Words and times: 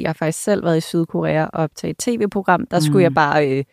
Jeg 0.00 0.08
har 0.08 0.14
faktisk 0.14 0.44
selv 0.44 0.64
været 0.64 0.76
i 0.76 0.80
Sydkorea 0.80 1.44
og 1.44 1.62
optaget 1.62 1.90
et 1.90 1.98
tv-program. 1.98 2.66
Der 2.66 2.80
skulle 2.80 2.98
mm. 2.98 3.02
jeg 3.02 3.14
bare 3.14 3.48
øh, 3.48 3.64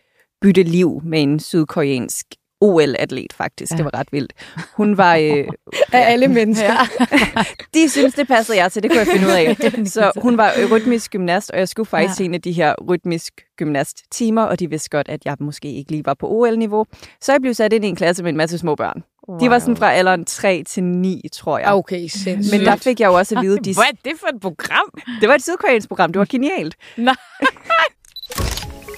bytte 0.42 0.62
liv 0.62 1.00
med 1.04 1.22
en 1.22 1.40
sydkoreansk 1.40 2.26
OL-atlet, 2.60 3.32
faktisk. 3.32 3.72
Ja. 3.72 3.76
Det 3.76 3.84
var 3.84 3.94
ret 3.94 4.12
vildt. 4.12 4.32
Hun 4.74 4.96
var... 4.96 5.16
Øh, 5.16 5.44
af 5.92 6.12
alle 6.12 6.28
mennesker. 6.28 6.72
Ja. 7.00 7.44
de 7.74 7.88
synes, 7.88 8.14
det 8.14 8.28
passede 8.28 8.58
jeg 8.58 8.72
til. 8.72 8.82
Det 8.82 8.90
kunne 8.90 8.98
jeg 8.98 9.06
finde 9.06 9.26
ud 9.26 9.32
af. 9.32 9.56
Så 9.96 10.12
hun 10.16 10.36
var 10.36 10.52
rytmisk 10.72 11.10
gymnast, 11.10 11.50
og 11.50 11.58
jeg 11.58 11.68
skulle 11.68 11.86
faktisk 11.86 12.20
ja. 12.20 12.24
en 12.24 12.34
af 12.34 12.42
de 12.42 12.52
her 12.52 12.74
rytmisk 12.88 13.32
gymnast-timer, 13.56 14.42
og 14.42 14.60
de 14.60 14.70
vidste 14.70 14.90
godt, 14.90 15.08
at 15.08 15.24
jeg 15.24 15.36
måske 15.40 15.72
ikke 15.72 15.90
lige 15.90 16.04
var 16.04 16.14
på 16.14 16.28
OL-niveau. 16.28 16.86
Så 17.20 17.32
jeg 17.32 17.40
blev 17.40 17.54
sat 17.54 17.72
ind 17.72 17.84
i 17.84 17.88
en 17.88 17.96
klasse 17.96 18.22
med 18.22 18.30
en 18.30 18.36
masse 18.36 18.58
små 18.58 18.74
børn. 18.74 19.02
Wow. 19.28 19.38
De 19.38 19.50
var 19.50 19.58
sådan 19.58 19.76
fra 19.76 19.92
alderen 19.92 20.24
3 20.24 20.62
til 20.66 20.84
9, 20.84 21.22
tror 21.32 21.58
jeg. 21.58 21.72
Okay, 21.72 22.08
sindssygt. 22.08 22.58
Men 22.58 22.66
der 22.66 22.76
fik 22.76 23.00
jeg 23.00 23.06
jo 23.06 23.14
også 23.14 23.36
at 23.38 23.42
vide... 23.42 23.58
De... 23.58 23.74
Hvad 23.74 23.84
er 23.84 24.10
det 24.10 24.20
for 24.20 24.26
et 24.26 24.40
program? 24.40 25.00
Det 25.20 25.28
var 25.28 25.34
et 25.34 25.42
sydkoreansk 25.42 25.88
program. 25.88 26.12
Det 26.12 26.18
var 26.18 26.26
genialt. 26.30 26.76
Nej. 26.96 27.14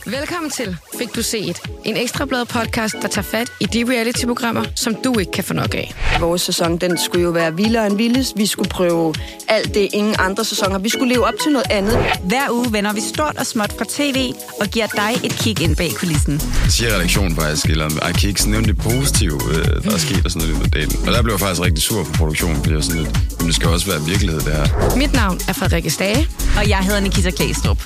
Velkommen 0.07 0.51
til 0.51 0.77
Fik 0.99 1.15
du 1.17 1.23
set? 1.23 1.61
En 1.85 1.97
ekstrablad 1.97 2.45
podcast, 2.45 2.95
der 3.03 3.09
tager 3.09 3.23
fat 3.23 3.53
i 3.61 3.65
de 3.65 3.85
reality-programmer, 3.93 4.65
som 4.75 4.95
du 5.05 5.19
ikke 5.19 5.33
kan 5.33 5.45
få 5.45 5.55
nok 5.55 5.75
af. 5.75 5.95
Vores 6.21 6.43
sæson, 6.43 6.77
den 6.77 6.99
skulle 6.99 7.23
jo 7.23 7.31
være 7.31 7.57
vildere 7.57 7.87
end 7.87 7.97
vildest. 7.97 8.33
Vi 8.37 8.47
skulle 8.47 8.69
prøve 8.69 9.15
alt 9.49 9.75
det, 9.75 9.89
ingen 9.93 10.15
andre 10.19 10.45
sæsoner. 10.45 10.79
Vi 10.79 10.89
skulle 10.89 11.15
leve 11.15 11.27
op 11.27 11.35
til 11.43 11.53
noget 11.53 11.67
andet. 11.71 11.99
Hver 12.25 12.51
uge 12.51 12.73
vender 12.73 12.93
vi 12.93 13.01
stort 13.01 13.37
og 13.39 13.47
småt 13.47 13.73
fra 13.79 13.85
tv 13.89 14.33
og 14.61 14.67
giver 14.67 14.87
dig 14.87 15.27
et 15.27 15.33
kig 15.33 15.61
ind 15.61 15.77
bag 15.77 15.91
kulissen. 15.97 16.41
Siger 16.69 16.95
redaktionen 16.95 17.37
faktisk, 17.37 17.67
eller 17.67 18.09
I 18.09 18.13
kan 18.13 18.29
ikke 18.29 18.51
nævne 18.51 18.67
det 18.67 18.79
positive, 18.79 19.41
øh, 19.51 19.85
der 19.85 19.93
er 19.93 19.99
sket 19.99 20.25
og 20.25 20.31
sådan 20.31 20.49
noget 20.49 20.67
i 20.67 20.71
dagen. 20.71 20.93
Og 21.07 21.13
der 21.13 21.23
blev 21.23 21.33
jeg 21.33 21.41
faktisk 21.41 21.63
rigtig 21.63 21.83
sur 21.83 22.05
for 22.05 22.13
produktionen, 22.13 22.57
fordi 22.57 22.75
jeg 22.75 22.85
sådan 22.85 23.03
lidt, 23.03 23.39
men 23.39 23.47
det 23.47 23.55
skal 23.55 23.69
også 23.69 23.87
være 23.87 24.01
virkelighed, 24.07 24.41
det 24.41 24.53
her. 24.53 24.97
Mit 24.97 25.13
navn 25.13 25.41
er 25.49 25.53
Frederikke 25.53 25.91
Stage. 25.91 26.29
Og 26.57 26.69
jeg 26.69 26.79
hedder 26.79 27.01
Nikita 27.01 27.31
Klæstrup. 27.31 27.79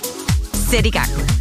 Sæt 0.70 0.86
i 0.86 0.90
gang. 0.90 1.35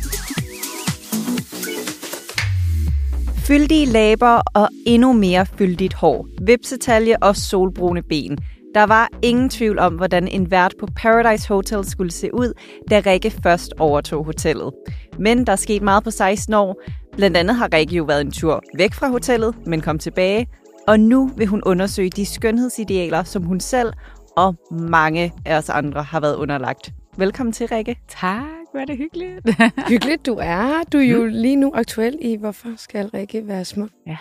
Fyldige 3.47 3.85
læber 3.85 4.41
og 4.53 4.69
endnu 4.85 5.13
mere 5.13 5.45
fyldigt 5.45 5.93
hår, 5.93 6.27
vipsetalje 6.41 7.17
og 7.21 7.35
solbrune 7.35 8.01
ben. 8.01 8.37
Der 8.75 8.83
var 8.83 9.09
ingen 9.21 9.49
tvivl 9.49 9.79
om, 9.79 9.95
hvordan 9.95 10.27
en 10.27 10.51
vært 10.51 10.73
på 10.79 10.87
Paradise 10.95 11.47
Hotel 11.47 11.85
skulle 11.85 12.11
se 12.11 12.33
ud, 12.33 12.53
da 12.89 13.01
Rikke 13.05 13.31
først 13.43 13.73
overtog 13.79 14.25
hotellet. 14.25 14.71
Men 15.19 15.47
der 15.47 15.55
skete 15.55 15.83
meget 15.83 16.03
på 16.03 16.11
16 16.11 16.53
år. 16.53 16.81
Blandt 17.15 17.37
andet 17.37 17.55
har 17.55 17.69
Rikke 17.73 17.95
jo 17.95 18.03
været 18.03 18.21
en 18.21 18.31
tur 18.31 18.63
væk 18.77 18.93
fra 18.93 19.07
hotellet, 19.07 19.55
men 19.65 19.81
kom 19.81 19.99
tilbage. 19.99 20.47
Og 20.87 20.99
nu 20.99 21.31
vil 21.37 21.47
hun 21.47 21.61
undersøge 21.65 22.09
de 22.09 22.25
skønhedsidealer, 22.25 23.23
som 23.23 23.43
hun 23.43 23.59
selv 23.59 23.93
og 24.37 24.55
mange 24.71 25.33
af 25.45 25.57
os 25.57 25.69
andre 25.69 26.03
har 26.03 26.19
været 26.19 26.35
underlagt. 26.35 26.93
Velkommen 27.17 27.53
til, 27.53 27.67
Rikke. 27.67 27.99
Tak, 28.07 28.43
hvor 28.71 28.79
er 28.79 28.85
det 28.85 28.97
hyggeligt. 28.97 29.39
hyggeligt, 29.89 30.25
du 30.25 30.37
er. 30.41 30.83
Du 30.83 30.97
er 30.97 31.03
jo 31.03 31.23
mm. 31.23 31.29
lige 31.29 31.55
nu 31.55 31.71
aktuel 31.75 32.17
i, 32.21 32.35
hvorfor 32.35 32.69
skal 32.77 33.07
Rikke 33.07 33.47
være 33.47 33.65
smuk? 33.65 33.89
Ja. 34.07 34.17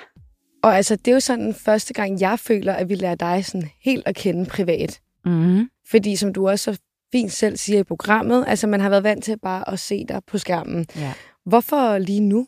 Og 0.62 0.77
altså, 0.77 0.97
det 0.97 1.09
er 1.09 1.12
jo 1.12 1.20
sådan 1.20 1.55
første 1.55 1.95
gang, 1.95 2.20
jeg 2.20 2.39
føler, 2.39 2.73
at 2.73 2.89
vi 2.89 2.95
lærer 2.95 3.14
dig 3.14 3.45
sådan 3.45 3.70
helt 3.81 4.03
at 4.06 4.14
kende 4.14 4.47
privat. 4.47 5.01
Mm. 5.25 5.69
Fordi 5.91 6.17
som 6.17 6.33
du 6.33 6.48
også 6.48 6.73
så 6.73 6.81
fint 7.12 7.33
selv 7.33 7.56
siger 7.56 7.78
i 7.78 7.84
programmet, 7.84 8.45
altså 8.47 8.67
man 8.67 8.81
har 8.81 8.89
været 8.89 9.05
vant 9.05 9.25
til 9.25 9.39
bare 9.42 9.70
at 9.70 9.79
se 9.79 10.05
dig 10.08 10.20
på 10.27 10.39
skærmen. 10.39 10.86
Ja. 10.97 11.12
Hvorfor 11.47 11.98
lige 11.98 12.20
nu? 12.20 12.47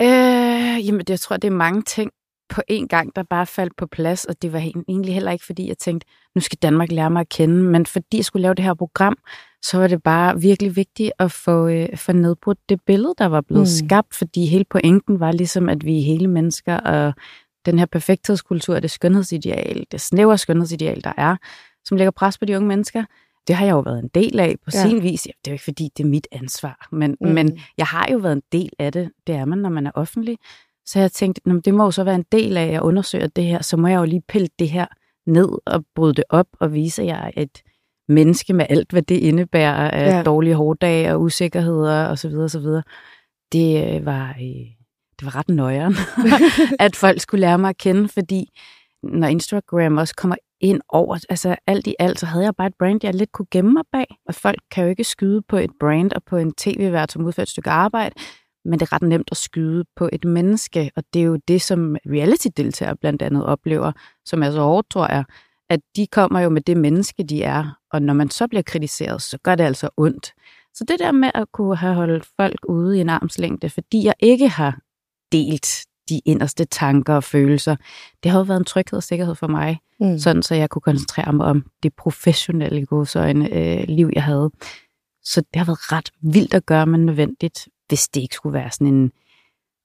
Øh, 0.00 0.86
jamen, 0.86 1.02
jeg 1.08 1.20
tror, 1.20 1.36
det 1.36 1.48
er 1.48 1.52
mange 1.52 1.82
ting 1.82 2.10
på 2.48 2.62
én 2.70 2.86
gang, 2.86 3.16
der 3.16 3.22
bare 3.22 3.46
faldt 3.46 3.76
på 3.76 3.86
plads, 3.86 4.24
og 4.24 4.42
det 4.42 4.52
var 4.52 4.58
egentlig 4.88 5.14
heller 5.14 5.32
ikke, 5.32 5.44
fordi 5.44 5.68
jeg 5.68 5.78
tænkte, 5.78 6.06
nu 6.34 6.40
skal 6.40 6.58
Danmark 6.62 6.92
lære 6.92 7.10
mig 7.10 7.20
at 7.20 7.28
kende, 7.28 7.62
men 7.62 7.86
fordi 7.86 8.16
jeg 8.16 8.24
skulle 8.24 8.42
lave 8.42 8.54
det 8.54 8.64
her 8.64 8.74
program, 8.74 9.16
så 9.64 9.78
var 9.78 9.86
det 9.86 10.02
bare 10.02 10.40
virkelig 10.40 10.76
vigtigt 10.76 11.12
at 11.18 11.32
få, 11.32 11.68
øh, 11.68 11.96
få 11.96 12.12
nedbrudt 12.12 12.58
det 12.68 12.80
billede, 12.86 13.14
der 13.18 13.26
var 13.26 13.40
blevet 13.40 13.62
mm. 13.82 13.86
skabt, 13.86 14.14
fordi 14.14 14.46
hele 14.46 14.64
pointen 14.64 15.20
var 15.20 15.32
ligesom, 15.32 15.68
at 15.68 15.84
vi 15.84 15.98
er 15.98 16.04
hele 16.04 16.28
mennesker, 16.28 16.76
og 16.76 17.14
den 17.66 17.78
her 17.78 17.86
perfekthedskultur, 17.86 18.80
det 18.80 18.90
skønhedsideal, 18.90 19.86
det 19.92 20.00
snævre 20.00 20.38
skønhedsideal, 20.38 21.04
der 21.04 21.12
er, 21.16 21.36
som 21.84 21.96
lægger 21.96 22.10
pres 22.10 22.38
på 22.38 22.44
de 22.44 22.56
unge 22.56 22.68
mennesker, 22.68 23.04
det 23.48 23.56
har 23.56 23.64
jeg 23.66 23.72
jo 23.72 23.80
været 23.80 23.98
en 23.98 24.10
del 24.14 24.40
af 24.40 24.56
på 24.64 24.70
ja. 24.74 24.82
sin 24.82 25.02
vis. 25.02 25.22
Det 25.22 25.30
er 25.30 25.50
jo 25.50 25.52
ikke, 25.52 25.64
fordi 25.64 25.90
det 25.96 26.04
er 26.04 26.08
mit 26.08 26.26
ansvar, 26.32 26.88
men, 26.92 27.16
mm. 27.20 27.28
men 27.28 27.58
jeg 27.78 27.86
har 27.86 28.08
jo 28.12 28.18
været 28.18 28.32
en 28.32 28.42
del 28.52 28.70
af 28.78 28.92
det. 28.92 29.10
Det 29.26 29.34
er 29.34 29.44
man, 29.44 29.58
når 29.58 29.70
man 29.70 29.86
er 29.86 29.90
offentlig. 29.94 30.38
Så 30.86 30.98
jeg 31.00 31.12
tænkte, 31.12 31.60
det 31.64 31.74
må 31.74 31.84
jo 31.84 31.90
så 31.90 32.04
være 32.04 32.14
en 32.14 32.24
del 32.32 32.56
af, 32.56 32.62
at 32.66 32.72
jeg 32.72 32.82
undersøger 32.82 33.26
det 33.26 33.44
her, 33.44 33.62
så 33.62 33.76
må 33.76 33.88
jeg 33.88 33.98
jo 33.98 34.04
lige 34.04 34.22
pille 34.28 34.48
det 34.58 34.70
her 34.70 34.86
ned 35.26 35.48
og 35.66 35.84
bryde 35.94 36.14
det 36.14 36.24
op 36.28 36.46
og 36.60 36.72
vise, 36.72 37.02
at 37.02 37.08
jeg 37.08 37.32
er 37.34 37.42
et 37.42 37.62
menneske 38.08 38.52
med 38.52 38.66
alt, 38.68 38.90
hvad 38.90 39.02
det 39.02 39.14
indebærer 39.16 39.90
af 39.90 40.16
ja. 40.16 40.22
dårlige 40.22 40.54
hårddage 40.54 41.12
og 41.12 41.20
usikkerheder 41.20 42.08
osv. 42.08 42.34
osv. 42.34 42.66
Det 43.52 43.94
øh, 43.96 44.06
var, 44.06 44.28
øh, 44.28 44.66
det 45.18 45.24
var 45.24 45.36
ret 45.36 45.48
nøjeren, 45.48 45.94
at 46.86 46.96
folk 46.96 47.20
skulle 47.20 47.40
lære 47.40 47.58
mig 47.58 47.68
at 47.68 47.78
kende, 47.78 48.08
fordi 48.08 48.46
når 49.02 49.28
Instagram 49.28 49.96
også 49.96 50.14
kommer 50.14 50.36
ind 50.60 50.80
over, 50.88 51.18
altså 51.28 51.56
alt 51.66 51.86
i 51.86 51.94
alt, 51.98 52.20
så 52.20 52.26
havde 52.26 52.44
jeg 52.44 52.56
bare 52.56 52.66
et 52.66 52.74
brand, 52.78 53.00
jeg 53.02 53.14
lidt 53.14 53.32
kunne 53.32 53.46
gemme 53.50 53.72
mig 53.72 53.84
bag. 53.92 54.06
Og 54.28 54.34
folk 54.34 54.58
kan 54.70 54.84
jo 54.84 54.90
ikke 54.90 55.04
skyde 55.04 55.42
på 55.48 55.56
et 55.56 55.70
brand 55.80 56.12
og 56.12 56.22
på 56.24 56.36
en 56.36 56.52
tv-vært, 56.54 57.12
som 57.12 57.24
udfører 57.24 57.44
et 57.44 57.48
stykke 57.48 57.70
arbejde, 57.70 58.14
men 58.64 58.80
det 58.80 58.86
er 58.86 58.92
ret 58.92 59.02
nemt 59.02 59.28
at 59.30 59.36
skyde 59.36 59.84
på 59.96 60.08
et 60.12 60.24
menneske, 60.24 60.90
og 60.96 61.04
det 61.14 61.20
er 61.20 61.24
jo 61.24 61.38
det, 61.48 61.62
som 61.62 61.96
reality-deltagere 62.06 62.96
blandt 62.96 63.22
andet 63.22 63.44
oplever, 63.44 63.92
som 64.24 64.42
er 64.42 64.50
så 64.50 64.60
hårdt, 64.60 64.90
tror 64.90 65.12
jeg, 65.12 65.24
at 65.70 65.80
de 65.96 66.06
kommer 66.06 66.40
jo 66.40 66.48
med 66.48 66.62
det 66.62 66.76
menneske, 66.76 67.22
de 67.22 67.42
er, 67.42 67.78
og 67.92 68.02
når 68.02 68.14
man 68.14 68.30
så 68.30 68.48
bliver 68.48 68.62
kritiseret, 68.62 69.22
så 69.22 69.38
gør 69.38 69.54
det 69.54 69.64
altså 69.64 69.88
ondt. 69.96 70.32
Så 70.74 70.84
det 70.88 70.98
der 70.98 71.12
med 71.12 71.30
at 71.34 71.52
kunne 71.52 71.76
have 71.76 71.94
holdt 71.94 72.28
folk 72.36 72.58
ude 72.68 72.98
i 72.98 73.00
en 73.00 73.08
armslængde, 73.08 73.70
fordi 73.70 74.04
jeg 74.04 74.14
ikke 74.20 74.48
har 74.48 74.78
delt 75.32 75.86
de 76.08 76.20
inderste 76.24 76.64
tanker 76.64 77.14
og 77.14 77.24
følelser, 77.24 77.76
det 78.22 78.30
har 78.30 78.38
jo 78.38 78.44
været 78.44 78.58
en 78.58 78.64
tryghed 78.64 78.96
og 78.96 79.02
sikkerhed 79.02 79.34
for 79.34 79.46
mig, 79.46 79.78
mm. 80.00 80.18
sådan 80.18 80.42
så 80.42 80.54
jeg 80.54 80.70
kunne 80.70 80.82
koncentrere 80.82 81.32
mig 81.32 81.46
om 81.46 81.64
det 81.82 81.94
professionelle 81.94 82.86
godsøjne 82.86 83.52
øh, 83.52 83.84
liv, 83.88 84.10
jeg 84.12 84.22
havde. 84.22 84.50
Så 85.22 85.40
det 85.40 85.56
har 85.56 85.64
været 85.64 85.92
ret 85.92 86.10
vildt 86.22 86.54
at 86.54 86.66
gøre, 86.66 86.86
men 86.86 87.06
nødvendigt, 87.06 87.68
hvis 87.88 88.08
det 88.08 88.20
ikke 88.20 88.34
skulle 88.34 88.54
være 88.54 88.70
sådan 88.70 88.94
en, 88.94 89.12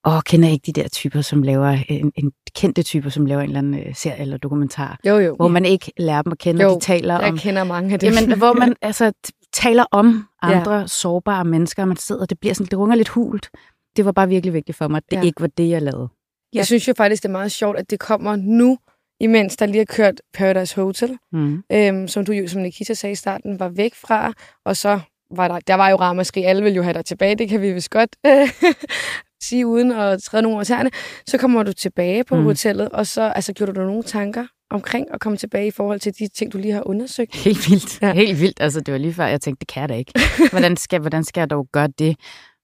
åh, 0.06 0.22
kender 0.26 0.50
ikke 0.50 0.64
de 0.66 0.82
der 0.82 0.88
typer, 0.88 1.22
som 1.22 1.44
laver, 1.44 1.78
en, 1.90 2.12
en 2.16 2.32
kendte 2.56 2.84
typer, 2.84 3.10
som 3.10 3.26
laver 3.26 3.42
en 3.42 3.48
eller 3.50 3.60
anden 3.60 3.74
uh, 3.74 3.96
serie 3.96 4.22
eller 4.22 4.38
dokumentar, 4.38 5.00
jo, 5.06 5.18
jo. 5.18 5.36
hvor 5.36 5.48
man 5.48 5.66
ikke 5.66 5.92
lærer 5.98 6.22
dem 6.22 6.32
at 6.32 6.38
kende, 6.38 6.64
jo, 6.64 6.76
de 6.76 6.80
taler 6.80 7.20
jeg 7.20 7.32
om... 7.32 7.38
kender 7.38 7.64
mange 7.64 7.94
af 7.94 8.00
dem. 8.00 8.14
Jamen, 8.14 8.38
hvor 8.38 8.54
man 8.54 8.76
altså 8.82 9.12
taler 9.54 9.86
om 9.92 10.28
andre 10.42 10.74
ja. 10.74 10.88
sårbare 10.88 11.46
mennesker, 11.46 11.84
og 11.84 11.88
man 11.88 11.98
sidder, 11.98 12.22
og 12.22 12.30
det 12.30 12.40
bliver 12.40 12.54
sådan, 12.54 12.68
det 12.72 12.80
runger 12.80 12.96
lidt 12.96 13.10
hult. 13.10 13.50
Det 13.96 14.06
var 14.06 14.12
bare 14.12 14.28
virkelig 14.28 14.54
vigtigt 14.54 14.78
for 14.78 14.88
mig, 14.88 14.98
at 14.98 15.04
det 15.12 15.18
ja. 15.18 15.22
ikke 15.22 15.42
var 15.42 15.48
det, 15.48 15.70
jeg 15.70 15.82
lavede. 15.82 16.10
Ja. 16.54 16.58
Jeg 16.58 16.66
synes 16.66 16.88
jo 16.88 16.94
faktisk, 16.98 17.24
det 17.24 17.30
er 17.30 17.32
meget 17.32 17.52
sjovt, 17.52 17.78
at 17.78 17.90
det 17.90 18.00
kommer 18.00 18.36
nu, 18.36 18.78
imens 19.20 19.58
der 19.58 19.66
lige 19.66 19.78
har 19.78 19.86
kørt 19.86 20.22
Paradise 20.34 20.76
Hotel, 20.76 21.18
mm. 21.32 21.64
øhm, 21.72 22.08
som 22.08 22.26
du 22.26 22.32
jo, 22.32 22.48
som 22.48 22.62
Nikita 22.62 22.94
sagde 22.94 23.12
i 23.12 23.16
starten, 23.16 23.60
var 23.60 23.70
væk 23.70 23.96
fra, 23.96 24.34
og 24.66 24.78
så 24.78 25.00
var 25.32 25.48
der, 25.48 25.60
der 25.60 25.74
var 25.74 25.90
jo 25.90 25.96
ramaskrig, 25.96 26.46
alle 26.46 26.64
vil 26.64 26.74
jo 26.74 26.84
have 26.84 26.94
dig 26.94 27.06
tilbage, 27.06 27.36
det 27.36 27.50
kan 27.50 27.62
vi 27.62 27.74
vist 27.74 27.90
godt 27.90 28.16
sige 29.44 29.68
uden 29.68 29.92
at 29.92 30.22
træde 30.24 30.44
nogen 30.44 30.56
over 30.56 30.64
tæerne. 30.64 30.90
Så 31.28 31.38
kommer 31.38 31.64
du 31.64 31.74
tilbage 31.74 32.24
på 32.24 32.36
mm. 32.36 32.44
hotellet, 32.44 32.90
og 32.90 33.08
så 33.08 33.22
altså, 33.22 33.54
gjorde 33.54 33.74
du 33.74 33.82
nogle 33.82 34.04
tanker 34.04 34.46
omkring 34.70 35.08
at 35.14 35.20
komme 35.20 35.38
tilbage 35.38 35.68
i 35.68 35.72
forhold 35.72 36.00
til 36.00 36.14
de 36.20 36.28
ting, 36.28 36.54
du 36.54 36.58
lige 36.58 36.74
har 36.74 36.88
undersøgt? 36.88 37.36
Helt 37.36 37.70
vildt. 37.70 38.02
Ja. 38.02 38.14
Helt 38.14 38.42
vildt. 38.42 38.62
Altså, 38.62 38.80
det 38.82 38.92
var 38.92 38.98
lige 38.98 39.14
før, 39.14 39.26
jeg 39.26 39.42
tænkte, 39.42 39.60
det 39.60 39.68
kan 39.68 39.82
jeg 39.82 39.90
da 39.90 39.96
ikke. 39.96 40.14
Hvordan 40.52 40.78
skal, 40.78 41.00
hvordan 41.00 41.24
skal 41.24 41.42
jeg 41.42 41.50
dog 41.50 41.68
gøre 41.72 41.88
det? 41.88 42.16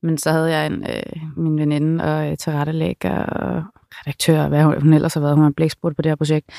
Men 0.03 0.17
så 0.17 0.31
havde 0.31 0.57
jeg 0.57 0.65
en, 0.67 0.85
øh, 0.89 1.43
min 1.43 1.57
veninde 1.59 2.03
og 2.03 2.31
øh, 2.31 2.37
tilrettelægger 2.37 3.15
og 3.23 3.63
redaktør, 3.91 4.47
hvad 4.47 4.63
hun, 4.63 4.81
hun 4.81 4.93
ellers 4.93 5.13
har 5.13 5.21
været, 5.21 5.35
hun 5.35 5.43
har 5.43 5.53
blæksprudt 5.57 5.95
på 5.95 6.01
det 6.01 6.09
her 6.09 6.15
projekt. 6.15 6.49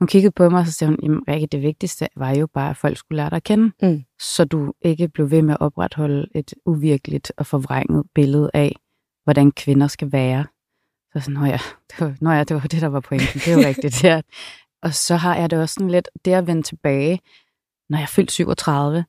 Hun 0.00 0.06
kiggede 0.06 0.32
på 0.32 0.48
mig, 0.48 0.60
og 0.60 0.66
så 0.66 0.72
sagde 0.72 0.90
hun, 0.90 0.98
jamen 1.02 1.20
Rikke, 1.28 1.46
det 1.46 1.62
vigtigste 1.62 2.08
var 2.16 2.30
jo 2.30 2.46
bare, 2.46 2.70
at 2.70 2.76
folk 2.76 2.96
skulle 2.96 3.16
lære 3.16 3.30
dig 3.30 3.36
at 3.36 3.44
kende, 3.44 3.72
mm. 3.82 4.02
så 4.20 4.44
du 4.44 4.72
ikke 4.82 5.08
blev 5.08 5.30
ved 5.30 5.42
med 5.42 5.54
at 5.54 5.60
opretholde 5.60 6.26
et 6.34 6.54
uvirkeligt 6.66 7.32
og 7.36 7.46
forvrænget 7.46 8.04
billede 8.14 8.50
af, 8.54 8.76
hvordan 9.24 9.52
kvinder 9.52 9.86
skal 9.86 10.12
være. 10.12 10.46
Så 11.12 11.20
sådan, 11.20 11.34
nå 11.34 11.44
ja, 11.44 11.58
det 11.90 12.00
var, 12.00 12.16
nå 12.20 12.30
ja, 12.30 12.44
det 12.44 12.54
var 12.54 12.60
det, 12.60 12.80
der 12.80 12.86
var 12.86 13.00
pointen. 13.00 13.40
Det 13.40 13.48
er 13.48 13.52
jo 13.52 13.68
rigtigt. 13.68 14.04
Ja. 14.04 14.20
Og 14.82 14.94
så 14.94 15.16
har 15.16 15.36
jeg 15.36 15.50
det 15.50 15.58
også 15.58 15.74
sådan 15.74 15.90
lidt, 15.90 16.08
det 16.24 16.32
at 16.32 16.46
vende 16.46 16.62
tilbage, 16.62 17.20
når 17.88 17.98
jeg 17.98 18.02
er 18.02 18.08
fyldt 18.08 18.32
37, 18.32 19.04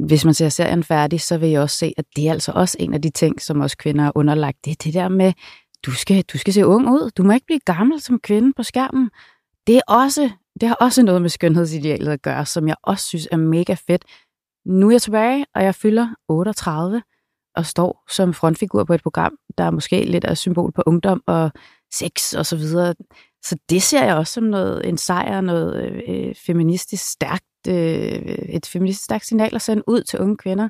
hvis 0.00 0.24
man 0.24 0.34
ser 0.34 0.48
serien 0.48 0.84
færdig, 0.84 1.20
så 1.20 1.38
vil 1.38 1.48
jeg 1.48 1.60
også 1.60 1.76
se, 1.76 1.94
at 1.96 2.04
det 2.16 2.28
er 2.28 2.32
altså 2.32 2.52
også 2.52 2.76
en 2.80 2.94
af 2.94 3.02
de 3.02 3.10
ting, 3.10 3.42
som 3.42 3.60
også 3.60 3.76
kvinder 3.76 4.04
er 4.04 4.12
underlagt. 4.14 4.64
Det 4.64 4.70
er 4.70 4.76
det 4.84 4.94
der 4.94 5.08
med, 5.08 5.32
du 5.86 5.90
skal, 5.90 6.22
du 6.22 6.38
skal 6.38 6.52
se 6.52 6.66
ung 6.66 6.88
ud. 6.88 7.10
Du 7.10 7.22
må 7.22 7.32
ikke 7.32 7.46
blive 7.46 7.60
gammel 7.60 8.00
som 8.00 8.20
kvinde 8.20 8.52
på 8.56 8.62
skærmen. 8.62 9.10
Det, 9.66 9.76
er 9.76 9.82
også, 9.88 10.30
det 10.60 10.68
har 10.68 10.74
også 10.74 11.02
noget 11.02 11.22
med 11.22 11.30
skønhedsidealet 11.30 12.12
at 12.12 12.22
gøre, 12.22 12.46
som 12.46 12.68
jeg 12.68 12.76
også 12.82 13.06
synes 13.06 13.28
er 13.32 13.36
mega 13.36 13.74
fedt. 13.74 14.04
Nu 14.66 14.88
er 14.88 14.90
jeg 14.90 15.02
tilbage, 15.02 15.46
og 15.54 15.64
jeg 15.64 15.74
fylder 15.74 16.08
38 16.28 17.02
og 17.56 17.66
står 17.66 18.04
som 18.10 18.34
frontfigur 18.34 18.84
på 18.84 18.94
et 18.94 19.02
program, 19.02 19.36
der 19.58 19.64
er 19.64 19.70
måske 19.70 20.04
lidt 20.04 20.24
af 20.24 20.36
symbol 20.36 20.72
på 20.72 20.82
ungdom 20.86 21.22
og 21.26 21.50
sex 21.92 22.32
og 22.34 22.46
så 22.46 22.56
videre. 22.56 22.94
Så 23.44 23.56
det 23.70 23.82
ser 23.82 24.04
jeg 24.04 24.16
også 24.16 24.32
som 24.32 24.44
noget, 24.44 24.88
en 24.88 24.98
sejr, 24.98 25.40
noget 25.40 26.02
øh, 26.08 26.34
feministisk 26.46 27.10
stærkt, 27.12 27.44
øh, 27.68 27.74
et 27.74 28.66
feministisk 28.66 29.04
stærkt 29.04 29.26
signal 29.26 29.54
at 29.54 29.62
sende 29.62 29.82
ud 29.86 30.02
til 30.02 30.18
unge 30.18 30.36
kvinder, 30.36 30.68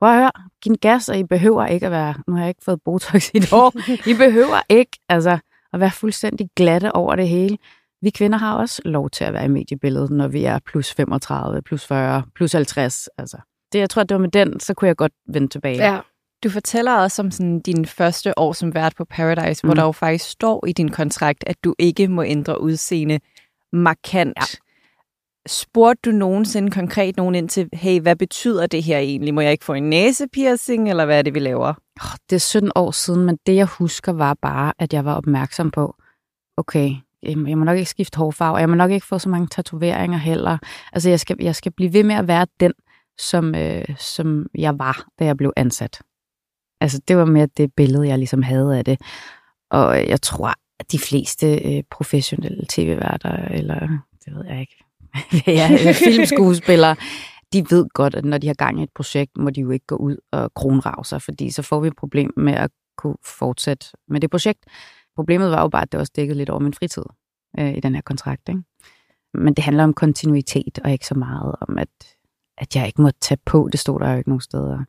prøv 0.00 0.10
at 0.10 0.16
høre, 0.16 0.30
giv 0.62 0.70
en 0.70 0.78
gas, 0.78 1.08
og 1.08 1.18
I 1.18 1.24
behøver 1.24 1.66
ikke 1.66 1.86
at 1.86 1.92
være, 1.92 2.14
nu 2.28 2.34
har 2.34 2.40
jeg 2.40 2.48
ikke 2.48 2.64
fået 2.64 2.80
Botox 2.84 3.30
i 3.34 3.36
et 3.36 3.52
år, 3.52 3.72
I 4.10 4.14
behøver 4.14 4.62
ikke 4.68 4.98
altså, 5.08 5.38
at 5.72 5.80
være 5.80 5.90
fuldstændig 5.90 6.48
glatte 6.56 6.92
over 6.92 7.16
det 7.16 7.28
hele. 7.28 7.58
Vi 8.02 8.10
kvinder 8.10 8.38
har 8.38 8.56
også 8.56 8.82
lov 8.84 9.10
til 9.10 9.24
at 9.24 9.32
være 9.32 9.44
i 9.44 9.48
mediebilledet, 9.48 10.10
når 10.10 10.28
vi 10.28 10.44
er 10.44 10.58
plus 10.66 10.94
35, 10.94 11.62
plus 11.62 11.86
40, 11.86 12.22
plus 12.34 12.52
50. 12.52 13.08
Altså, 13.18 13.36
det, 13.72 13.78
jeg 13.78 13.90
tror, 13.90 14.02
det 14.02 14.14
var 14.14 14.20
med 14.20 14.30
den, 14.30 14.60
så 14.60 14.74
kunne 14.74 14.88
jeg 14.88 14.96
godt 14.96 15.12
vende 15.28 15.48
tilbage. 15.48 15.92
Ja. 15.92 16.00
Du 16.44 16.50
fortæller 16.50 16.92
også 16.92 17.22
om 17.22 17.30
sådan 17.30 17.60
din 17.60 17.86
første 17.86 18.38
år 18.38 18.52
som 18.52 18.74
vært 18.74 18.94
på 18.96 19.04
Paradise, 19.04 19.60
mm. 19.64 19.68
hvor 19.68 19.74
der 19.74 19.84
jo 19.84 19.92
faktisk 19.92 20.30
står 20.30 20.66
i 20.66 20.72
din 20.72 20.88
kontrakt, 20.88 21.44
at 21.46 21.56
du 21.64 21.74
ikke 21.78 22.08
må 22.08 22.22
ændre 22.22 22.60
udseende 22.60 23.20
markant. 23.72 24.36
Ja. 24.36 24.58
Spurgte 25.46 26.10
du 26.10 26.16
nogensinde 26.16 26.70
konkret 26.70 27.16
nogen 27.16 27.34
ind 27.34 27.48
til, 27.48 27.68
hey, 27.72 28.00
hvad 28.00 28.16
betyder 28.16 28.66
det 28.66 28.82
her 28.82 28.98
egentlig? 28.98 29.34
Må 29.34 29.40
jeg 29.40 29.52
ikke 29.52 29.64
få 29.64 29.72
en 29.72 29.90
næsepiercing, 29.90 30.90
eller 30.90 31.04
hvad 31.04 31.18
er 31.18 31.22
det, 31.22 31.34
vi 31.34 31.38
laver? 31.38 31.68
Oh, 32.00 32.16
det 32.30 32.36
er 32.36 32.40
17 32.40 32.72
år 32.74 32.90
siden, 32.90 33.24
men 33.24 33.38
det 33.46 33.54
jeg 33.54 33.66
husker 33.66 34.12
var 34.12 34.34
bare, 34.42 34.72
at 34.78 34.92
jeg 34.92 35.04
var 35.04 35.14
opmærksom 35.14 35.70
på, 35.70 35.96
okay, 36.56 36.94
jeg 37.22 37.58
må 37.58 37.64
nok 37.64 37.78
ikke 37.78 37.90
skifte 37.90 38.18
hårfarve, 38.18 38.54
og 38.54 38.60
jeg 38.60 38.68
må 38.68 38.74
nok 38.74 38.90
ikke 38.90 39.06
få 39.06 39.18
så 39.18 39.28
mange 39.28 39.46
tatoveringer 39.46 40.18
heller. 40.18 40.58
Altså, 40.92 41.08
jeg 41.08 41.20
skal, 41.20 41.36
jeg 41.40 41.56
skal 41.56 41.72
blive 41.72 41.92
ved 41.92 42.04
med 42.04 42.14
at 42.14 42.28
være 42.28 42.46
den, 42.60 42.72
som, 43.18 43.54
øh, 43.54 43.84
som 43.98 44.46
jeg 44.54 44.78
var, 44.78 45.06
da 45.18 45.24
jeg 45.24 45.36
blev 45.36 45.52
ansat. 45.56 46.02
Altså, 46.82 47.00
det 47.08 47.16
var 47.16 47.24
mere 47.24 47.48
det 47.56 47.72
billede, 47.76 48.08
jeg 48.08 48.18
ligesom 48.18 48.42
havde 48.42 48.78
af 48.78 48.84
det. 48.84 49.00
Og 49.70 50.00
øh, 50.00 50.08
jeg 50.08 50.22
tror, 50.22 50.52
at 50.80 50.92
de 50.92 50.98
fleste 50.98 51.76
øh, 51.76 51.82
professionelle 51.90 52.64
tv-værter, 52.68 53.32
eller 53.32 53.80
det 54.24 54.34
ved 54.34 54.44
jeg 54.46 54.60
ikke, 54.60 54.84
ja, 55.58 55.92
filmskuespillere, 55.92 56.96
de 57.52 57.66
ved 57.70 57.86
godt, 57.94 58.14
at 58.14 58.24
når 58.24 58.38
de 58.38 58.46
har 58.46 58.54
gang 58.54 58.80
i 58.80 58.82
et 58.82 58.90
projekt, 58.94 59.36
må 59.36 59.50
de 59.50 59.60
jo 59.60 59.70
ikke 59.70 59.86
gå 59.86 59.96
ud 59.96 60.16
og 60.32 60.54
kronrave 60.54 61.04
sig, 61.04 61.22
fordi 61.22 61.50
så 61.50 61.62
får 61.62 61.80
vi 61.80 61.88
et 61.88 61.96
problem 61.96 62.32
med 62.36 62.52
at 62.52 62.70
kunne 62.96 63.16
fortsætte 63.24 63.86
med 64.08 64.20
det 64.20 64.30
projekt. 64.30 64.64
Problemet 65.16 65.50
var 65.50 65.62
jo 65.62 65.68
bare, 65.68 65.82
at 65.82 65.92
det 65.92 66.00
også 66.00 66.12
dækkede 66.16 66.38
lidt 66.38 66.50
over 66.50 66.60
min 66.60 66.74
fritid 66.74 67.04
øh, 67.58 67.74
i 67.76 67.80
den 67.80 67.94
her 67.94 68.02
kontrakt. 68.02 68.48
Ikke? 68.48 68.62
Men 69.34 69.54
det 69.54 69.64
handler 69.64 69.84
om 69.84 69.94
kontinuitet, 69.94 70.78
og 70.84 70.92
ikke 70.92 71.06
så 71.06 71.14
meget 71.14 71.54
om, 71.60 71.78
at, 71.78 71.88
at 72.58 72.76
jeg 72.76 72.86
ikke 72.86 73.02
må 73.02 73.10
tage 73.10 73.38
på. 73.44 73.68
Det 73.72 73.80
stod 73.80 74.00
der 74.00 74.10
jo 74.10 74.18
ikke 74.18 74.30
nogen 74.30 74.40
steder. 74.40 74.84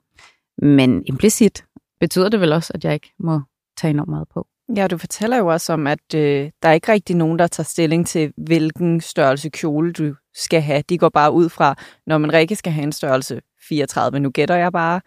Men 0.58 1.04
implicit 1.06 1.66
betyder 2.04 2.30
det 2.30 2.42
vel 2.42 2.54
også, 2.54 2.72
at 2.76 2.86
jeg 2.86 2.94
ikke 2.94 3.14
må 3.20 3.42
tage 3.78 3.92
enormt 3.92 4.10
meget 4.10 4.28
på. 4.34 4.48
Ja, 4.76 4.88
du 4.88 4.98
fortæller 4.98 5.38
jo 5.38 5.48
også 5.48 5.74
om, 5.74 5.88
at 5.88 6.14
øh, 6.16 6.52
der 6.62 6.70
er 6.70 6.74
ikke 6.74 6.92
rigtig 6.92 7.16
nogen, 7.16 7.40
der 7.40 7.48
tager 7.48 7.66
stilling 7.66 8.08
til, 8.08 8.34
hvilken 8.38 9.02
størrelse 9.02 9.50
kjole 9.50 9.94
du 9.94 10.16
skal 10.34 10.62
have. 10.62 10.84
De 10.90 10.98
går 10.98 11.10
bare 11.10 11.32
ud 11.32 11.50
fra, 11.50 11.76
når 12.08 12.18
man 12.18 12.34
rigtig 12.34 12.58
skal 12.58 12.74
have 12.74 12.84
en 12.84 12.92
størrelse 12.92 13.42
34, 13.70 14.20
nu 14.20 14.30
gætter 14.30 14.56
jeg 14.56 14.72
bare. 14.72 15.02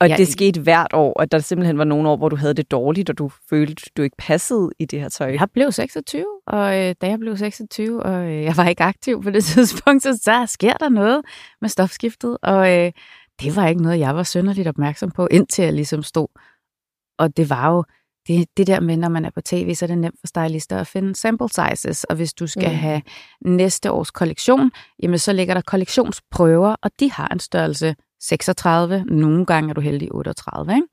Og 0.00 0.08
ja, 0.08 0.16
det 0.16 0.28
skete 0.28 0.60
hvert 0.60 0.92
år, 0.92 1.22
at 1.22 1.32
der 1.32 1.38
simpelthen 1.38 1.78
var 1.78 1.84
nogle 1.84 2.08
år, 2.08 2.16
hvor 2.16 2.28
du 2.28 2.36
havde 2.36 2.54
det 2.54 2.70
dårligt, 2.70 3.10
og 3.10 3.18
du 3.18 3.30
følte, 3.50 3.82
du 3.96 4.02
ikke 4.02 4.16
passede 4.16 4.70
i 4.78 4.84
det 4.84 5.00
her 5.00 5.08
tøj. 5.08 5.36
Jeg 5.40 5.48
blev 5.54 5.72
26, 5.72 6.24
og 6.46 6.78
øh, 6.78 6.94
da 7.00 7.08
jeg 7.08 7.18
blev 7.18 7.36
26, 7.36 8.02
og 8.02 8.24
øh, 8.24 8.42
jeg 8.42 8.56
var 8.56 8.68
ikke 8.68 8.82
aktiv 8.82 9.22
på 9.22 9.30
det 9.30 9.44
tidspunkt, 9.54 10.02
så, 10.02 10.20
så 10.22 10.46
sker 10.46 10.72
der 10.72 10.88
noget 10.88 11.22
med 11.60 11.68
stofskiftet, 11.68 12.38
og 12.42 12.76
øh, 12.76 12.92
det 13.40 13.56
var 13.56 13.68
ikke 13.68 13.82
noget, 13.82 13.98
jeg 13.98 14.16
var 14.16 14.22
synderligt 14.22 14.68
opmærksom 14.68 15.10
på, 15.10 15.28
indtil 15.30 15.64
jeg 15.64 15.72
ligesom 15.72 16.02
stod. 16.02 16.28
Og 17.18 17.36
det 17.36 17.50
var 17.50 17.74
jo, 17.74 17.84
det, 18.28 18.48
det 18.56 18.66
der 18.66 18.80
med, 18.80 18.96
når 18.96 19.08
man 19.08 19.24
er 19.24 19.30
på 19.30 19.40
tv, 19.40 19.74
så 19.74 19.84
er 19.84 19.86
det 19.86 19.98
nemt 19.98 20.20
for 20.20 20.26
stylister 20.26 20.78
at 20.78 20.86
finde 20.86 21.16
sample 21.16 21.48
sizes, 21.48 22.04
og 22.04 22.16
hvis 22.16 22.34
du 22.34 22.46
skal 22.46 22.70
mm. 22.70 22.76
have 22.76 23.02
næste 23.40 23.92
års 23.92 24.10
kollektion, 24.10 24.70
jamen 25.02 25.18
så 25.18 25.32
ligger 25.32 25.54
der 25.54 25.60
kollektionsprøver, 25.60 26.76
og 26.82 26.90
de 27.00 27.10
har 27.12 27.28
en 27.28 27.40
størrelse 27.40 27.96
36, 28.20 29.04
nogle 29.04 29.46
gange 29.46 29.70
er 29.70 29.74
du 29.74 29.80
heldig 29.80 30.14
38. 30.14 30.74
Ikke? 30.74 30.86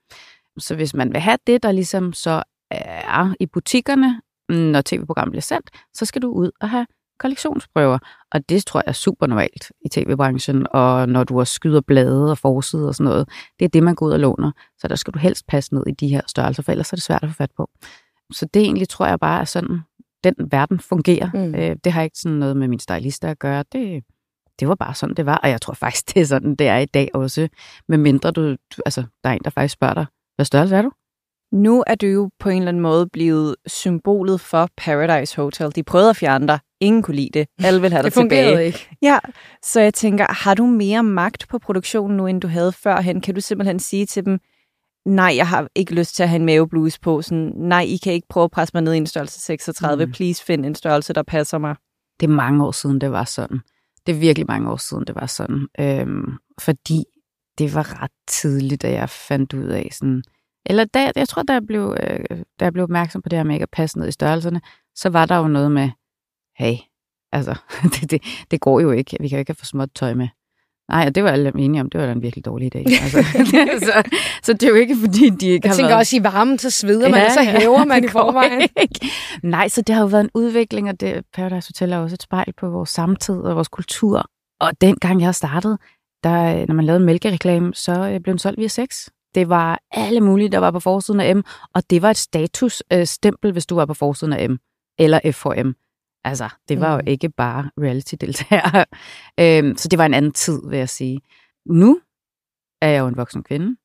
Så 0.57 0.75
hvis 0.75 0.93
man 0.93 1.13
vil 1.13 1.21
have 1.21 1.37
det, 1.47 1.63
der 1.63 1.71
ligesom 1.71 2.13
så 2.13 2.43
er 2.71 3.35
i 3.39 3.45
butikkerne, 3.45 4.21
når 4.49 4.81
tv-programmet 4.81 5.31
bliver 5.31 5.41
sendt, 5.41 5.69
så 5.93 6.05
skal 6.05 6.21
du 6.21 6.29
ud 6.29 6.51
og 6.61 6.69
have 6.69 6.87
kollektionsprøver. 7.19 7.97
Og 8.31 8.49
det 8.49 8.65
tror 8.65 8.79
jeg 8.79 8.89
er 8.89 8.93
super 8.93 9.27
normalt 9.27 9.71
i 9.85 9.89
tv-branchen, 9.89 10.67
og 10.71 11.09
når 11.09 11.23
du 11.23 11.37
har 11.37 11.43
skyder 11.43 11.81
blade 11.81 12.31
og 12.31 12.37
forside 12.37 12.87
og 12.87 12.95
sådan 12.95 13.09
noget. 13.09 13.29
Det 13.59 13.65
er 13.65 13.69
det, 13.69 13.83
man 13.83 13.95
går 13.95 14.05
ud 14.05 14.11
og 14.11 14.19
låner. 14.19 14.51
Så 14.77 14.87
der 14.87 14.95
skal 14.95 15.13
du 15.13 15.19
helst 15.19 15.47
passe 15.47 15.73
ned 15.73 15.83
i 15.87 15.91
de 15.91 16.07
her 16.07 16.21
størrelser, 16.27 16.63
for 16.63 16.71
ellers 16.71 16.91
er 16.91 16.95
det 16.95 17.03
svært 17.03 17.23
at 17.23 17.29
få 17.29 17.35
fat 17.35 17.51
på. 17.57 17.69
Så 18.33 18.45
det 18.53 18.61
egentlig 18.61 18.89
tror 18.89 19.05
jeg 19.05 19.19
bare 19.19 19.41
er 19.41 19.45
sådan, 19.45 19.79
den 20.23 20.35
verden 20.51 20.79
fungerer. 20.79 21.29
Mm. 21.33 21.55
Øh, 21.55 21.75
det 21.83 21.91
har 21.91 22.01
ikke 22.01 22.19
sådan 22.19 22.37
noget 22.37 22.57
med 22.57 22.67
min 22.67 22.79
stylist 22.79 23.25
at 23.25 23.39
gøre. 23.39 23.63
Det, 23.71 24.03
det 24.59 24.67
var 24.67 24.75
bare 24.75 24.95
sådan, 24.95 25.15
det 25.15 25.25
var. 25.25 25.37
Og 25.37 25.49
jeg 25.49 25.61
tror 25.61 25.73
faktisk, 25.73 26.07
det 26.13 26.21
er 26.21 26.25
sådan, 26.25 26.55
det 26.55 26.67
er 26.67 26.77
i 26.77 26.85
dag 26.85 27.09
også. 27.13 27.47
Med 27.87 27.97
mindre 27.97 28.31
du, 28.31 28.51
du 28.51 28.81
altså, 28.85 29.03
der 29.23 29.29
er 29.29 29.33
en, 29.33 29.41
der 29.43 29.49
faktisk 29.49 29.73
spørger 29.73 29.93
dig, 29.93 30.05
hvad 30.35 30.45
størrelse 30.45 30.75
er 30.75 30.81
du? 30.81 30.91
Nu 31.51 31.83
er 31.87 31.95
du 31.95 32.05
jo 32.05 32.29
på 32.39 32.49
en 32.49 32.57
eller 32.57 32.67
anden 32.67 32.83
måde 32.83 33.07
blevet 33.07 33.55
symbolet 33.67 34.41
for 34.41 34.69
Paradise 34.77 35.35
Hotel. 35.41 35.75
De 35.75 35.83
prøvede 35.83 36.09
at 36.09 36.15
fjerne 36.15 36.47
dig. 36.47 36.59
Ingen 36.81 37.01
kunne 37.01 37.15
lide 37.15 37.39
det. 37.39 37.47
Alle 37.63 37.81
vil 37.81 37.91
have 37.91 38.03
dig 38.03 38.13
tilbage. 38.13 38.57
Det 38.57 38.63
ikke. 38.63 38.89
Ja, 39.01 39.19
så 39.63 39.81
jeg 39.81 39.93
tænker, 39.93 40.25
har 40.29 40.53
du 40.53 40.65
mere 40.65 41.03
magt 41.03 41.47
på 41.49 41.59
produktionen 41.59 42.17
nu, 42.17 42.27
end 42.27 42.41
du 42.41 42.47
havde 42.47 42.71
førhen? 42.71 43.21
Kan 43.21 43.35
du 43.35 43.41
simpelthen 43.41 43.79
sige 43.79 44.05
til 44.05 44.25
dem, 44.25 44.39
nej, 45.05 45.33
jeg 45.35 45.47
har 45.47 45.67
ikke 45.75 45.93
lyst 45.93 46.15
til 46.15 46.23
at 46.23 46.29
have 46.29 46.39
en 46.39 46.45
maveblues 46.45 46.99
på. 46.99 47.21
Sådan, 47.21 47.53
nej, 47.55 47.81
I 47.81 47.97
kan 47.97 48.13
ikke 48.13 48.27
prøve 48.27 48.43
at 48.43 48.51
presse 48.51 48.71
mig 48.73 48.83
ned 48.83 48.93
i 48.93 48.97
en 48.97 49.07
størrelse 49.07 49.39
36. 49.39 50.05
Mm. 50.05 50.11
Please 50.11 50.43
find 50.43 50.65
en 50.65 50.75
størrelse, 50.75 51.13
der 51.13 51.23
passer 51.23 51.57
mig. 51.57 51.75
Det 52.19 52.25
er 52.25 52.31
mange 52.31 52.65
år 52.65 52.71
siden, 52.71 53.01
det 53.01 53.11
var 53.11 53.23
sådan. 53.23 53.59
Det 54.05 54.15
er 54.15 54.19
virkelig 54.19 54.47
mange 54.47 54.71
år 54.71 54.77
siden, 54.77 55.03
det 55.07 55.15
var 55.15 55.25
sådan. 55.25 55.67
Øhm, 55.79 56.33
fordi 56.59 57.03
det 57.57 57.75
var 57.75 58.03
ret 58.03 58.11
tidligt, 58.27 58.81
da 58.81 58.91
jeg 58.91 59.09
fandt 59.09 59.53
ud 59.53 59.67
af 59.67 59.89
sådan... 59.91 60.23
Eller 60.65 60.85
da, 60.85 61.11
jeg 61.15 61.27
tror, 61.27 61.43
da 61.43 61.53
jeg, 61.53 61.65
blev, 61.67 61.97
øh, 62.03 62.39
da 62.59 62.65
jeg 62.65 62.73
blev 62.73 62.83
opmærksom 62.83 63.21
på 63.21 63.29
det 63.29 63.39
her 63.39 63.43
med 63.43 63.55
ikke 63.55 63.63
at 63.63 63.69
passe 63.71 63.99
ned 63.99 64.07
i 64.07 64.11
størrelserne, 64.11 64.61
så 64.95 65.09
var 65.09 65.25
der 65.25 65.37
jo 65.37 65.47
noget 65.47 65.71
med, 65.71 65.89
hey, 66.57 66.75
altså, 67.31 67.55
det, 67.93 68.11
det, 68.11 68.21
det 68.51 68.59
går 68.59 68.79
jo 68.79 68.91
ikke. 68.91 69.17
Vi 69.19 69.27
kan 69.27 69.37
jo 69.37 69.39
ikke 69.39 69.49
have 69.49 69.55
for 69.55 69.65
småt 69.65 69.89
tøj 69.95 70.13
med. 70.13 70.27
Nej, 70.89 71.05
og 71.07 71.15
det 71.15 71.23
var 71.23 71.29
alle 71.29 71.51
enige 71.57 71.81
om. 71.81 71.89
Det 71.89 72.01
var 72.01 72.07
en 72.07 72.21
virkelig 72.21 72.45
dårlig 72.45 72.75
idé. 72.75 72.79
Altså, 73.03 73.23
så, 73.85 74.03
så 74.43 74.53
det 74.53 74.63
er 74.63 74.69
jo 74.69 74.75
ikke, 74.75 74.95
fordi 74.95 75.29
de 75.29 75.47
ikke 75.47 75.67
jeg 75.67 75.71
har 75.71 75.75
tænker 75.75 75.87
været... 75.87 75.99
også, 75.99 76.17
i 76.17 76.23
varmen, 76.23 76.59
så 76.59 76.69
sveder 76.69 77.09
man, 77.09 77.19
ja, 77.19 77.25
og 77.25 77.31
så 77.31 77.43
hæver 77.43 77.85
man 77.85 78.03
i 78.03 78.07
forvejen. 78.07 78.69
Nej, 79.43 79.67
så 79.67 79.81
det 79.81 79.95
har 79.95 80.01
jo 80.01 80.07
været 80.07 80.23
en 80.23 80.29
udvikling, 80.33 80.89
og 80.89 80.99
det, 80.99 81.25
Paradise 81.33 81.69
Hotel 81.69 81.91
er 81.91 81.97
også 81.97 82.13
et 82.13 82.21
spejl 82.21 82.53
på 82.57 82.69
vores 82.69 82.89
samtid 82.89 83.35
og 83.35 83.55
vores 83.55 83.67
kultur. 83.67 84.25
Og 84.59 84.81
dengang 84.81 85.21
jeg 85.21 85.35
startede, 85.35 85.77
der, 86.23 86.65
når 86.65 86.73
man 86.73 86.85
lavede 86.85 86.99
en 86.99 87.05
mælkereklame, 87.05 87.73
så 87.73 87.91
øh, 87.91 88.19
blev 88.19 88.33
den 88.33 88.39
solgt 88.39 88.59
via 88.59 88.67
sex. 88.67 89.07
Det 89.35 89.49
var 89.49 89.79
alle 89.91 90.21
mulige, 90.21 90.49
der 90.49 90.57
var 90.57 90.71
på 90.71 90.79
forsiden 90.79 91.19
af 91.19 91.35
M, 91.35 91.41
og 91.75 91.89
det 91.89 92.01
var 92.01 92.09
et 92.09 92.17
statusstempel, 92.17 93.51
hvis 93.51 93.65
du 93.65 93.75
var 93.75 93.85
på 93.85 93.93
forsiden 93.93 94.33
af 94.33 94.49
M, 94.49 94.55
eller 94.99 95.19
FHM. 95.31 95.71
Altså, 96.25 96.49
det 96.69 96.79
var 96.79 96.95
mm. 96.95 97.05
jo 97.05 97.11
ikke 97.11 97.29
bare 97.29 97.71
reality-deltagere. 97.81 98.85
øhm, 99.41 99.77
så 99.77 99.87
det 99.87 99.99
var 99.99 100.05
en 100.05 100.13
anden 100.13 100.31
tid, 100.31 100.69
vil 100.69 100.79
jeg 100.79 100.89
sige. 100.89 101.21
Nu 101.65 101.99
er 102.81 102.89
jeg 102.89 102.99
jo 102.99 103.07
en 103.07 103.17
voksen 103.17 103.43
kvinde, 103.43 103.77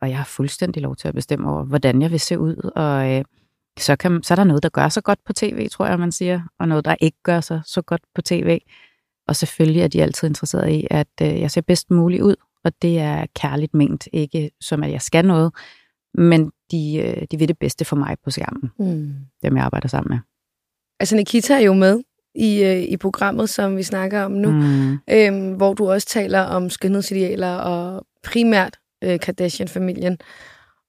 og 0.00 0.08
jeg 0.08 0.16
har 0.16 0.24
fuldstændig 0.24 0.82
lov 0.82 0.96
til 0.96 1.08
at 1.08 1.14
bestemme 1.14 1.50
over, 1.50 1.64
hvordan 1.64 2.02
jeg 2.02 2.10
vil 2.10 2.20
se 2.20 2.38
ud. 2.38 2.70
Og 2.76 3.10
øh, 3.12 3.24
så, 3.78 3.96
kan, 3.96 4.22
så 4.22 4.34
er 4.34 4.36
der 4.36 4.44
noget, 4.44 4.62
der 4.62 4.68
gør 4.68 4.88
sig 4.88 5.02
godt 5.04 5.18
på 5.24 5.32
tv, 5.32 5.68
tror 5.68 5.86
jeg, 5.86 5.98
man 5.98 6.12
siger, 6.12 6.40
og 6.58 6.68
noget, 6.68 6.84
der 6.84 6.94
ikke 7.00 7.18
gør 7.22 7.40
sig 7.40 7.62
så 7.64 7.82
godt 7.82 8.02
på 8.14 8.22
tv. 8.22 8.58
Og 9.28 9.36
selvfølgelig 9.36 9.82
er 9.82 9.88
de 9.88 10.02
altid 10.02 10.28
interesseret 10.28 10.70
i, 10.70 10.86
at 10.90 11.08
øh, 11.22 11.40
jeg 11.40 11.50
ser 11.50 11.60
bedst 11.60 11.90
muligt 11.90 12.22
ud, 12.22 12.36
og 12.64 12.72
det 12.82 12.98
er 12.98 13.26
kærligt 13.34 13.74
ment, 13.74 14.08
ikke 14.12 14.50
som 14.60 14.82
at 14.82 14.90
jeg 14.90 15.02
skal 15.02 15.24
noget, 15.24 15.52
men 16.14 16.52
de, 16.70 16.96
øh, 16.96 17.26
de 17.30 17.38
vil 17.38 17.48
det 17.48 17.58
bedste 17.58 17.84
for 17.84 17.96
mig 17.96 18.16
på 18.24 18.30
skærmen, 18.30 18.70
mm. 18.78 19.14
dem 19.42 19.56
jeg 19.56 19.64
arbejder 19.64 19.88
sammen 19.88 20.10
med. 20.10 20.31
Altså 21.02 21.16
Nikita 21.16 21.54
er 21.54 21.58
jo 21.58 21.72
med 21.74 22.00
i, 22.34 22.62
øh, 22.64 22.82
i 22.82 22.96
programmet, 22.96 23.48
som 23.50 23.76
vi 23.76 23.82
snakker 23.82 24.22
om 24.22 24.30
nu, 24.30 24.50
mm. 24.50 24.98
øhm, 25.10 25.52
hvor 25.52 25.74
du 25.74 25.90
også 25.90 26.06
taler 26.06 26.40
om 26.40 26.70
skønhedsidealer 26.70 27.54
og 27.54 28.06
primært 28.24 28.78
øh, 29.04 29.20
Kardashian-familien. 29.20 30.18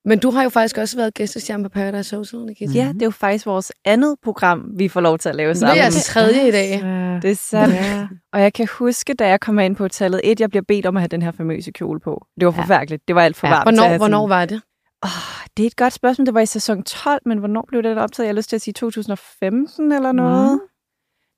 Men 0.06 0.20
du 0.20 0.32
har 0.32 0.44
jo 0.44 0.50
faktisk 0.50 0.78
også 0.78 0.98
været 0.98 1.14
gæstestjerne 1.14 1.64
på 1.64 1.70
Paradise 1.70 2.16
Hotel, 2.16 2.40
Nikita. 2.40 2.74
Ja, 2.74 2.88
det 2.94 3.02
er 3.02 3.06
jo 3.06 3.12
faktisk 3.12 3.46
vores 3.46 3.72
andet 3.86 4.16
program, 4.24 4.72
vi 4.78 4.88
får 4.88 5.02
lov 5.02 5.18
til 5.18 5.30
at 5.30 5.36
lave 5.36 5.56
sammen. 5.56 5.78
Det 5.78 5.86
er 5.86 5.90
det 5.90 6.04
tredje 6.04 6.48
i 6.48 6.52
dag. 6.52 6.70
Det 7.22 7.32
er 7.32 7.36
sandt. 7.36 7.76
Ja. 7.76 8.08
Og 8.34 8.42
jeg 8.42 8.54
kan 8.54 8.68
huske, 8.80 9.14
da 9.14 9.28
jeg 9.28 9.40
kom 9.40 9.60
ind 9.60 9.76
på 9.76 9.84
hotellet, 9.84 10.22
et, 10.24 10.40
jeg 10.40 10.50
bliver 10.50 10.64
bedt 10.68 10.86
om 10.86 10.98
at 10.98 11.02
have 11.02 11.08
den 11.08 11.22
her 11.22 11.32
famøse 11.32 11.72
kjole 11.72 12.00
på. 12.00 12.26
Det 12.40 12.46
var 12.46 12.52
forfærdeligt. 12.52 13.08
Det 13.08 13.16
var 13.16 13.22
alt 13.22 13.36
for 13.36 13.48
varmt. 13.48 13.64
Hvornår, 13.64 13.98
hvornår 13.98 14.28
var 14.28 14.46
det? 14.46 14.62
Oh, 15.04 15.46
det 15.58 15.64
er 15.64 15.68
et 15.68 15.76
godt 15.76 15.94
spørgsmål. 15.94 16.26
Det 16.26 16.34
var 16.34 16.40
i 16.42 16.46
sæson 16.46 16.84
12, 16.84 17.22
men 17.26 17.38
hvornår 17.38 17.66
blev 17.68 17.84
det 17.84 17.98
optaget? 17.98 18.28
Jeg 18.28 18.34
har 18.34 18.38
lyst 18.38 18.50
til 18.50 18.56
at 18.56 18.62
sige 18.62 18.74
2015 18.74 19.92
eller 19.92 20.12
noget. 20.12 20.52
Mm. 20.52 20.60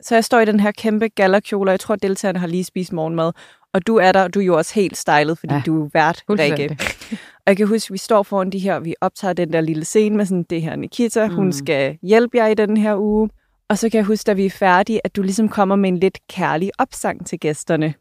Så 0.01 0.15
jeg 0.15 0.23
står 0.23 0.39
i 0.39 0.45
den 0.45 0.59
her 0.59 0.71
kæmpe 0.71 1.07
gallerkjole, 1.07 1.69
og 1.69 1.71
jeg 1.71 1.79
tror, 1.79 1.93
at 1.93 2.01
deltagerne 2.01 2.39
har 2.39 2.47
lige 2.47 2.63
spist 2.63 2.93
morgenmad. 2.93 3.31
Og 3.73 3.87
du 3.87 3.95
er 3.95 4.11
der, 4.11 4.23
og 4.23 4.33
du 4.33 4.39
er 4.39 4.43
jo 4.43 4.57
også 4.57 4.73
helt 4.73 4.97
stylet, 4.97 5.37
fordi 5.37 5.53
ja. 5.53 5.61
du 5.65 5.85
er 5.85 5.89
vært, 5.93 6.23
Rikke. 6.29 6.77
Og 7.11 7.47
jeg 7.47 7.57
kan 7.57 7.67
huske, 7.67 7.87
at 7.87 7.93
vi 7.93 7.97
står 7.97 8.23
foran 8.23 8.49
de 8.49 8.59
her, 8.59 8.79
vi 8.79 8.95
optager 9.01 9.33
den 9.33 9.53
der 9.53 9.61
lille 9.61 9.85
scene 9.85 10.17
med 10.17 10.25
sådan, 10.25 10.43
det 10.43 10.61
her 10.61 10.75
Nikita, 10.75 11.27
mm. 11.27 11.33
hun 11.33 11.53
skal 11.53 11.97
hjælpe 12.01 12.37
jer 12.37 12.47
i 12.47 12.53
den 12.53 12.77
her 12.77 12.97
uge. 12.97 13.29
Og 13.69 13.77
så 13.77 13.89
kan 13.89 13.97
jeg 13.97 14.05
huske, 14.05 14.27
da 14.27 14.33
vi 14.33 14.45
er 14.45 14.49
færdige, 14.49 15.01
at 15.03 15.15
du 15.15 15.21
ligesom 15.21 15.49
kommer 15.49 15.75
med 15.75 15.89
en 15.89 15.97
lidt 15.97 16.19
kærlig 16.29 16.71
opsang 16.77 17.25
til 17.25 17.39
gæsterne. 17.39 17.93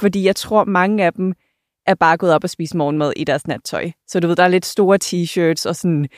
Fordi 0.00 0.24
jeg 0.24 0.36
tror, 0.36 0.64
mange 0.64 1.04
af 1.04 1.12
dem 1.12 1.34
er 1.88 1.94
bare 1.94 2.16
gået 2.16 2.32
op 2.32 2.44
og 2.44 2.50
spist 2.50 2.74
morgenmad 2.74 3.12
i 3.16 3.24
deres 3.24 3.46
nattøj. 3.46 3.90
Så 4.08 4.20
du 4.20 4.28
ved, 4.28 4.36
der 4.36 4.42
er 4.42 4.48
lidt 4.48 4.66
store 4.66 4.98
t-shirts 5.04 5.68
og 5.68 5.76
sådan 5.76 6.08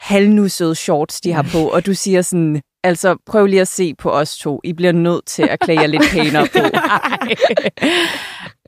halvnussede 0.00 0.74
shorts, 0.74 1.20
de 1.20 1.32
har 1.32 1.48
på, 1.52 1.68
og 1.68 1.86
du 1.86 1.94
siger 1.94 2.22
sådan, 2.22 2.62
altså 2.84 3.16
prøv 3.26 3.46
lige 3.46 3.60
at 3.60 3.68
se 3.68 3.94
på 3.94 4.10
os 4.10 4.38
to. 4.38 4.60
I 4.64 4.72
bliver 4.72 4.92
nødt 4.92 5.26
til 5.26 5.42
at 5.42 5.60
klæde 5.60 5.80
jer 5.80 5.86
lidt 5.86 6.02
pænere 6.12 6.48
på. 6.52 6.58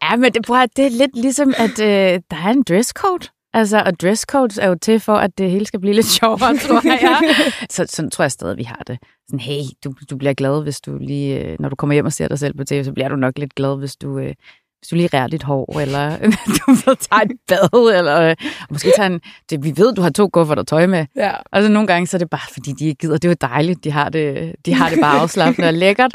ja, 0.02 0.16
men 0.16 0.32
det, 0.32 0.44
prøv, 0.46 0.66
det 0.76 0.86
er 0.86 0.90
lidt 0.90 1.16
ligesom, 1.16 1.54
at 1.56 1.80
øh, 1.80 2.20
der 2.30 2.36
er 2.36 2.48
en 2.50 2.62
dresscode. 2.62 3.28
Altså, 3.52 3.82
og 3.86 4.00
dresscodes 4.00 4.58
er 4.58 4.68
jo 4.68 4.74
til 4.74 5.00
for, 5.00 5.14
at 5.14 5.38
det 5.38 5.50
hele 5.50 5.66
skal 5.66 5.80
blive 5.80 5.94
lidt 5.94 6.06
sjovere, 6.06 6.56
tror 6.66 6.86
jeg. 6.86 7.34
Så 7.70 7.86
sådan 7.88 8.10
tror 8.10 8.22
jeg 8.22 8.32
stadig, 8.32 8.56
vi 8.58 8.62
har 8.62 8.82
det. 8.86 8.98
Sådan, 9.28 9.40
hey, 9.40 9.62
du, 9.84 9.94
du 10.10 10.16
bliver 10.16 10.34
glad, 10.34 10.62
hvis 10.62 10.80
du 10.80 10.98
lige, 10.98 11.44
øh, 11.44 11.56
når 11.60 11.68
du 11.68 11.76
kommer 11.76 11.94
hjem 11.94 12.06
og 12.06 12.12
ser 12.12 12.28
dig 12.28 12.38
selv 12.38 12.54
på 12.54 12.64
tv, 12.64 12.84
så 12.84 12.92
bliver 12.92 13.08
du 13.08 13.16
nok 13.16 13.38
lidt 13.38 13.54
glad, 13.54 13.78
hvis 13.78 13.96
du, 13.96 14.18
øh, 14.18 14.34
hvis 14.80 14.88
du 14.88 14.94
lige 14.96 15.08
rærer 15.14 15.26
dit 15.26 15.42
hår, 15.42 15.78
eller 15.80 16.16
du 16.58 16.70
ved, 16.72 16.96
tager 17.10 17.20
et 17.22 17.30
bad, 17.48 17.94
eller 17.98 18.20
øh, 18.30 18.36
måske 18.70 18.92
tager 18.96 19.06
en... 19.06 19.20
Det, 19.50 19.64
vi 19.64 19.72
ved, 19.76 19.94
du 19.94 20.02
har 20.02 20.10
to 20.10 20.28
kufferter 20.28 20.62
tøj 20.62 20.86
med. 20.86 21.06
Ja. 21.16 21.32
Og 21.52 21.62
så 21.62 21.68
nogle 21.68 21.86
gange, 21.86 22.06
så 22.06 22.16
er 22.16 22.18
det 22.18 22.30
bare, 22.30 22.52
fordi 22.52 22.72
de 22.72 22.84
ikke 22.86 22.98
gider. 22.98 23.14
Det 23.18 23.24
er 23.24 23.28
jo 23.28 23.36
dejligt, 23.40 23.84
de 23.84 23.90
har 23.90 24.08
det, 24.08 24.54
de 24.66 24.74
har 24.74 24.88
det 24.90 24.98
bare 25.00 25.18
afslappende 25.22 25.68
og 25.68 25.74
lækkert. 25.74 26.12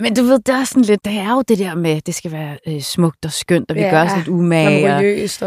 Men 0.00 0.14
du 0.16 0.22
ved, 0.22 0.38
det 0.38 0.54
er 0.54 0.64
sådan 0.64 0.82
lidt, 0.82 1.04
det 1.04 1.12
er 1.12 1.32
jo 1.32 1.42
det 1.48 1.58
der 1.58 1.74
med, 1.74 2.00
det 2.00 2.14
skal 2.14 2.32
være 2.32 2.56
øh, 2.68 2.80
smukt 2.80 3.24
og 3.24 3.32
skønt, 3.32 3.70
og 3.70 3.74
vi 3.76 3.80
Ja, 3.80 3.86
ja, 3.86 3.92
gør 3.92 4.04
os 4.10 4.16
lidt 4.16 4.28
umage. 4.28 4.94
og- 4.94 4.96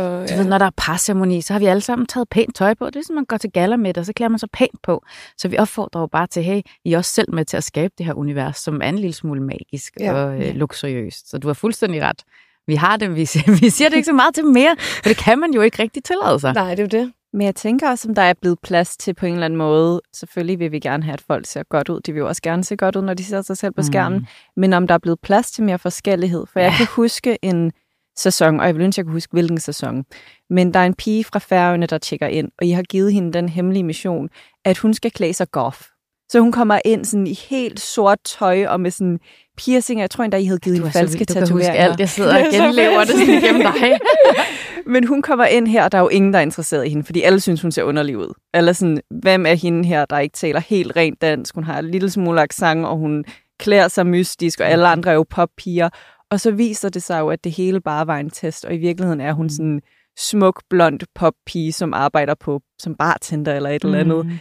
og... 0.02 0.30
du 0.30 0.36
ved, 0.36 0.46
når 0.46 0.58
der 0.58 0.66
er 0.66 0.70
parceremoni, 0.78 1.42
så 1.42 1.54
har 1.54 1.60
vi 1.60 1.66
alle 1.66 1.82
sammen 1.82 2.06
taget 2.08 2.30
pænt 2.30 2.56
tøj 2.56 2.74
på. 2.74 2.86
Det 2.86 2.96
er 2.96 3.04
som 3.08 3.16
man 3.16 3.26
går 3.26 3.38
til 3.38 3.52
gala 3.52 3.78
med, 3.78 3.98
og 3.98 4.06
så 4.06 4.14
klæder 4.14 4.30
man 4.30 4.40
sig 4.40 4.50
pænt 4.54 4.82
på. 4.84 5.04
Så 5.38 5.48
vi 5.48 5.58
opfordrer 5.58 6.02
jo 6.02 6.08
bare 6.08 6.28
til, 6.28 6.44
hey, 6.44 6.62
I 6.86 6.94
er 6.94 6.98
også 6.98 7.12
selv 7.12 7.34
med 7.34 7.46
til 7.46 7.58
at 7.58 7.64
skabe 7.64 7.94
det 7.98 8.06
her 8.06 8.14
univers, 8.14 8.58
som 8.58 8.82
er 8.82 8.90
en 8.90 9.00
lille 9.00 9.14
smule 9.14 9.42
magisk 9.42 9.94
Ja. 10.00 10.06
ja. 10.06 10.14
og 10.14 10.36
øh, 10.48 10.56
luksuriøst. 10.56 11.30
Så 11.30 11.38
du 11.38 11.48
har 11.48 11.54
fuldstændig 11.54 12.02
ret. 12.02 12.22
Vi 12.68 12.76
har 12.76 12.98
det, 12.98 13.16
vi 13.16 13.26
siger, 13.26 13.52
vi 13.62 13.70
siger 13.70 13.90
det 13.90 13.96
ikke 13.96 14.06
så 14.06 14.14
meget 14.14 14.36
til 14.36 14.46
mere, 14.46 14.76
for 14.80 15.10
det 15.10 15.18
kan 15.18 15.40
man 15.40 15.54
jo 15.54 15.62
ikke 15.62 15.84
rigtig 15.84 16.04
tillade 16.04 16.40
sig. 16.40 16.54
Nej, 16.54 16.76
det 16.76 16.80
er 16.80 17.00
jo 17.00 17.04
det. 17.04 17.14
Men 17.34 17.46
jeg 17.46 17.56
tænker 17.56 17.90
også, 17.90 18.08
om 18.10 18.16
der 18.16 18.22
er 18.22 18.34
blevet 18.42 18.60
plads 18.64 18.98
til 18.98 19.14
på 19.14 19.26
en 19.26 19.34
eller 19.34 19.46
anden 19.46 19.58
måde. 19.58 20.02
Selvfølgelig 20.14 20.60
vil 20.60 20.72
vi 20.72 20.80
gerne 20.80 21.04
have, 21.04 21.14
at 21.14 21.22
folk 21.22 21.46
ser 21.46 21.64
godt 21.64 21.90
ud. 21.90 22.00
De 22.00 22.14
vil 22.14 22.20
jo 22.20 22.28
også 22.28 22.42
gerne 22.42 22.64
se 22.64 22.76
godt 22.76 22.96
ud, 22.96 23.02
når 23.02 23.14
de 23.14 23.24
ser 23.24 23.42
sig 23.42 23.58
selv 23.58 23.74
på 23.74 23.82
skærmen. 23.82 24.20
Mm. 24.20 24.26
Men 24.58 24.74
om 24.74 24.88
der 24.88 24.94
er 24.94 25.00
blevet 25.00 25.20
plads 25.20 25.52
til 25.52 25.64
mere 25.64 25.80
forskellighed. 25.80 26.46
For 26.54 26.60
ja. 26.60 26.66
jeg 26.66 26.74
kan 26.78 26.88
huske 26.96 27.38
en 27.42 27.72
sæson, 28.18 28.60
og 28.60 28.66
jeg 28.66 28.76
vil 28.76 28.84
ønske, 28.84 29.00
jeg 29.00 29.06
kunne 29.06 29.14
huske, 29.14 29.32
hvilken 29.32 29.60
sæson. 29.60 30.04
Men 30.50 30.74
der 30.74 30.80
er 30.80 30.86
en 30.86 30.94
pige 30.94 31.24
fra 31.24 31.40
Færøerne, 31.40 31.86
der 31.86 31.98
tjekker 31.98 32.28
ind, 32.28 32.52
og 32.60 32.66
I 32.66 32.72
har 32.72 32.84
givet 32.84 33.14
hende 33.14 33.34
den 33.34 33.50
hemmelige 33.50 33.84
mission, 33.84 34.30
at 34.66 34.78
hun 34.78 34.94
skal 34.94 35.12
klæde 35.12 35.34
sig 35.34 35.52
goth. 35.52 35.82
Så 36.30 36.40
hun 36.40 36.52
kommer 36.52 36.80
ind 36.86 37.06
sådan 37.06 37.28
i 37.28 37.34
helt 37.50 37.80
sort 37.80 38.18
tøj 38.26 38.66
og 38.66 38.80
med 38.80 38.92
sådan 38.92 39.20
piercinger. 39.58 40.04
Jeg 40.04 40.10
tror 40.10 40.24
endda, 40.24 40.38
I 40.38 40.46
havde 40.46 40.60
givet 40.60 40.78
hende 40.78 40.92
falske 40.92 41.18
vild, 41.18 41.28
du 41.28 41.34
kan 41.34 41.42
huske 41.42 41.52
tatoveringer. 41.54 41.90
alt. 41.90 42.00
Jeg 42.00 42.10
sidder 42.10 42.36
og 42.36 42.42
er 42.46 42.52
genlever 42.52 43.00
det 43.00 43.10
sådan 43.10 43.44
igennem 43.44 43.62
dig. 43.62 44.00
Men 44.94 45.08
hun 45.08 45.22
kommer 45.22 45.46
ind 45.46 45.68
her, 45.68 45.84
og 45.84 45.92
der 45.92 45.98
er 45.98 46.02
jo 46.02 46.08
ingen, 46.08 46.34
der 46.34 46.40
er 46.40 46.44
interesseret 46.44 46.86
i 46.86 46.90
hende, 46.90 47.04
fordi 47.04 47.22
alle 47.22 47.40
synes, 47.40 47.62
hun 47.62 47.72
ser 47.72 47.84
underlig 47.84 48.18
ud. 48.18 48.34
Eller 48.54 48.74
sådan, 48.74 49.00
hvem 49.22 49.46
er 49.46 49.54
hende 49.54 49.88
her, 49.88 50.06
der 50.06 50.20
ikke 50.20 50.34
taler 50.34 50.60
helt 50.60 50.96
rent 50.96 51.22
dansk? 51.22 51.56
Hun 51.56 51.64
har 51.64 51.80
en 51.80 51.92
lille 51.92 52.10
smule 52.10 52.42
accent, 52.42 52.86
og 52.86 52.98
hun 52.98 53.26
klæder 53.60 53.88
sig 53.88 54.08
mystisk, 54.08 54.60
og 54.60 54.68
alle 54.68 54.88
andre 54.88 55.12
er 55.12 55.16
jo 55.16 55.26
poppiger. 55.30 55.90
Og 56.32 56.40
så 56.40 56.52
viser 56.52 56.90
det 56.90 57.04
sig 57.04 57.20
jo, 57.20 57.30
at 57.30 57.44
det 57.44 57.52
hele 57.52 57.82
bare 57.82 58.08
var 58.08 58.18
en 58.18 58.30
test, 58.30 58.66
og 58.66 58.74
i 58.76 58.78
virkeligheden 58.78 59.22
er 59.22 59.34
hun 59.34 59.50
sådan 59.50 59.66
en 59.66 59.82
smuk, 60.18 60.64
blond 60.70 61.00
poppige, 61.16 61.74
som 61.74 61.94
arbejder 61.94 62.36
på 62.40 62.62
som 62.80 62.96
bartender 62.96 63.56
eller 63.56 63.70
et 63.70 63.84
eller 63.84 64.00
andet. 64.00 64.26
Mm. 64.26 64.32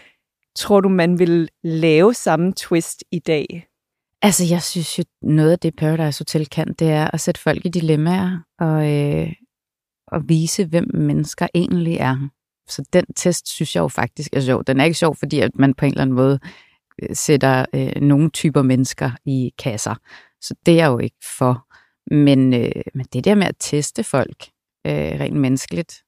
Tror 0.56 0.80
du, 0.80 0.88
man 0.88 1.18
vil 1.18 1.48
lave 1.62 2.14
samme 2.14 2.52
twist 2.52 3.04
i 3.10 3.18
dag? 3.18 3.66
Altså, 4.22 4.44
jeg 4.50 4.62
synes 4.62 4.98
jo, 4.98 5.04
noget 5.22 5.52
af 5.52 5.58
det 5.58 5.76
Paradise 5.76 6.20
Hotel 6.20 6.46
kan, 6.46 6.74
det 6.78 6.90
er 6.90 7.10
at 7.10 7.20
sætte 7.20 7.40
folk 7.40 7.66
i 7.66 7.68
dilemmaer 7.68 8.38
og, 8.58 8.92
øh, 8.92 9.32
og 10.06 10.28
vise, 10.28 10.66
hvem 10.66 10.90
mennesker 10.94 11.46
egentlig 11.54 11.96
er. 11.96 12.28
Så 12.68 12.84
den 12.92 13.04
test 13.16 13.48
synes 13.48 13.76
jeg 13.76 13.82
jo 13.82 13.88
faktisk 13.88 14.28
er 14.32 14.40
sjov. 14.40 14.64
Den 14.64 14.80
er 14.80 14.84
ikke 14.84 14.98
sjov, 14.98 15.16
fordi 15.16 15.40
at 15.40 15.50
man 15.54 15.74
på 15.74 15.84
en 15.84 15.90
eller 15.90 16.02
anden 16.02 16.16
måde 16.16 16.38
øh, 17.02 17.16
sætter 17.16 17.66
øh, 17.74 18.02
nogle 18.02 18.30
typer 18.30 18.62
mennesker 18.62 19.10
i 19.24 19.52
kasser. 19.58 19.94
Så 20.40 20.54
det 20.66 20.72
er 20.72 20.76
jeg 20.76 20.86
jo 20.86 20.98
ikke 20.98 21.16
for. 21.38 21.66
Men, 22.14 22.54
øh, 22.54 22.82
men 22.94 23.06
det 23.12 23.24
der 23.24 23.34
med 23.34 23.46
at 23.46 23.56
teste 23.58 24.04
folk 24.04 24.48
øh, 24.86 25.20
rent 25.20 25.36
menneskeligt, 25.36 26.02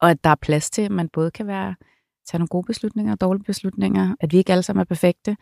og 0.00 0.10
at 0.10 0.24
der 0.24 0.30
er 0.30 0.34
plads 0.42 0.70
til, 0.70 0.82
at 0.82 0.90
man 0.90 1.08
både 1.08 1.30
kan 1.30 1.46
være 1.46 1.74
tage 2.30 2.38
nogle 2.38 2.48
gode 2.48 2.66
beslutninger 2.66 3.12
og 3.12 3.20
dårlige 3.20 3.44
beslutninger, 3.44 4.14
at 4.20 4.32
vi 4.32 4.38
ikke 4.38 4.52
alle 4.52 4.62
sammen 4.62 4.80
er 4.80 4.84
perfekte, 4.84 5.36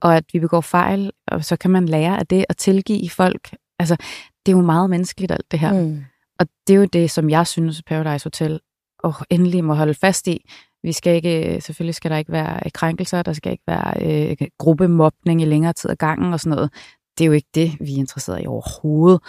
og 0.00 0.16
at 0.16 0.24
vi 0.32 0.40
begår 0.40 0.60
fejl, 0.60 1.10
og 1.26 1.44
så 1.44 1.56
kan 1.56 1.70
man 1.70 1.86
lære 1.86 2.18
af 2.18 2.26
det 2.26 2.44
og 2.48 2.56
tilgive 2.56 3.10
folk. 3.10 3.54
Altså, 3.78 3.96
det 4.46 4.52
er 4.52 4.56
jo 4.56 4.62
meget 4.62 4.90
menneskeligt 4.90 5.32
alt 5.32 5.50
det 5.50 5.60
her. 5.60 5.72
Mm. 5.72 6.04
Og 6.38 6.46
det 6.66 6.74
er 6.74 6.78
jo 6.78 6.84
det, 6.84 7.10
som 7.10 7.30
jeg 7.30 7.46
synes, 7.46 7.82
Paradise 7.82 8.24
Hotel 8.24 8.60
og 8.98 9.14
endelig 9.30 9.64
må 9.64 9.74
holde 9.74 9.94
fast 9.94 10.28
i. 10.28 10.50
Vi 10.82 10.92
skal 10.92 11.14
ikke, 11.14 11.60
selvfølgelig 11.60 11.94
skal 11.94 12.10
der 12.10 12.16
ikke 12.16 12.32
være 12.32 12.70
krænkelser, 12.70 13.22
der 13.22 13.32
skal 13.32 13.52
ikke 13.52 13.64
være 13.66 13.94
øh, 14.30 14.36
gruppemobning 14.58 15.42
i 15.42 15.44
længere 15.44 15.72
tid 15.72 15.90
ad 15.90 15.96
gangen 15.96 16.32
og 16.32 16.40
sådan 16.40 16.56
noget. 16.56 16.70
Det 17.18 17.24
er 17.24 17.26
jo 17.26 17.32
ikke 17.32 17.48
det, 17.54 17.72
vi 17.80 17.94
er 17.94 17.98
interesseret 17.98 18.44
i 18.44 18.46
overhovedet. 18.46 19.20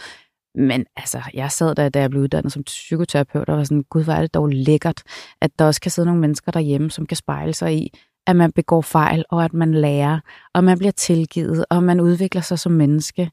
Men 0.60 0.86
altså, 0.96 1.22
jeg 1.34 1.52
sad 1.52 1.76
der, 1.76 1.90
da 1.90 2.00
jeg 2.00 2.10
blev 2.10 2.22
uddannet 2.22 2.54
som 2.54 2.64
psykoterapeut, 2.64 3.50
og 3.50 3.58
var 3.58 3.64
sådan, 3.64 3.84
gud, 3.90 4.04
hvor 4.04 4.14
er 4.14 4.22
det 4.22 4.34
dog 4.34 4.48
lækkert, 4.48 5.04
at 5.42 5.52
der 5.60 5.66
også 5.66 5.82
kan 5.82 5.92
sidde 5.92 6.06
nogle 6.06 6.22
mennesker 6.22 6.52
derhjemme, 6.52 6.92
som 6.92 7.06
kan 7.06 7.18
spejle 7.18 7.54
sig 7.54 7.74
i, 7.74 7.94
at 8.28 8.36
man 8.36 8.52
begår 8.52 8.82
fejl, 8.82 9.26
og 9.30 9.44
at 9.46 9.54
man 9.54 9.74
lærer, 9.74 10.20
og 10.54 10.64
man 10.64 10.78
bliver 10.78 10.92
tilgivet, 10.92 11.66
og 11.70 11.84
man 11.84 12.00
udvikler 12.00 12.42
sig 12.42 12.60
som 12.60 12.72
menneske. 12.72 13.32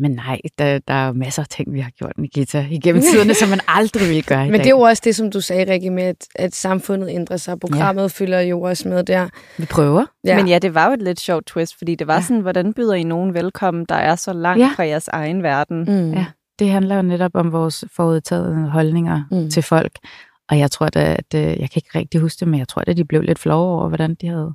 Men 0.00 0.10
nej, 0.10 0.40
der, 0.58 0.78
der 0.88 0.94
er 0.94 1.06
jo 1.06 1.12
masser 1.12 1.42
af 1.42 1.48
ting, 1.48 1.72
vi 1.72 1.80
har 1.80 1.90
gjort, 1.90 2.12
Nikita, 2.18 2.66
igennem 2.70 3.02
tiderne, 3.12 3.34
som 3.34 3.48
man 3.48 3.60
aldrig 3.68 4.08
vil 4.08 4.24
gøre 4.24 4.46
i 4.46 4.50
Men 4.50 4.52
dag. 4.52 4.64
det 4.64 4.66
er 4.66 4.76
jo 4.76 4.80
også 4.80 5.02
det, 5.04 5.16
som 5.16 5.30
du 5.30 5.40
sagde, 5.40 5.72
Rikke, 5.72 5.90
med, 5.90 6.02
at, 6.02 6.26
at 6.34 6.54
samfundet 6.54 7.10
ændrer 7.10 7.36
sig. 7.36 7.60
Programmet 7.60 8.02
ja. 8.02 8.06
følger 8.06 8.40
jo 8.40 8.60
også 8.60 8.88
med 8.88 9.04
der. 9.04 9.28
Vi 9.58 9.66
prøver. 9.66 10.06
Ja. 10.24 10.36
Men 10.36 10.48
ja, 10.48 10.58
det 10.58 10.74
var 10.74 10.86
jo 10.86 10.92
et 10.92 11.02
lidt 11.02 11.20
sjovt 11.20 11.46
twist, 11.46 11.78
fordi 11.78 11.94
det 11.94 12.06
var 12.06 12.14
ja. 12.14 12.22
sådan, 12.22 12.40
hvordan 12.40 12.74
byder 12.74 12.94
I 12.94 13.02
nogen 13.02 13.34
velkommen, 13.34 13.84
der 13.88 13.94
er 13.94 14.14
så 14.14 14.32
langt. 14.32 14.60
Ja. 14.60 14.70
fra 14.76 14.82
jeres 14.82 15.08
egen 15.08 15.42
verden? 15.42 15.84
Mm. 15.84 16.12
Ja. 16.12 16.26
Det 16.58 16.70
handler 16.70 16.96
jo 16.96 17.02
netop 17.02 17.30
om 17.34 17.52
vores 17.52 17.84
forudtagede 17.96 18.68
holdninger 18.70 19.22
Mm. 19.30 19.50
til 19.50 19.62
folk. 19.62 19.92
Og 20.50 20.58
jeg 20.58 20.70
tror 20.70 20.88
da, 20.88 21.14
at 21.18 21.34
øh, 21.34 21.40
jeg 21.42 21.56
kan 21.70 21.70
ikke 21.76 21.90
rigtig 21.98 22.20
huske 22.20 22.40
det, 22.40 22.48
men 22.48 22.58
jeg 22.60 22.68
tror 22.68 22.82
da, 22.82 22.92
de 22.92 23.04
blev 23.04 23.20
lidt 23.22 23.38
flove 23.38 23.66
over, 23.78 23.88
hvordan 23.88 24.14
de 24.14 24.28
havde 24.28 24.52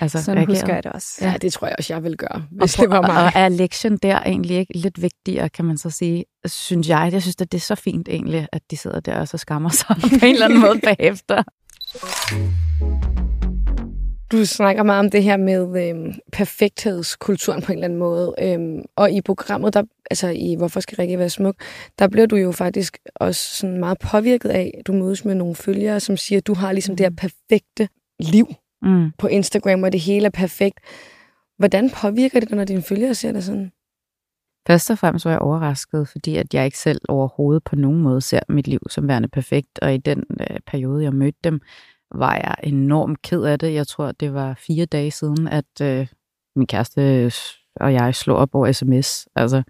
altså, 0.00 0.22
Sådan 0.22 0.36
reageret. 0.38 0.56
husker 0.58 0.74
jeg 0.74 0.84
det 0.84 0.92
også. 0.92 1.18
Ja, 1.20 1.34
det 1.42 1.52
tror 1.52 1.66
jeg 1.66 1.74
også, 1.78 1.94
jeg 1.94 2.02
vil 2.04 2.16
gøre, 2.16 2.34
Og, 2.34 2.42
hvis 2.50 2.74
det 2.74 2.90
var 2.90 2.98
og, 2.98 3.04
mig. 3.06 3.24
og 3.24 3.32
er 3.34 3.48
lektion 3.48 3.96
der 3.96 4.18
egentlig 4.20 4.56
ikke 4.56 4.78
lidt 4.78 5.02
vigtigere, 5.02 5.48
kan 5.48 5.64
man 5.64 5.76
så 5.78 5.90
sige, 5.90 6.24
synes 6.46 6.88
jeg. 6.88 7.08
Jeg 7.12 7.22
synes, 7.22 7.36
at 7.40 7.52
det 7.52 7.58
er 7.58 7.62
så 7.62 7.74
fint 7.74 8.08
egentlig, 8.08 8.48
at 8.52 8.62
de 8.70 8.76
sidder 8.76 9.00
der 9.00 9.20
og 9.20 9.28
så 9.28 9.38
skammer 9.38 9.70
sig 9.70 9.96
på 10.20 10.26
en 10.26 10.34
eller 10.34 10.44
anden 10.44 10.60
måde 10.60 10.80
bagefter. 10.96 11.42
Du 14.32 14.44
snakker 14.46 14.82
meget 14.82 14.98
om 15.00 15.10
det 15.10 15.22
her 15.22 15.36
med 15.36 15.88
øhm, 15.88 16.12
perfekthedskulturen 16.32 17.62
på 17.62 17.72
en 17.72 17.78
eller 17.78 17.84
anden 17.84 17.98
måde. 17.98 18.34
Øhm, 18.42 18.82
og 18.96 19.10
i 19.12 19.20
programmet, 19.20 19.74
der, 19.74 19.82
altså 20.10 20.28
i 20.28 20.54
Hvorfor 20.58 20.80
skal 20.80 20.96
Rikke 20.96 21.18
være 21.18 21.30
smuk, 21.30 21.54
der 21.98 22.08
bliver 22.08 22.26
du 22.26 22.36
jo 22.36 22.52
faktisk 22.52 22.98
også 23.14 23.56
sådan 23.56 23.78
meget 23.78 23.98
påvirket 23.98 24.48
af, 24.48 24.74
at 24.78 24.86
du 24.86 24.92
mødes 24.92 25.24
med 25.24 25.34
nogle 25.34 25.54
følgere, 25.54 26.00
som 26.00 26.16
siger, 26.16 26.38
at 26.38 26.46
du 26.46 26.54
har 26.54 26.72
ligesom 26.72 26.96
det 26.96 27.06
her 27.06 27.10
perfekte 27.16 27.88
liv 28.20 28.46
Mm. 28.82 29.12
på 29.18 29.26
Instagram, 29.26 29.82
og 29.82 29.92
det 29.92 30.00
hele 30.00 30.26
er 30.26 30.30
perfekt. 30.30 30.80
Hvordan 31.58 31.90
påvirker 31.90 32.40
det 32.40 32.48
dig, 32.48 32.56
når 32.56 32.64
dine 32.64 32.82
følgere 32.82 33.14
ser 33.14 33.32
det 33.32 33.44
sådan? 33.44 33.72
Først 34.66 34.90
og 34.90 34.98
fremmest 34.98 35.24
var 35.24 35.30
jeg 35.30 35.40
overrasket, 35.40 36.08
fordi 36.08 36.36
at 36.36 36.54
jeg 36.54 36.64
ikke 36.64 36.78
selv 36.78 37.00
overhovedet 37.08 37.64
på 37.64 37.76
nogen 37.76 38.00
måde 38.00 38.20
ser 38.20 38.40
mit 38.48 38.68
liv 38.68 38.80
som 38.90 39.08
værende 39.08 39.28
perfekt. 39.28 39.78
Og 39.82 39.94
i 39.94 39.96
den 39.96 40.24
øh, 40.40 40.56
periode, 40.66 41.04
jeg 41.04 41.12
mødte 41.12 41.38
dem, 41.44 41.60
var 42.14 42.34
jeg 42.34 42.54
enormt 42.62 43.22
ked 43.22 43.42
af 43.42 43.58
det. 43.58 43.74
Jeg 43.74 43.86
tror, 43.86 44.12
det 44.12 44.34
var 44.34 44.54
fire 44.54 44.86
dage 44.86 45.10
siden, 45.10 45.48
at 45.48 45.80
øh, 45.82 46.06
min 46.56 46.66
kæreste 46.66 47.32
og 47.76 47.92
jeg 47.92 48.14
slog 48.14 48.36
op 48.36 48.54
over 48.54 48.72
sms. 48.72 49.28
Altså, 49.36 49.62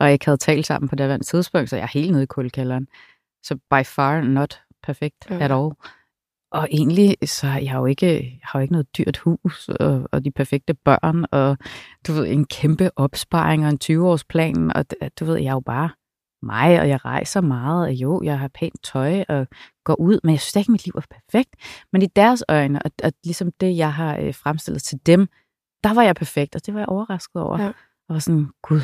og 0.00 0.06
jeg 0.06 0.12
ikke 0.12 0.24
havde 0.24 0.38
talt 0.38 0.66
sammen 0.66 0.88
på 0.88 0.94
det 0.96 1.06
her 1.06 1.18
tidspunkt, 1.18 1.70
så 1.70 1.76
jeg 1.76 1.82
er 1.82 1.88
helt 1.98 2.12
nede 2.12 2.22
i 2.22 2.26
kuldekælderen. 2.26 2.88
Så 3.42 3.56
by 3.70 3.84
far 3.84 4.20
not 4.20 4.60
perfect 4.82 5.26
Ja. 5.30 5.34
at 5.34 5.52
all. 5.52 5.70
Og 6.52 6.68
egentlig, 6.70 7.16
så 7.24 7.46
har 7.46 7.60
jeg 7.60 7.74
jo 7.74 7.86
ikke, 7.86 8.06
jeg 8.24 8.40
har 8.42 8.58
jo 8.58 8.62
ikke 8.62 8.72
noget 8.72 8.96
dyrt 8.98 9.16
hus, 9.18 9.68
og, 9.68 10.08
og 10.12 10.24
de 10.24 10.30
perfekte 10.30 10.74
børn, 10.74 11.24
og 11.32 11.58
du 12.06 12.12
ved, 12.12 12.26
en 12.26 12.44
kæmpe 12.44 12.90
opsparing 12.96 13.64
og 13.66 13.70
en 13.70 13.78
20-årsplan, 13.84 14.72
og 14.74 14.84
du 15.20 15.24
ved, 15.24 15.36
jeg 15.36 15.48
er 15.48 15.52
jo 15.52 15.60
bare 15.60 15.90
mig, 16.42 16.80
og 16.80 16.88
jeg 16.88 17.04
rejser 17.04 17.40
meget, 17.40 17.86
og 17.86 17.92
jo, 17.92 18.22
jeg 18.24 18.38
har 18.38 18.48
pænt 18.48 18.82
tøj 18.82 19.24
og 19.28 19.46
går 19.84 19.94
ud, 20.00 20.20
men 20.24 20.32
jeg 20.32 20.40
synes 20.40 20.56
ikke, 20.56 20.72
mit 20.72 20.84
liv 20.84 20.92
er 20.96 21.00
perfekt. 21.10 21.54
Men 21.92 22.02
i 22.02 22.06
deres 22.06 22.44
øjne, 22.48 22.82
og, 22.82 22.90
og 23.04 23.12
ligesom 23.24 23.52
det, 23.60 23.76
jeg 23.76 23.92
har 23.94 24.16
øh, 24.16 24.34
fremstillet 24.34 24.82
til 24.82 24.98
dem, 25.06 25.28
der 25.84 25.94
var 25.94 26.02
jeg 26.02 26.14
perfekt, 26.16 26.56
og 26.56 26.66
det 26.66 26.74
var 26.74 26.80
jeg 26.80 26.88
overrasket 26.88 27.42
over. 27.42 27.62
Ja. 27.62 27.68
Og 28.08 28.14
var 28.14 28.18
sådan, 28.18 28.48
gud, 28.62 28.80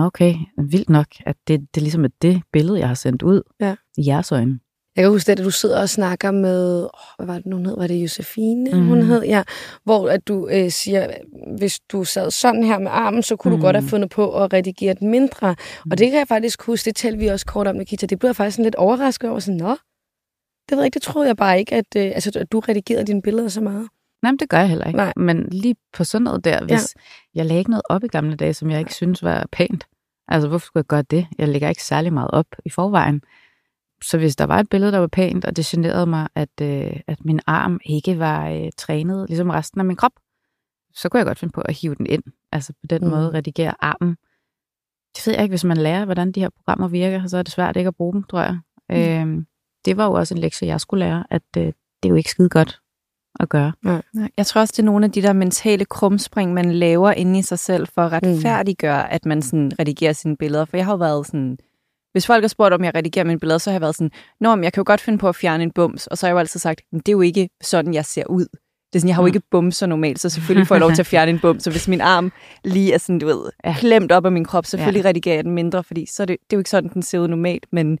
nå 0.00 0.06
okay, 0.06 0.34
vildt 0.70 0.88
nok, 0.88 1.06
at 1.26 1.36
det, 1.48 1.60
det 1.74 1.82
ligesom 1.82 2.04
er 2.04 2.08
det 2.22 2.42
billede, 2.52 2.78
jeg 2.78 2.88
har 2.88 2.94
sendt 2.94 3.22
ud 3.22 3.42
Ja. 3.60 3.74
i 3.96 4.06
jeres 4.06 4.32
øjne. 4.32 4.58
Jeg 4.96 5.02
kan 5.04 5.10
huske 5.10 5.26
det, 5.32 5.38
at 5.38 5.44
du 5.44 5.50
sidder 5.50 5.80
og 5.80 5.88
snakker 5.88 6.30
med, 6.30 6.82
oh, 6.82 6.88
hvad 7.18 7.26
var 7.26 7.34
det 7.34 7.46
nu, 7.46 7.56
hun 7.56 7.66
hed? 7.66 7.76
Var 7.76 7.86
det 7.86 8.02
Josefine, 8.02 8.70
mm. 8.72 8.86
hun 8.86 8.98
Mhm. 8.98 9.06
hed? 9.06 9.22
Ja, 9.22 9.42
hvor 9.84 10.08
at 10.08 10.28
du 10.28 10.48
øh, 10.48 10.70
siger, 10.70 11.10
hvis 11.58 11.80
du 11.80 12.04
sad 12.04 12.30
sådan 12.30 12.64
her 12.64 12.78
med 12.78 12.90
armen, 12.90 13.22
så 13.22 13.36
kunne 13.36 13.54
mm. 13.54 13.60
du 13.60 13.66
godt 13.66 13.76
have 13.76 13.80
Mhm. 13.82 13.88
fundet 13.88 14.10
på 14.10 14.42
at 14.44 14.52
redigere 14.52 14.94
den 14.94 15.10
mindre. 15.10 15.50
Mm. 15.84 15.90
Og 15.90 15.98
det 15.98 16.10
kan 16.10 16.18
jeg 16.18 16.28
faktisk 16.28 16.62
huske, 16.62 16.84
det 16.84 16.96
talte 16.96 17.18
vi 17.18 17.26
også 17.26 17.46
kort 17.46 17.66
om, 17.66 17.76
Nikita. 17.76 18.06
Det 18.06 18.18
blev 18.18 18.28
jeg 18.28 18.36
faktisk 18.36 18.54
sådan 18.56 18.64
lidt 18.66 18.74
overrasket 18.74 19.30
over. 19.30 19.38
Sådan, 19.40 19.58
Nå, 19.58 19.70
det 20.68 20.70
ved 20.70 20.78
jeg 20.78 20.84
ikke, 20.84 20.94
det 20.94 21.02
troede 21.02 21.28
jeg 21.28 21.36
bare 21.36 21.58
ikke, 21.58 21.74
at, 21.74 21.86
øh, 21.96 22.04
altså, 22.04 22.32
at 22.38 22.52
du 22.52 22.58
redigerede 22.60 23.04
dine 23.04 23.22
billeder 23.22 23.48
så 23.48 23.60
meget. 23.60 23.88
Nej, 24.22 24.32
men 24.32 24.38
det 24.38 24.48
gør 24.48 24.58
jeg 24.58 24.68
heller 24.68 24.84
ikke. 24.86 24.96
Nej. 24.96 25.12
Men 25.16 25.48
lige 25.52 25.76
på 25.92 26.04
sådan 26.04 26.22
noget 26.22 26.44
der, 26.44 26.60
hvis 26.64 26.70
ja. 26.96 27.00
jeg 27.34 27.46
lagde 27.46 27.58
ikke 27.58 27.70
noget 27.70 27.82
op 27.88 28.04
i 28.04 28.08
gamle 28.08 28.36
dage, 28.36 28.54
som 28.54 28.70
jeg 28.70 28.78
ikke 28.78 28.94
synes 28.94 29.22
var 29.22 29.46
pænt. 29.52 29.86
Altså, 30.30 30.48
hvorfor 30.48 30.66
skulle 30.66 30.80
jeg 30.80 30.86
gøre 30.86 31.02
det? 31.02 31.26
Jeg 31.38 31.48
lægger 31.48 31.68
ikke 31.68 31.84
særlig 31.84 32.12
meget 32.12 32.30
op 32.30 32.46
i 32.64 32.70
forvejen. 32.70 33.22
Så 34.02 34.18
hvis 34.18 34.36
der 34.36 34.44
var 34.44 34.58
et 34.60 34.68
billede, 34.68 34.92
der 34.92 34.98
var 34.98 35.06
pænt, 35.06 35.44
og 35.44 35.56
det 35.56 35.64
generede 35.64 36.06
mig, 36.06 36.28
at, 36.34 36.48
øh, 36.62 37.00
at 37.06 37.24
min 37.24 37.40
arm 37.46 37.80
ikke 37.84 38.18
var 38.18 38.48
øh, 38.48 38.70
trænet, 38.76 39.28
ligesom 39.28 39.50
resten 39.50 39.80
af 39.80 39.84
min 39.84 39.96
krop, 39.96 40.12
så 40.94 41.08
kunne 41.08 41.18
jeg 41.18 41.26
godt 41.26 41.38
finde 41.38 41.52
på 41.52 41.60
at 41.60 41.74
hive 41.74 41.94
den 41.94 42.06
ind. 42.06 42.22
Altså 42.52 42.72
på 42.72 42.86
den 42.90 43.04
Mm. 43.04 43.10
måde 43.10 43.32
redigere 43.34 43.74
armen. 43.84 44.16
Det 45.16 45.26
ved 45.26 45.34
jeg 45.34 45.42
ikke, 45.42 45.52
hvis 45.52 45.64
man 45.64 45.76
lærer, 45.76 46.04
hvordan 46.04 46.32
de 46.32 46.40
her 46.40 46.48
programmer 46.50 46.88
virker, 46.88 47.26
så 47.26 47.36
er 47.38 47.42
det 47.42 47.52
svært 47.52 47.76
ikke 47.76 47.88
at 47.88 47.96
bruge 47.96 48.12
dem, 48.12 48.22
tror 48.22 48.40
jeg. 48.40 48.58
Mm. 48.90 48.96
Øhm, 48.96 49.46
det 49.84 49.96
var 49.96 50.06
jo 50.06 50.12
også 50.12 50.34
en 50.34 50.40
lektie, 50.40 50.68
jeg 50.68 50.80
skulle 50.80 51.04
lære, 51.04 51.24
at 51.30 51.42
øh, 51.58 51.64
det 51.64 51.74
er 52.04 52.08
jo 52.08 52.14
ikke 52.14 52.30
skide 52.30 52.48
godt 52.48 52.79
at 53.40 53.48
gøre. 53.48 53.72
Nej, 53.84 54.02
Jeg 54.36 54.46
tror 54.46 54.60
også, 54.60 54.72
det 54.72 54.78
er 54.78 54.86
nogle 54.86 55.04
af 55.04 55.12
de 55.12 55.22
der 55.22 55.32
mentale 55.32 55.84
krumspring, 55.84 56.54
man 56.54 56.72
laver 56.72 57.10
inde 57.12 57.38
i 57.38 57.42
sig 57.42 57.58
selv 57.58 57.86
for 57.94 58.02
at 58.02 58.12
retfærdiggøre, 58.12 59.12
at 59.12 59.26
man 59.26 59.42
sådan 59.42 59.72
redigerer 59.78 60.12
sine 60.12 60.36
billeder. 60.36 60.64
For 60.64 60.76
jeg 60.76 60.86
har 60.86 60.92
jo 60.92 60.96
været 60.98 61.26
sådan... 61.26 61.58
Hvis 62.12 62.26
folk 62.26 62.42
har 62.42 62.48
spurgt, 62.48 62.74
om 62.74 62.84
jeg 62.84 62.94
redigerer 62.94 63.24
mine 63.24 63.40
billeder, 63.40 63.58
så 63.58 63.70
har 63.70 63.74
jeg 63.74 63.80
været 63.80 63.94
sådan, 63.94 64.10
Nå, 64.40 64.54
men 64.54 64.64
jeg 64.64 64.72
kan 64.72 64.80
jo 64.80 64.84
godt 64.86 65.00
finde 65.00 65.18
på 65.18 65.28
at 65.28 65.36
fjerne 65.36 65.62
en 65.62 65.70
bums. 65.70 66.06
Og 66.06 66.18
så 66.18 66.26
har 66.26 66.28
jeg 66.28 66.34
jo 66.34 66.38
altid 66.38 66.60
sagt, 66.60 66.80
men 66.92 66.98
det 67.00 67.08
er 67.08 67.12
jo 67.12 67.20
ikke 67.20 67.48
sådan, 67.62 67.94
jeg 67.94 68.04
ser 68.04 68.24
ud. 68.26 68.46
Det 68.92 68.96
er 68.96 69.00
sådan, 69.00 69.08
jeg 69.08 69.14
har 69.16 69.22
jo 69.22 69.26
Mm. 69.26 69.34
ikke 69.34 69.40
bumser 69.50 69.86
normalt, 69.86 70.20
så 70.20 70.28
selvfølgelig 70.28 70.66
får 70.68 70.74
jeg 70.74 70.80
lov 70.80 70.92
til 70.92 71.02
at 71.02 71.06
fjerne 71.14 71.30
en 71.30 71.38
bums. 71.38 71.62
Så 71.62 71.70
hvis 71.70 71.88
min 71.88 72.00
arm 72.00 72.32
lige 72.64 72.92
er 72.92 72.98
sådan, 72.98 73.18
du 73.18 73.26
ved, 73.26 73.42
Ja. 73.64 73.74
klemt 73.78 74.12
op 74.12 74.26
af 74.26 74.32
min 74.32 74.44
krop, 74.44 74.66
selvfølgelig 74.66 75.04
redigerer 75.04 75.34
jeg 75.34 75.44
den 75.44 75.52
mindre, 75.52 75.84
fordi 75.84 76.06
så 76.06 76.22
er 76.22 76.24
det, 76.26 76.36
det 76.40 76.52
er 76.52 76.56
jo 76.56 76.60
ikke 76.60 76.70
sådan, 76.70 76.90
den 76.94 77.02
ser 77.02 77.18
ud 77.18 77.28
normalt. 77.28 77.66
Men, 77.72 77.98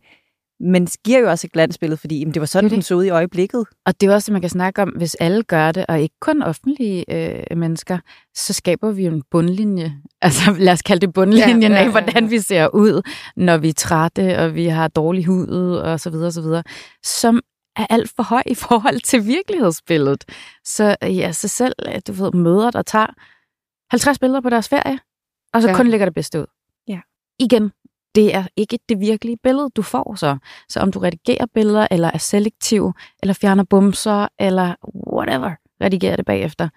men 0.60 0.84
det 0.86 0.96
giver 1.04 1.18
jo 1.18 1.30
også 1.30 1.46
et 1.46 1.52
glansbillede, 1.52 1.96
fordi 1.96 2.18
jamen, 2.18 2.34
det 2.34 2.40
var 2.40 2.46
sådan, 2.46 2.64
Det 2.64 2.70
er 2.70 2.74
den 2.74 2.78
det. 2.80 2.84
så 2.86 2.94
ud 2.94 3.04
i 3.04 3.08
øjeblikket. 3.08 3.64
Og 3.86 4.00
det 4.00 4.08
er 4.08 4.14
også 4.14 4.26
det, 4.26 4.32
man 4.32 4.40
kan 4.40 4.50
snakke 4.50 4.82
om, 4.82 4.88
hvis 4.88 5.14
alle 5.14 5.42
gør 5.42 5.72
det, 5.72 5.86
og 5.88 6.00
ikke 6.00 6.14
kun 6.20 6.42
offentlige 6.42 7.04
øh, 7.50 7.58
mennesker, 7.58 7.98
så 8.36 8.52
skaber 8.52 8.90
vi 8.90 9.04
jo 9.06 9.12
en 9.12 9.22
bundlinje. 9.30 9.92
Altså 10.22 10.54
lad 10.58 10.72
os 10.72 10.82
kalde 10.82 11.06
det 11.06 11.14
bundlinjen 11.14 11.62
Ja, 11.62 11.68
ja, 11.68 11.74
ja, 11.74 11.84
af, 11.84 11.90
hvordan 11.90 12.30
vi 12.30 12.38
ser 12.38 12.68
ud, 12.74 13.02
når 13.36 13.56
vi 13.58 13.68
er 13.68 13.72
trætte, 13.72 14.38
og 14.38 14.54
vi 14.54 14.66
har 14.66 14.88
dårlig 14.88 15.26
hud, 15.26 15.76
og 15.76 16.00
så 16.00 16.10
videre, 16.10 16.26
og 16.26 16.32
så 16.32 16.40
videre, 16.42 16.62
som 17.04 17.40
er 17.76 17.86
alt 17.90 18.10
for 18.16 18.22
høj 18.22 18.42
i 18.46 18.54
forhold 18.54 19.00
til 19.10 19.26
virkelighedsbilledet. 19.26 20.24
Så 20.64 20.96
ja, 21.02 21.32
så 21.32 21.48
selv, 21.48 21.72
øh, 21.88 22.00
du 22.06 22.12
ved, 22.12 22.32
møder, 22.32 22.70
der 22.70 22.82
tager 22.82 23.06
50 23.90 24.18
billeder 24.18 24.40
på 24.40 24.50
deres 24.50 24.68
ferie, 24.68 24.98
og 25.54 25.62
så 25.62 25.68
Ja. 25.68 25.72
ja. 25.72 25.76
kun 25.76 25.86
lægger 25.88 26.06
det 26.06 26.14
bedste 26.14 26.40
ud. 26.40 26.46
Ja. 26.88 27.00
Igen, 27.38 27.72
det 28.14 28.34
er 28.34 28.44
ikke 28.56 28.78
det 28.88 29.00
virkelige 29.00 29.36
billede, 29.42 29.70
du 29.76 29.82
får 29.82 30.14
så. 30.14 30.36
Så 30.68 30.80
om 30.80 30.92
du 30.92 30.98
redigerer 30.98 31.46
billeder, 31.54 31.86
eller 31.90 32.10
er 32.14 32.18
selektiv, 32.18 32.92
eller 33.22 33.34
fjerner 33.34 33.64
bumser, 33.64 34.28
eller 34.38 34.74
whatever, 35.12 35.50
redigerer 35.82 36.16
det 36.16 36.26
bagefter, 36.26 36.68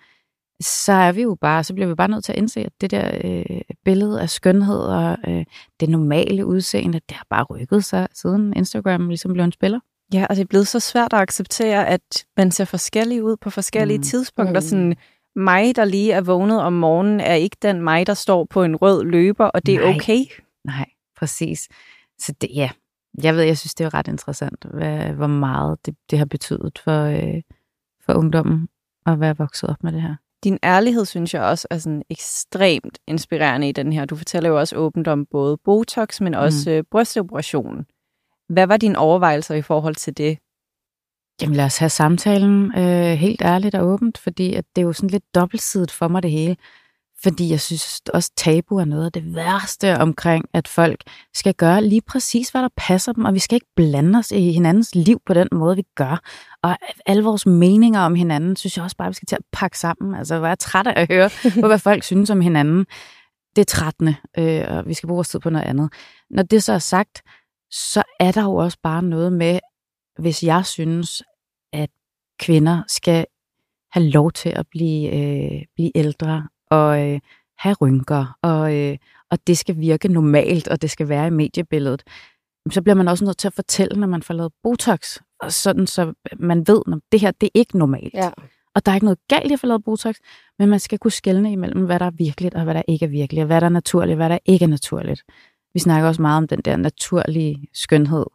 så 0.61 0.91
er 0.91 1.11
vi 1.11 1.21
jo 1.21 1.37
bare, 1.41 1.63
så 1.63 1.73
bliver 1.73 1.87
vi 1.87 1.95
bare 1.95 2.07
nødt 2.07 2.23
til 2.23 2.31
at 2.31 2.37
indse, 2.37 2.59
at 2.59 2.71
det 2.81 2.91
der 2.91 3.11
øh, 3.23 3.61
billede 3.85 4.21
af 4.21 4.29
skønhed 4.29 4.79
og 4.79 5.17
øh, 5.27 5.45
det 5.79 5.89
normale 5.89 6.45
udseende, 6.45 6.99
det 7.09 7.17
har 7.17 7.25
bare 7.29 7.43
rykket 7.43 7.85
sig, 7.85 8.07
siden 8.13 8.53
Instagram 8.55 9.07
ligesom 9.07 9.33
blev 9.33 9.45
en 9.45 9.51
spiller. 9.51 9.79
Ja, 10.13 10.25
og 10.29 10.35
det 10.35 10.41
er 10.41 10.47
blevet 10.47 10.67
så 10.67 10.79
svært 10.79 11.13
at 11.13 11.19
acceptere, 11.19 11.87
at 11.87 12.25
man 12.37 12.51
ser 12.51 12.65
forskellig 12.65 13.23
ud 13.23 13.37
på 13.37 13.49
forskellige 13.49 13.97
mm. 13.97 14.03
Tidspunkter. 14.03 14.59
Mm. 14.59 14.67
Sådan, 14.67 14.95
mig, 15.35 15.75
der 15.75 15.85
lige 15.85 16.11
er 16.11 16.21
vågnet 16.21 16.61
om 16.61 16.73
morgenen, 16.73 17.19
er 17.19 17.33
ikke 17.33 17.57
den 17.61 17.81
mig, 17.81 18.07
der 18.07 18.13
står 18.13 18.47
på 18.49 18.63
en 18.63 18.75
rød 18.75 19.03
løber, 19.03 19.45
og 19.45 19.65
det 19.65 19.75
er 19.75 19.79
Nej. 19.79 19.95
okay. 19.95 20.19
Nej, 20.65 20.85
præcis. 21.23 21.69
Så 22.19 22.33
det, 22.41 22.49
ja, 22.55 22.69
jeg 23.23 23.35
ved, 23.35 23.41
jeg 23.43 23.57
synes, 23.57 23.73
det 23.75 23.85
er 23.85 23.93
ret 23.93 24.07
interessant, 24.07 24.65
hvad, 24.73 25.13
hvor 25.13 25.27
meget 25.27 25.85
det, 25.85 25.95
det 26.09 26.19
har 26.19 26.25
betydet 26.25 26.79
for, 26.83 27.03
øh, 27.03 27.41
for 28.05 28.13
ungdommen 28.13 28.67
at 29.05 29.19
være 29.19 29.37
vokset 29.37 29.69
op 29.69 29.83
med 29.83 29.91
det 29.91 30.01
her. 30.01 30.15
Din 30.43 30.59
ærlighed, 30.63 31.05
synes 31.05 31.33
jeg 31.33 31.43
også, 31.43 31.67
er 31.71 31.77
sådan 31.77 32.03
ekstremt 32.09 32.99
inspirerende 33.07 33.69
i 33.69 33.71
den 33.71 33.93
her. 33.93 34.05
Du 34.05 34.15
fortæller 34.15 34.49
jo 34.49 34.59
også 34.59 34.75
åbent 34.75 35.07
om 35.07 35.25
både 35.25 35.57
Botox, 35.57 36.21
men 36.21 36.33
også 36.33 36.71
mm. 36.71 36.85
brystoperationen. 36.91 37.85
Hvad 38.49 38.67
var 38.67 38.77
dine 38.77 38.97
overvejelser 38.97 39.55
i 39.55 39.61
forhold 39.61 39.95
til 39.95 40.17
det? 40.17 40.37
Jamen 41.41 41.55
lad 41.55 41.65
os 41.65 41.77
have 41.77 41.89
samtalen 41.89 42.71
øh, 42.77 43.17
helt 43.17 43.41
ærligt 43.41 43.75
og 43.75 43.87
åbent, 43.87 44.17
fordi 44.17 44.53
at 44.53 44.65
det 44.75 44.81
er 44.81 44.85
jo 44.85 44.93
sådan 44.93 45.09
lidt 45.09 45.35
dobbeltsidigt 45.35 45.91
for 45.91 46.07
mig 46.07 46.23
det 46.23 46.31
hele. 46.31 46.55
Fordi 47.23 47.49
jeg 47.49 47.61
synes 47.61 48.01
også, 48.13 48.31
tabu 48.37 48.77
er 48.77 48.85
noget 48.85 49.05
af 49.05 49.11
det 49.11 49.35
værste 49.35 49.97
omkring, 49.97 50.45
at 50.53 50.67
folk 50.67 51.03
skal 51.33 51.53
gøre 51.53 51.83
lige 51.83 52.01
præcis, 52.01 52.49
hvad 52.49 52.61
der 52.61 52.69
passer 52.77 53.13
dem, 53.13 53.25
og 53.25 53.33
vi 53.33 53.39
skal 53.39 53.55
ikke 53.55 53.71
blande 53.75 54.19
os 54.19 54.31
i 54.31 54.51
hinandens 54.51 54.95
liv 54.95 55.21
på 55.25 55.33
den 55.33 55.47
måde, 55.51 55.75
vi 55.75 55.83
gør. 55.95 56.21
Og 56.63 56.77
alle 57.05 57.23
vores 57.23 57.45
meninger 57.45 57.99
om 57.99 58.15
hinanden, 58.15 58.55
synes 58.55 58.77
jeg 58.77 58.83
også 58.83 58.97
bare, 58.97 59.09
vi 59.09 59.13
skal 59.13 59.25
til 59.25 59.35
at 59.35 59.45
pakke 59.51 59.79
sammen. 59.79 60.15
Altså, 60.15 60.37
hvor 60.37 60.47
er 60.47 60.49
jeg 60.49 60.59
træt 60.59 60.87
af 60.87 61.01
at 61.01 61.07
høre 61.11 61.29
på, 61.61 61.67
hvad 61.67 61.79
folk 61.79 62.03
synes 62.03 62.29
om 62.29 62.41
hinanden. 62.41 62.85
Det 63.55 63.61
er 63.61 63.65
trættende, 63.65 64.15
øh, 64.37 64.63
og 64.67 64.87
vi 64.87 64.93
skal 64.93 65.07
bruge 65.07 65.17
vores 65.17 65.29
tid 65.29 65.39
på 65.39 65.49
noget 65.49 65.65
andet. 65.65 65.93
Når 66.29 66.43
det 66.43 66.63
så 66.63 66.73
er 66.73 66.79
sagt, 66.79 67.21
så 67.71 68.03
er 68.19 68.31
der 68.31 68.43
jo 68.43 68.55
også 68.55 68.77
bare 68.83 69.03
noget 69.03 69.33
med, 69.33 69.59
hvis 70.19 70.43
jeg 70.43 70.65
synes, 70.65 71.23
at 71.73 71.89
kvinder 72.39 72.83
skal 72.87 73.25
have 73.91 74.09
lov 74.09 74.31
til 74.31 74.49
at 74.49 74.65
blive, 74.71 75.09
øh, 75.09 75.61
blive 75.75 75.91
ældre 75.95 76.47
og 76.73 77.11
øh, 77.11 77.19
have 77.57 77.75
rynker, 77.81 78.37
og, 78.41 78.75
øh, 78.75 78.97
og 79.31 79.47
det 79.47 79.57
skal 79.57 79.77
virke 79.77 80.07
normalt, 80.07 80.67
og 80.67 80.81
det 80.81 80.91
skal 80.91 81.09
være 81.09 81.27
i 81.27 81.29
mediebilledet, 81.29 82.03
så 82.71 82.81
bliver 82.81 82.95
man 82.95 83.07
også 83.07 83.25
nødt 83.25 83.37
til 83.37 83.47
at 83.47 83.53
fortælle, 83.53 83.99
når 83.99 84.07
man 84.07 84.23
får 84.23 84.33
lavet 84.33 84.53
Botox, 84.63 85.17
og 85.39 85.51
sådan 85.51 85.87
så 85.87 86.13
man 86.39 86.67
ved, 86.67 86.81
at 86.87 86.99
det 87.11 87.19
her 87.19 87.31
det 87.31 87.47
er 87.47 87.59
ikke 87.59 87.77
normalt. 87.77 88.13
Ja. 88.13 88.31
Og 88.75 88.85
der 88.85 88.91
er 88.91 88.95
ikke 88.95 89.05
noget 89.05 89.19
galt 89.27 89.51
i 89.51 89.53
at 89.53 89.59
få 89.59 89.67
lavet 89.67 89.83
Botox, 89.83 90.15
men 90.59 90.69
man 90.69 90.79
skal 90.79 90.99
kunne 90.99 91.11
skelne 91.11 91.51
imellem, 91.51 91.85
hvad 91.85 91.99
der 91.99 92.05
er 92.05 92.11
virkeligt, 92.11 92.55
og 92.55 92.63
hvad 92.63 92.73
der 92.73 92.81
ikke 92.87 93.05
er 93.05 93.09
virkeligt, 93.09 93.41
og 93.41 93.47
hvad 93.47 93.61
der 93.61 93.67
er 93.67 93.71
naturligt, 93.71 94.11
og 94.11 94.15
hvad 94.15 94.29
der 94.29 94.37
ikke 94.45 94.65
er 94.65 94.69
naturligt. 94.69 95.23
Vi 95.73 95.79
snakker 95.79 96.07
også 96.07 96.21
meget 96.21 96.37
om 96.37 96.47
den 96.47 96.61
der 96.61 96.77
naturlige 96.77 97.67
skønhed. 97.73 98.25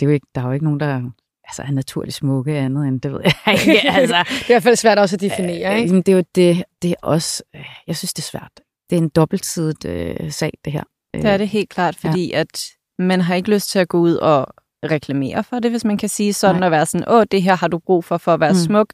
Det 0.00 0.06
er 0.06 0.10
jo 0.10 0.14
ikke, 0.14 0.26
der 0.34 0.40
er 0.40 0.46
jo 0.46 0.52
ikke 0.52 0.64
nogen, 0.64 0.80
der 0.80 1.10
altså, 1.48 1.62
er 1.62 1.70
naturligt 1.70 2.14
smukke 2.16 2.52
andet 2.58 2.88
end, 2.88 3.00
det 3.00 3.12
ved 3.12 3.20
jeg 3.24 3.54
ikke. 3.54 3.88
Altså, 3.98 4.14
Det 4.28 4.40
er 4.40 4.44
i 4.44 4.46
hvert 4.46 4.62
fald 4.62 4.76
svært 4.76 4.98
også 4.98 5.16
at 5.16 5.20
definere, 5.20 5.72
Øh, 5.74 5.78
ikke? 5.80 5.96
det 5.96 6.08
er 6.08 6.12
jo 6.16 6.24
det, 6.34 6.64
det 6.82 6.90
er 6.90 6.94
også, 7.02 7.42
øh, 7.56 7.64
jeg 7.86 7.96
synes, 7.96 8.12
det 8.14 8.22
er 8.22 8.26
svært. 8.26 8.50
Det 8.90 8.98
er 8.98 9.02
en 9.02 9.08
dobbeltsidet 9.08 9.84
øh, 9.84 10.32
sag, 10.32 10.52
det 10.64 10.72
her. 10.72 10.82
Øh, 11.16 11.22
Det 11.22 11.30
er 11.30 11.36
det 11.36 11.48
helt 11.48 11.68
klart, 11.68 11.96
fordi 11.96 12.30
ja. 12.30 12.40
at 12.40 12.64
man 12.98 13.20
har 13.20 13.34
ikke 13.34 13.50
lyst 13.50 13.70
til 13.70 13.78
at 13.78 13.88
gå 13.88 13.98
ud 13.98 14.14
og 14.14 14.46
reklamere 14.90 15.44
for 15.44 15.58
det, 15.58 15.70
hvis 15.70 15.84
man 15.84 15.96
kan 15.96 16.08
sige 16.08 16.32
sådan, 16.32 16.56
Nej. 16.56 16.66
og 16.66 16.70
være 16.70 16.86
sådan, 16.86 17.08
åh, 17.08 17.24
det 17.30 17.42
her 17.42 17.56
har 17.56 17.68
du 17.68 17.78
brug 17.78 18.04
for, 18.04 18.18
for 18.18 18.34
at 18.34 18.40
være 18.40 18.50
Mm. 18.52 18.56
mm. 18.56 18.64
smuk. 18.64 18.88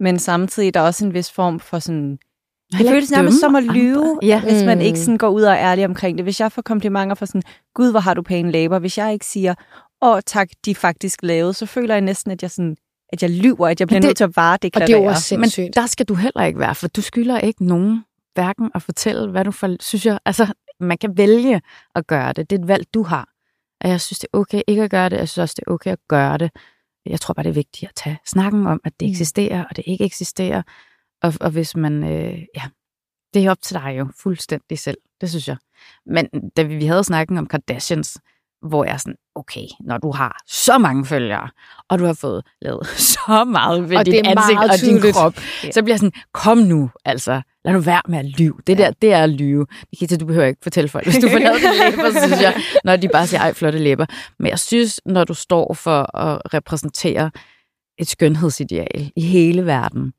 Men 0.00 0.18
samtidig 0.18 0.66
er 0.66 0.72
der 0.72 0.80
også 0.80 1.04
en 1.06 1.14
vis 1.14 1.30
form 1.32 1.60
for 1.60 1.78
sådan... 1.78 2.18
Det 2.72 2.88
føles 2.88 3.10
nærmest 3.10 3.40
som 3.40 3.54
at 3.54 3.62
lyve. 3.62 4.18
Ja. 4.22 4.40
hvis 4.42 4.64
man 4.64 4.78
Mm. 4.78 4.84
ikke 4.84 4.98
sådan 4.98 5.18
går 5.18 5.28
ud 5.28 5.42
og 5.42 5.52
er 5.52 5.58
ærlig 5.58 5.84
omkring 5.84 6.18
det. 6.18 6.24
Hvis 6.24 6.40
jeg 6.40 6.52
får 6.52 6.62
komplimenter 6.62 7.14
for 7.14 7.26
sådan, 7.26 7.42
gud, 7.74 7.90
hvor 7.90 8.00
har 8.00 8.14
du 8.14 8.22
pæne 8.22 8.50
læber. 8.50 8.78
Hvis 8.78 8.98
jeg 8.98 9.12
ikke 9.12 9.26
siger, 9.26 9.54
åh, 10.04 10.20
tak, 10.26 10.48
de 10.64 10.74
faktisk 10.74 11.22
lavet, 11.22 11.56
så 11.56 11.66
føler 11.66 11.94
jeg 11.94 12.00
næsten, 12.00 12.30
at 12.32 12.42
jeg, 12.42 12.50
sådan, 12.50 12.76
at 13.12 13.22
jeg 13.22 13.30
lyver, 13.30 13.68
at 13.68 13.80
jeg 13.80 13.88
bliver 13.88 14.00
det- 14.00 14.08
nødt 14.08 14.16
til 14.16 14.24
at 14.24 14.28
Og 14.28 14.36
varedeklarere. 14.36 14.86
det 14.86 14.94
er 14.94 14.98
jo 14.98 15.04
også 15.04 15.36
Men 15.36 15.50
sindssygt. 15.50 15.74
der 15.76 15.86
skal 15.86 16.06
du 16.06 16.14
heller 16.14 16.42
ikke 16.44 16.58
være, 16.58 16.74
for 16.74 16.88
du 16.88 17.02
skylder 17.02 17.38
ikke 17.40 17.64
nogen 17.66 18.04
hverken 18.34 18.70
at 18.74 18.82
fortælle, 18.82 19.30
hvad 19.30 19.44
du 19.44 19.50
for, 19.50 19.76
synes 19.80 20.06
jeg, 20.06 20.18
altså 20.24 20.54
man 20.80 20.98
kan 20.98 21.16
vælge 21.16 21.60
at 21.94 22.06
gøre 22.06 22.32
det. 22.32 22.50
Det 22.50 22.58
er 22.58 22.62
et 22.62 22.68
valg, 22.68 22.86
du 22.94 23.02
har. 23.02 23.28
Og 23.80 23.90
jeg 23.90 24.00
synes, 24.00 24.18
det 24.18 24.28
er 24.34 24.38
okay 24.38 24.62
ikke 24.66 24.82
at 24.82 24.90
gøre 24.90 25.08
det. 25.08 25.16
Jeg 25.16 25.28
synes 25.28 25.42
også, 25.42 25.54
det 25.58 25.64
er 25.66 25.72
okay 25.72 25.90
at 25.92 25.98
gøre 26.08 26.38
det. 26.38 26.50
Jeg 27.06 27.20
tror 27.20 27.34
bare, 27.34 27.42
det 27.44 27.50
er 27.50 27.54
vigtigt 27.54 27.88
at 27.88 27.94
tage 27.94 28.18
snakken 28.26 28.66
om, 28.66 28.80
at 28.84 28.92
det 29.00 29.06
Mm. 29.08 29.10
eksisterer, 29.10 29.64
og 29.64 29.76
det 29.76 29.84
ikke 29.86 30.04
eksisterer. 30.04 30.62
Og, 31.22 31.32
og 31.40 31.50
hvis 31.50 31.76
man, 31.76 32.04
øh, 32.04 32.38
ja, 32.56 32.62
det 33.34 33.44
er 33.44 33.50
op 33.50 33.60
til 33.62 33.74
dig 33.76 33.94
jo 33.98 34.08
fuldstændig 34.22 34.78
selv. 34.78 34.96
Det 35.20 35.30
synes 35.30 35.48
jeg. 35.48 35.56
Men 36.06 36.28
da 36.56 36.62
vi, 36.62 36.76
vi 36.76 36.86
havde 36.86 37.04
snakken 37.04 37.38
om 37.38 37.46
Kardashians, 37.46 38.18
hvor 38.68 38.84
jeg 38.84 38.92
er 38.92 38.96
sådan, 38.96 39.14
okay, 39.34 39.66
når 39.80 39.98
du 39.98 40.12
har 40.12 40.42
så 40.48 40.78
mange 40.78 41.06
følgere, 41.06 41.48
og 41.90 41.98
du 41.98 42.04
har 42.04 42.12
fået 42.12 42.42
lavet 42.62 42.86
så 43.14 43.44
meget 43.44 43.90
ved 43.90 43.96
Og 43.96 44.06
dit 44.06 44.14
ansigt 44.14 44.58
og 44.58 44.80
din 44.80 45.12
krop, 45.12 45.34
så 45.72 45.82
bliver 45.82 45.94
jeg 45.94 45.98
sådan, 45.98 46.12
kom 46.32 46.58
nu, 46.58 46.90
altså, 47.04 47.42
lad 47.64 47.72
nu 47.74 47.80
være 47.80 48.02
med 48.08 48.18
at 48.18 48.24
lyve. 48.24 48.54
Det 48.66 48.78
der, 48.78 48.90
det 48.90 49.12
er 49.12 49.22
at 49.22 49.30
lyve. 49.30 49.66
Nikita, 49.92 50.16
du 50.16 50.26
behøver 50.26 50.46
ikke 50.46 50.60
fortælle 50.62 50.88
folk, 50.88 51.04
hvis 51.04 51.16
du 51.16 51.28
får 51.28 51.38
lavet 51.38 51.60
dine 51.60 51.90
læber, 51.90 52.10
så 52.10 52.20
synes 52.26 52.40
jeg, 52.42 52.54
når 52.84 52.96
de 52.96 53.08
bare 53.08 53.26
siger, 53.26 53.40
ej, 53.40 53.52
flotte 53.52 53.78
læber. 53.78 54.06
Men 54.38 54.48
jeg 54.48 54.58
synes, 54.58 55.00
når 55.06 55.24
du 55.24 55.34
står 55.34 55.74
for 55.74 56.16
at 56.16 56.54
repræsentere 56.54 57.30
et 57.98 58.08
skønhedsideal 58.08 59.12
i 59.16 59.20
hele 59.20 59.66
verden, 59.66 60.12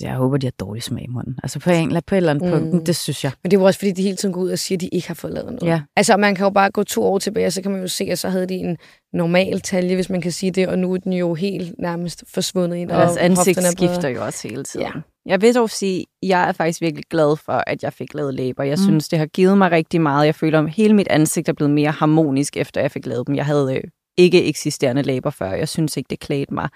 jeg 0.00 0.14
håber, 0.14 0.36
de 0.36 0.46
har 0.46 0.52
dårlig 0.60 0.82
smag 0.82 1.04
i 1.04 1.06
munden. 1.06 1.38
Altså 1.42 1.60
på 1.60 1.70
en, 1.70 1.88
på 2.06 2.14
et 2.14 2.16
eller 2.16 2.30
andet 2.30 2.62
mm. 2.62 2.70
punkt, 2.70 2.86
det 2.86 2.96
synes 2.96 3.24
jeg. 3.24 3.32
Men 3.42 3.50
det 3.50 3.56
er 3.56 3.60
jo 3.60 3.66
også, 3.66 3.78
fordi 3.78 3.92
de 3.92 4.02
hele 4.02 4.16
tiden 4.16 4.32
går 4.32 4.40
ud 4.40 4.50
og 4.50 4.58
siger, 4.58 4.76
at 4.76 4.80
de 4.80 4.88
ikke 4.88 5.08
har 5.08 5.14
fået 5.14 5.32
lavet 5.32 5.52
noget. 5.52 5.72
Ja. 5.72 5.80
Altså, 5.96 6.16
man 6.16 6.34
kan 6.34 6.44
jo 6.44 6.50
bare 6.50 6.70
gå 6.70 6.82
to 6.82 7.02
år 7.02 7.18
tilbage, 7.18 7.46
og 7.46 7.52
så 7.52 7.62
kan 7.62 7.70
man 7.70 7.80
jo 7.80 7.88
se, 7.88 8.04
at 8.04 8.18
så 8.18 8.28
havde 8.28 8.46
de 8.46 8.54
en 8.54 8.76
normal 9.12 9.60
talje, 9.60 9.94
hvis 9.94 10.10
man 10.10 10.20
kan 10.20 10.32
sige 10.32 10.50
det, 10.50 10.68
og 10.68 10.78
nu 10.78 10.92
er 10.94 10.98
den 10.98 11.12
jo 11.12 11.34
helt 11.34 11.74
nærmest 11.78 12.24
forsvundet 12.34 12.76
ind. 12.76 12.90
Og 12.90 12.96
deres 12.98 13.16
ansigt 13.16 13.62
skifter 13.62 14.08
jo 14.08 14.24
også 14.24 14.48
hele 14.48 14.64
tiden. 14.64 14.86
Ja. 14.86 14.92
Jeg 15.26 15.40
vil 15.40 15.54
dog 15.54 15.70
sige, 15.70 16.00
at 16.00 16.28
jeg 16.28 16.48
er 16.48 16.52
faktisk 16.52 16.80
virkelig 16.80 17.04
glad 17.10 17.36
for, 17.36 17.62
at 17.66 17.82
jeg 17.82 17.92
fik 17.92 18.14
lavet 18.14 18.34
læber. 18.34 18.62
Jeg 18.62 18.76
mm. 18.78 18.84
synes, 18.84 19.08
det 19.08 19.18
har 19.18 19.26
givet 19.26 19.58
mig 19.58 19.70
rigtig 19.70 20.00
meget. 20.00 20.26
Jeg 20.26 20.34
føler, 20.34 20.62
at 20.62 20.70
hele 20.70 20.94
mit 20.94 21.08
ansigt 21.08 21.48
er 21.48 21.52
blevet 21.52 21.74
mere 21.74 21.90
harmonisk, 21.90 22.56
efter 22.56 22.80
jeg 22.80 22.90
fik 22.90 23.06
lavet 23.06 23.26
dem. 23.26 23.34
Jeg 23.34 23.46
havde 23.46 23.74
øh, 23.76 23.82
ikke 24.16 24.44
eksisterende 24.44 25.02
læber 25.02 25.30
før. 25.30 25.52
Jeg 25.52 25.68
synes 25.68 25.96
ikke, 25.96 26.08
det 26.10 26.20
klædte 26.20 26.54
mig. 26.54 26.68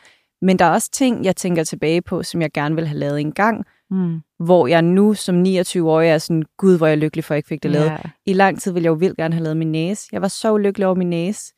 Men 0.43 0.59
der 0.59 0.65
er 0.65 0.71
også 0.71 0.91
ting, 0.91 1.25
jeg 1.25 1.37
tænker 1.37 1.65
tilbage 1.65 2.03
på, 2.03 2.23
som 2.23 2.43
jeg 2.43 2.51
gerne 2.53 2.75
vil 2.75 2.87
have 2.87 2.99
lavet 2.99 3.21
en 3.21 3.33
gang, 3.33 3.65
mm. 3.91 4.21
hvor 4.39 4.67
jeg 4.67 4.83
nu 4.83 5.15
som 5.15 5.43
29-årig 5.43 6.09
er 6.09 6.19
sådan, 6.19 6.45
gud, 6.59 6.77
hvor 6.77 6.87
jeg 6.87 6.95
er 6.95 6.99
lykkelig 6.99 7.25
for, 7.25 7.35
at 7.35 7.37
jeg 7.37 7.39
ikke 7.39 7.49
fik 7.49 7.63
det 7.63 7.71
lavet. 7.71 7.87
Yeah. 7.87 8.05
I 8.27 8.33
lang 8.33 8.61
tid 8.61 8.73
ville 8.73 8.85
jeg 8.85 8.91
jo 8.91 8.95
vildt 8.95 9.17
gerne 9.17 9.35
have 9.35 9.43
lavet 9.43 9.57
min 9.57 9.73
næse. 9.73 10.09
Jeg 10.13 10.23
var 10.23 10.29
så 10.29 10.53
ulykkelig 10.53 10.87
over 10.87 10.97
min 10.97 11.11
næse. 11.11 11.53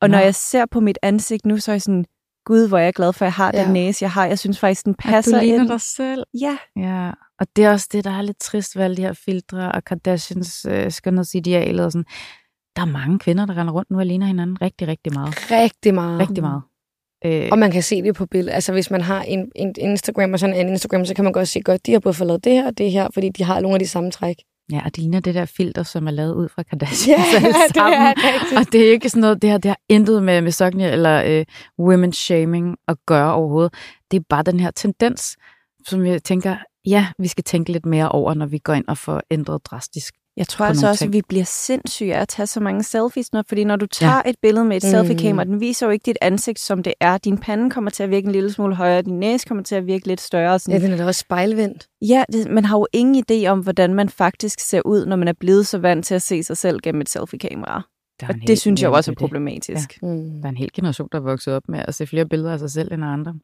Og 0.00 0.08
Nå. 0.08 0.16
når 0.16 0.18
jeg 0.18 0.34
ser 0.34 0.66
på 0.66 0.80
mit 0.80 0.98
ansigt 1.02 1.46
nu, 1.46 1.58
så 1.58 1.70
er 1.70 1.74
jeg 1.74 1.82
sådan, 1.82 2.04
gud, 2.44 2.68
hvor 2.68 2.78
er 2.78 2.82
jeg 2.82 2.94
glad 2.94 3.12
for, 3.12 3.24
at 3.24 3.26
jeg 3.26 3.32
har 3.32 3.50
ja. 3.54 3.64
den 3.64 3.72
næse, 3.72 4.02
jeg 4.02 4.10
har. 4.10 4.26
Jeg 4.26 4.38
synes 4.38 4.58
faktisk, 4.58 4.84
den 4.84 4.94
passer 4.94 5.36
At 5.36 5.40
du 5.40 5.44
ligner 5.44 5.60
ind. 5.60 5.68
dig 5.68 5.80
selv. 5.80 6.24
Ja. 6.40 6.58
ja. 6.76 7.10
Og 7.40 7.46
det 7.56 7.64
er 7.64 7.72
også 7.72 7.88
det, 7.92 8.04
der 8.04 8.10
er 8.10 8.22
lidt 8.22 8.38
trist 8.40 8.76
ved 8.76 8.84
alle 8.84 8.96
de 8.96 9.02
her 9.02 9.12
filtre 9.12 9.72
og 9.72 9.84
Kardashians 9.84 10.66
øh, 10.68 10.90
skønhedsidealer 10.90 11.84
og 11.84 11.92
sådan. 11.92 12.06
Der 12.76 12.82
er 12.82 12.86
mange 12.86 13.18
kvinder, 13.18 13.46
der 13.46 13.56
render 13.56 13.72
rundt 13.72 13.90
nu 13.90 13.98
og 13.98 14.06
ligner 14.06 14.26
hinanden 14.26 14.62
rigtig, 14.62 14.88
rigtig 14.88 15.12
meget. 15.14 15.50
Rigtig 15.50 15.94
meget. 15.94 16.20
Rigtig 16.20 16.42
meget. 16.42 16.62
Øh, 17.24 17.48
og 17.52 17.58
man 17.58 17.70
kan 17.70 17.82
se 17.82 18.02
det 18.02 18.14
på 18.14 18.26
billedet. 18.26 18.54
Altså 18.54 18.72
hvis 18.72 18.90
man 18.90 19.00
har 19.00 19.22
en, 19.22 19.50
en 19.56 19.74
Instagram 19.78 20.32
og 20.32 20.38
sådan 20.38 20.56
en 20.56 20.68
Instagram, 20.68 21.04
så 21.04 21.14
kan 21.14 21.24
man 21.24 21.32
godt 21.32 21.48
se 21.48 21.60
godt, 21.60 21.86
de 21.86 21.92
har 21.92 22.00
både 22.00 22.14
fået 22.14 22.26
lavet 22.26 22.44
det 22.44 22.52
her 22.52 22.66
og 22.66 22.78
det 22.78 22.90
her, 22.90 23.08
fordi 23.14 23.28
de 23.28 23.44
har 23.44 23.60
nogle 23.60 23.74
af 23.74 23.80
de 23.80 23.88
samme 23.88 24.10
træk. 24.10 24.36
Ja, 24.72 24.80
og 24.84 24.96
det 24.96 24.98
ligner 24.98 25.20
det 25.20 25.34
der 25.34 25.44
filter, 25.44 25.82
som 25.82 26.06
er 26.06 26.10
lavet 26.10 26.34
ud 26.34 26.48
fra 26.48 26.62
Kardashian 26.62 27.18
ja, 27.18 27.52
sammen. 27.74 28.16
Det 28.16 28.24
er 28.54 28.58
og 28.58 28.72
det 28.72 28.86
er 28.88 28.90
ikke 28.90 29.08
sådan 29.08 29.20
noget, 29.20 29.42
det 29.42 29.50
her, 29.50 29.58
det 29.58 29.68
har 29.68 29.78
intet 29.88 30.22
med 30.22 30.40
misogyny 30.40 30.82
eller 30.82 31.22
øh, 31.26 31.44
women 31.78 32.12
shaming 32.12 32.76
at 32.88 32.96
gøre 33.06 33.34
overhovedet. 33.34 33.74
Det 34.10 34.16
er 34.16 34.24
bare 34.28 34.42
den 34.42 34.60
her 34.60 34.70
tendens, 34.70 35.36
som 35.88 36.06
jeg 36.06 36.22
tænker, 36.22 36.56
ja, 36.86 37.06
vi 37.18 37.28
skal 37.28 37.44
tænke 37.44 37.72
lidt 37.72 37.86
mere 37.86 38.08
over, 38.08 38.34
når 38.34 38.46
vi 38.46 38.58
går 38.58 38.72
ind 38.72 38.84
og 38.88 38.98
får 38.98 39.22
ændret 39.30 39.66
drastisk. 39.66 40.14
Jeg 40.36 40.48
tror 40.48 40.66
altså 40.66 40.88
også, 40.88 40.98
ting. 40.98 41.08
at 41.08 41.12
vi 41.12 41.22
bliver 41.28 41.44
sindssyge 41.44 42.14
af 42.14 42.20
at 42.20 42.28
tage 42.28 42.46
så 42.46 42.60
mange 42.60 42.82
selfies 42.82 43.32
nu, 43.32 43.42
fordi 43.48 43.64
når 43.64 43.76
du 43.76 43.86
tager 43.86 44.22
ja. 44.24 44.30
et 44.30 44.36
billede 44.42 44.64
med 44.64 44.76
et 44.76 44.82
mm. 44.84 44.90
selfie-kamera, 44.90 45.44
den 45.44 45.60
viser 45.60 45.86
jo 45.86 45.92
ikke 45.92 46.02
dit 46.02 46.18
ansigt, 46.20 46.58
som 46.58 46.82
det 46.82 46.94
er. 47.00 47.18
Din 47.18 47.38
pande 47.38 47.70
kommer 47.70 47.90
til 47.90 48.02
at 48.02 48.10
virke 48.10 48.26
en 48.26 48.32
lille 48.32 48.52
smule 48.52 48.74
højere, 48.74 49.02
din 49.02 49.18
næse 49.20 49.46
kommer 49.46 49.64
til 49.64 49.74
at 49.74 49.86
virke 49.86 50.06
lidt 50.06 50.20
større. 50.20 50.58
Sådan. 50.58 50.80
Ja, 50.80 50.86
den 50.86 50.92
er 50.92 50.96
da 50.96 51.06
også 51.06 51.20
spejlvendt. 51.20 51.86
Ja, 52.08 52.24
det, 52.32 52.50
man 52.50 52.64
har 52.64 52.78
jo 52.78 52.86
ingen 52.92 53.24
idé 53.30 53.46
om, 53.46 53.60
hvordan 53.60 53.94
man 53.94 54.08
faktisk 54.08 54.60
ser 54.60 54.80
ud, 54.84 55.06
når 55.06 55.16
man 55.16 55.28
er 55.28 55.32
blevet 55.40 55.66
så 55.66 55.78
vant 55.78 56.06
til 56.06 56.14
at 56.14 56.22
se 56.22 56.42
sig 56.42 56.56
selv 56.56 56.80
gennem 56.82 57.00
et 57.00 57.08
selfie-kamera. 57.08 57.82
Og 58.28 58.34
det 58.46 58.60
synes 58.60 58.82
jeg 58.82 58.90
også 58.90 59.10
er 59.10 59.14
problematisk. 59.14 59.98
Ja. 60.02 60.08
Mm. 60.08 60.40
Der 60.40 60.44
er 60.44 60.48
en 60.48 60.56
hel 60.56 60.72
generation, 60.74 61.08
der 61.12 61.18
er 61.18 61.22
vokset 61.22 61.54
op 61.54 61.62
med 61.68 61.84
at 61.88 61.94
se 61.94 62.06
flere 62.06 62.28
billeder 62.28 62.52
af 62.52 62.58
sig 62.58 62.70
selv 62.70 62.92
end 62.92 63.04
andre. 63.04 63.34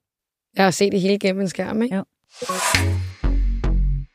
Jeg 0.57 0.65
har 0.65 0.71
set 0.71 0.93
det 0.93 1.01
hele 1.01 1.19
gennem 1.19 1.41
en 1.41 1.49
skærm, 1.49 1.83
ikke? 1.83 1.97
Jo. 1.97 2.05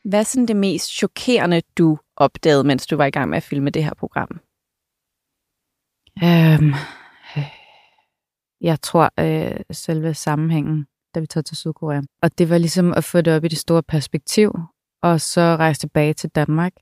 Hvad 0.04 0.18
er 0.18 0.22
sådan 0.22 0.48
det 0.48 0.56
mest 0.56 0.90
chokerende, 0.90 1.62
du 1.78 1.98
opdagede, 2.16 2.64
mens 2.64 2.86
du 2.86 2.96
var 2.96 3.04
i 3.04 3.10
gang 3.10 3.30
med 3.30 3.36
at 3.36 3.42
filme 3.42 3.70
det 3.70 3.84
her 3.84 3.94
program? 3.94 4.40
Øhm, 6.22 6.72
jeg 8.60 8.80
tror, 8.82 9.10
øh, 9.20 9.60
selve 9.70 10.14
sammenhængen, 10.14 10.86
da 11.14 11.20
vi 11.20 11.26
tog 11.26 11.44
til 11.44 11.56
Sydkorea. 11.56 12.02
Og 12.22 12.38
det 12.38 12.50
var 12.50 12.58
ligesom 12.58 12.92
at 12.92 13.04
få 13.04 13.20
det 13.20 13.36
op 13.36 13.44
i 13.44 13.48
det 13.48 13.58
store 13.58 13.82
perspektiv, 13.82 14.52
og 15.02 15.20
så 15.20 15.40
rejse 15.40 15.80
tilbage 15.80 16.14
til 16.14 16.30
Danmark, 16.30 16.72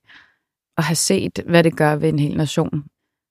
og 0.76 0.84
have 0.84 0.96
set, 0.96 1.40
hvad 1.46 1.64
det 1.64 1.76
gør 1.76 1.96
ved 1.96 2.08
en 2.08 2.18
hel 2.18 2.36
nation, 2.36 2.84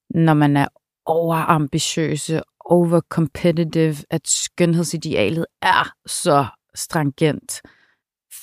når 0.09 0.33
man 0.33 0.57
er 0.57 0.67
overambitiøse, 1.05 2.41
over 2.65 3.01
competitive, 3.01 3.95
at 4.09 4.27
skønhedsidealet 4.27 5.45
er 5.61 5.93
så 6.05 6.45
stringent 6.75 7.61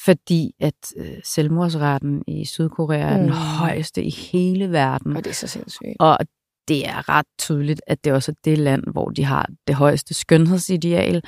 fordi 0.04 0.54
at 0.60 0.74
øh, 0.96 1.16
selvmordsretten 1.24 2.24
i 2.26 2.44
Sydkorea 2.44 2.98
er 2.98 3.16
mm. 3.16 3.22
den 3.22 3.32
højeste 3.32 4.04
i 4.04 4.10
hele 4.10 4.72
verden. 4.72 5.16
Og 5.16 5.24
det 5.24 5.30
er 5.30 5.34
så 5.34 5.46
sindssygt. 5.46 5.96
Og 6.00 6.18
det 6.68 6.88
er 6.88 7.08
ret 7.08 7.26
tydeligt, 7.38 7.80
at 7.86 8.04
det 8.04 8.12
også 8.12 8.32
er 8.32 8.36
det 8.44 8.58
land, 8.58 8.82
hvor 8.92 9.08
de 9.10 9.24
har 9.24 9.48
det 9.66 9.74
højeste 9.74 10.14
skønhedsideal, 10.14 11.22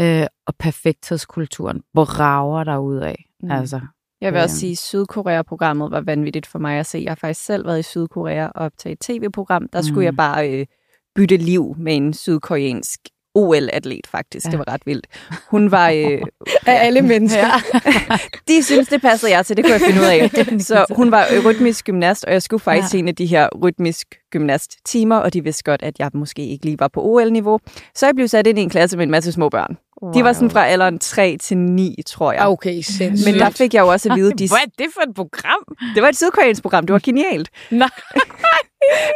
øh, 0.00 0.26
og 0.46 0.54
perfekthedskulturen 0.58 1.82
brager 1.94 2.64
der 2.64 2.78
ud 2.78 2.96
af. 2.96 3.24
Mm. 3.42 3.50
Altså, 3.50 3.80
jeg 4.20 4.32
vil 4.32 4.40
også 4.40 4.56
sige, 4.56 4.72
at 4.72 4.78
Sydkorea-programmet 4.78 5.90
var 5.90 6.00
vanvittigt 6.00 6.46
for 6.46 6.58
mig 6.58 6.78
at 6.78 6.86
se. 6.86 6.98
Jeg 6.98 7.10
har 7.10 7.14
faktisk 7.14 7.44
selv 7.44 7.66
været 7.66 7.78
i 7.78 7.82
Sydkorea 7.82 8.46
og 8.46 8.52
optaget 8.54 8.92
et 8.92 9.00
tv-program. 9.00 9.68
Der 9.68 9.82
skulle 9.82 10.00
mm. 10.00 10.04
jeg 10.04 10.16
bare 10.16 10.50
øh, 10.50 10.66
bytte 11.14 11.36
liv 11.36 11.74
med 11.78 11.96
en 11.96 12.14
sydkoreansk 12.14 13.00
OL-atlet, 13.38 14.06
faktisk. 14.06 14.46
Ja. 14.46 14.50
Det 14.50 14.58
var 14.58 14.68
ret 14.68 14.82
vildt. 14.86 15.06
Hun 15.50 15.70
var... 15.70 15.90
Øh, 15.90 16.22
af 16.66 16.86
alle 16.86 17.02
mennesker. 17.02 17.46
Ja. 17.74 18.18
De 18.48 18.62
synes, 18.62 18.88
det 18.88 19.02
passede 19.02 19.32
jeg 19.32 19.46
til. 19.46 19.56
Det 19.56 19.64
kunne 19.64 19.72
jeg 19.72 19.80
finde 19.80 20.00
ud 20.00 20.06
af. 20.06 20.30
Så 20.68 20.86
hun 20.90 21.10
var 21.10 21.26
rytmisk 21.44 21.84
gymnast, 21.84 22.24
og 22.24 22.32
jeg 22.32 22.42
skulle 22.42 22.60
faktisk 22.60 22.94
ja. 22.94 22.98
en 22.98 23.08
af 23.08 23.14
de 23.14 23.26
her 23.26 23.48
rytmisk 23.62 24.14
gymnast-timer, 24.30 25.16
og 25.16 25.32
de 25.32 25.44
vidste 25.44 25.64
godt, 25.64 25.82
at 25.82 25.98
jeg 25.98 26.10
måske 26.14 26.46
ikke 26.46 26.64
lige 26.64 26.80
var 26.80 26.88
på 26.88 27.02
OL-niveau. 27.02 27.58
Så 27.94 28.06
jeg 28.06 28.14
blev 28.14 28.28
sat 28.28 28.46
ind 28.46 28.58
i 28.58 28.62
en 28.62 28.70
klasse 28.70 28.96
med 28.96 29.04
en 29.04 29.10
masse 29.10 29.32
små 29.32 29.48
børn. 29.48 29.76
Wow. 30.02 30.12
De 30.12 30.24
var 30.24 30.32
sådan 30.32 30.50
fra 30.50 30.66
alderen 30.66 30.98
3 30.98 31.36
til 31.40 31.58
9, 31.58 31.96
tror 32.06 32.32
jeg. 32.32 32.46
Okay, 32.46 32.80
sindssygt. 32.82 33.32
Men 33.32 33.40
der 33.40 33.50
fik 33.50 33.74
jeg 33.74 33.80
jo 33.80 33.88
også 33.88 34.10
at 34.10 34.16
vide... 34.16 34.32
De... 34.32 34.48
Hvad 34.52 34.58
er 34.58 34.70
det 34.78 34.86
for 34.94 35.00
et 35.00 35.14
program? 35.14 35.76
Det 35.94 36.02
var 36.02 36.08
et 36.08 36.16
sydkoreansk 36.16 36.62
program. 36.62 36.86
Det 36.86 36.92
var 36.92 37.00
genialt. 37.04 37.50
Nej. 37.70 37.88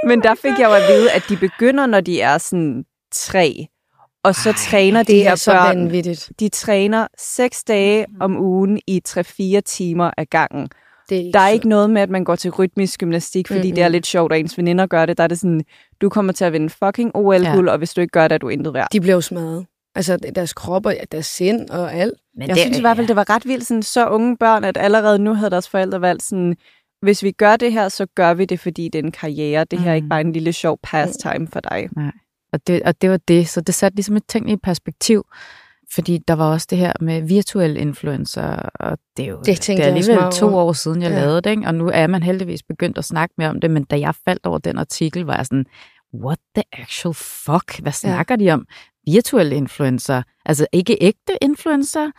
Men 0.07 0.23
der 0.23 0.35
fik 0.35 0.59
jeg 0.59 0.69
jo 0.69 0.75
at 0.75 0.83
vide, 0.89 1.11
at 1.11 1.23
de 1.29 1.37
begynder, 1.37 1.87
når 1.87 2.01
de 2.01 2.21
er 2.21 2.39
sådan 2.39 2.85
3 3.13 3.67
og 4.25 4.35
så 4.35 4.49
Ej, 4.49 4.57
træner 4.59 5.03
de 5.03 5.23
her 5.23 5.35
så 5.35 5.53
børn. 5.53 5.79
Vanvittigt. 5.79 6.33
De 6.41 6.49
træner 6.49 7.07
seks 7.19 7.65
dage 7.65 8.07
mm. 8.09 8.17
om 8.21 8.41
ugen 8.41 8.81
i 8.87 9.03
3-4 9.09 9.61
timer 9.65 10.11
ad 10.17 10.27
gangen. 10.27 10.69
Det 11.09 11.27
er 11.27 11.33
der 11.33 11.41
er 11.41 11.49
så... 11.49 11.53
ikke 11.53 11.69
noget 11.69 11.91
med, 11.91 12.03
at 12.03 12.11
man 12.11 12.25
går 12.25 12.37
til 12.37 12.51
rytmisk 12.51 13.01
gymnastik, 13.01 13.49
fordi 13.49 13.61
mm-hmm. 13.61 13.75
det 13.75 13.85
er 13.85 13.89
lidt 13.89 14.07
sjovt, 14.07 14.33
at 14.33 14.41
ens 14.41 14.59
veninder 14.59 14.87
gør 14.87 15.07
det. 15.07 15.19
Der 15.19 15.25
er 15.25 15.29
det 15.29 15.39
sådan, 15.41 15.65
du 16.01 16.09
kommer 16.09 16.33
til 16.33 16.45
at 16.45 16.53
vinde 16.53 16.71
fucking 16.71 17.11
OL-guld, 17.17 17.67
ja. 17.69 17.73
og 17.73 17.79
hvis 17.79 17.95
du 17.95 18.01
ikke 18.01 18.13
gør 18.13 18.29
det, 18.29 18.35
er 18.35 18.39
du 18.39 18.49
intet 18.49 18.75
værd. 18.75 18.89
De 18.93 19.01
bliver 19.01 19.15
jo 19.15 19.21
smadret. 19.21 19.67
Altså 19.95 20.17
deres 20.17 20.53
kropper, 20.53 20.93
deres 21.13 21.27
sind 21.27 21.71
og 21.71 21.95
alt. 21.95 22.15
Men 22.35 22.49
jeg 22.49 22.57
det, 22.57 22.63
synes 22.63 22.79
i 22.79 22.81
hvert 22.81 22.97
fald, 22.97 23.09
det 23.09 23.17
var 23.17 23.31
ret 23.31 23.47
vildt, 23.47 23.67
sådan, 23.67 23.83
så 23.83 24.09
unge 24.09 24.37
børn, 24.37 24.65
at 24.65 24.77
allerede 24.77 25.19
nu 25.19 25.35
havde 25.35 25.51
deres 25.51 25.69
forældre 25.69 26.01
valgt 26.01 26.23
sådan, 26.23 26.57
hvis 27.03 27.23
vi 27.23 27.31
gør 27.31 27.57
det 27.57 27.73
her, 27.73 27.89
så 27.89 28.07
gør 28.07 28.35
vi 28.35 28.45
det, 28.45 28.61
fordi 28.61 28.89
det 28.89 28.99
er 28.99 29.03
en 29.03 29.13
karriere. 29.13 29.65
Det 29.65 29.79
her 29.79 29.91
er 29.91 29.95
ikke 29.95 30.05
mm. 30.05 30.09
bare 30.09 30.21
en 30.21 30.33
lille 30.33 30.53
sjov 30.53 30.79
pastime 30.83 31.49
for 31.53 31.61
dig. 31.61 31.89
Nej. 31.97 32.13
Og 32.53 32.67
det, 32.67 32.83
og 32.83 33.03
det 33.03 33.11
var 33.11 33.17
det. 33.17 33.49
Så 33.49 33.61
det 33.61 33.75
satte 33.75 33.97
ligesom 33.97 34.17
et 34.17 34.27
ting 34.29 34.51
i 34.51 34.57
perspektiv. 34.57 35.25
Fordi 35.95 36.19
der 36.29 36.35
var 36.35 36.53
også 36.53 36.67
det 36.71 36.79
her 36.79 36.93
med 37.01 37.23
virtuelle 37.23 37.81
influencer, 37.81 38.57
og 38.75 38.99
det 39.17 39.25
er 39.25 39.29
jo 39.29 39.37
det, 39.37 39.67
det 39.67 39.81
er 39.81 39.85
alligevel 39.85 40.33
to 40.33 40.57
år 40.57 40.73
siden, 40.73 41.03
jeg 41.03 41.11
ja. 41.11 41.21
lavede 41.21 41.41
det, 41.41 41.51
ikke? 41.51 41.67
og 41.67 41.75
nu 41.75 41.91
er 41.95 42.07
man 42.07 42.23
heldigvis 42.23 42.63
begyndt 42.63 42.99
at 42.99 43.05
snakke 43.05 43.35
mere 43.39 43.49
om 43.49 43.61
det, 43.61 43.71
men 43.71 43.85
da 43.85 43.99
jeg 43.99 44.15
faldt 44.25 44.47
over 44.47 44.59
den 44.59 44.79
artikel, 44.79 45.25
var 45.25 45.37
jeg 45.37 45.47
sådan, 45.47 45.67
what 46.15 46.39
the 46.55 46.65
actual 46.73 47.15
fuck? 47.15 47.81
Hvad 47.81 47.93
snakker 47.93 48.37
ja. 48.41 48.45
de 48.45 48.51
om? 48.51 48.67
Virtuelle 49.07 49.57
influencer, 49.57 50.23
altså 50.45 50.67
ikke 50.73 50.99
ægte 51.01 51.33
influencer, 51.43 52.11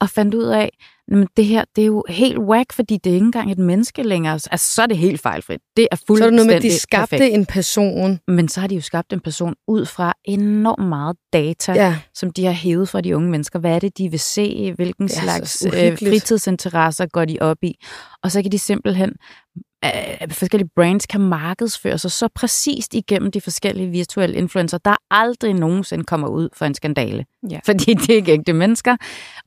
og 0.00 0.08
fandt 0.08 0.34
ud 0.34 0.44
af, 0.44 0.70
men 1.08 1.28
det 1.36 1.44
her, 1.44 1.64
det 1.76 1.82
er 1.82 1.86
jo 1.86 2.04
helt 2.08 2.38
whack, 2.38 2.72
fordi 2.72 2.96
det 3.04 3.10
er 3.10 3.14
ikke 3.14 3.24
engang 3.24 3.52
et 3.52 3.58
menneske 3.58 4.02
længere. 4.02 4.32
Altså, 4.32 4.74
så 4.74 4.82
er 4.82 4.86
det 4.86 4.98
helt 4.98 5.20
fejlfrit. 5.20 5.60
Det 5.76 5.88
er 5.90 5.96
fuldstændig 5.96 6.18
Så 6.18 6.24
er 6.24 6.30
det 6.30 6.34
noget 6.34 6.46
med, 6.46 6.54
at 6.54 6.62
de 6.62 6.78
skabte 6.78 7.10
perfekt. 7.10 7.34
en 7.34 7.46
person. 7.46 8.20
Men 8.28 8.48
så 8.48 8.60
har 8.60 8.68
de 8.68 8.74
jo 8.74 8.80
skabt 8.80 9.12
en 9.12 9.20
person 9.20 9.54
ud 9.68 9.86
fra 9.86 10.12
enormt 10.24 10.88
meget 10.88 11.16
data, 11.32 11.72
ja. 11.72 11.98
som 12.14 12.30
de 12.30 12.44
har 12.44 12.52
hævet 12.52 12.88
fra 12.88 13.00
de 13.00 13.16
unge 13.16 13.30
mennesker. 13.30 13.58
Hvad 13.58 13.74
er 13.74 13.78
det, 13.78 13.98
de 13.98 14.10
vil 14.10 14.20
se? 14.20 14.72
Hvilken 14.76 15.08
slags 15.08 15.66
øh, 15.66 15.98
fritidsinteresser 15.98 17.06
går 17.06 17.24
de 17.24 17.38
op 17.40 17.58
i? 17.62 17.74
Og 18.22 18.30
så 18.32 18.42
kan 18.42 18.52
de 18.52 18.58
simpelthen 18.58 19.12
øh, 19.84 20.30
forskellige 20.30 20.70
brands 20.76 21.06
kan 21.06 21.20
markedsføre 21.20 21.98
sig 21.98 22.10
så 22.10 22.28
præcist 22.34 22.94
igennem 22.94 23.30
de 23.30 23.40
forskellige 23.40 23.88
virtuelle 23.88 24.36
influencer, 24.36 24.78
der 24.78 24.96
aldrig 25.10 25.54
nogensinde 25.54 26.04
kommer 26.04 26.28
ud 26.28 26.48
for 26.52 26.64
en 26.64 26.74
skandale. 26.74 27.26
Ja. 27.50 27.60
Fordi 27.66 27.94
det 27.94 28.10
er 28.10 28.14
ikke 28.14 28.32
ægte 28.32 28.52
mennesker. 28.52 28.96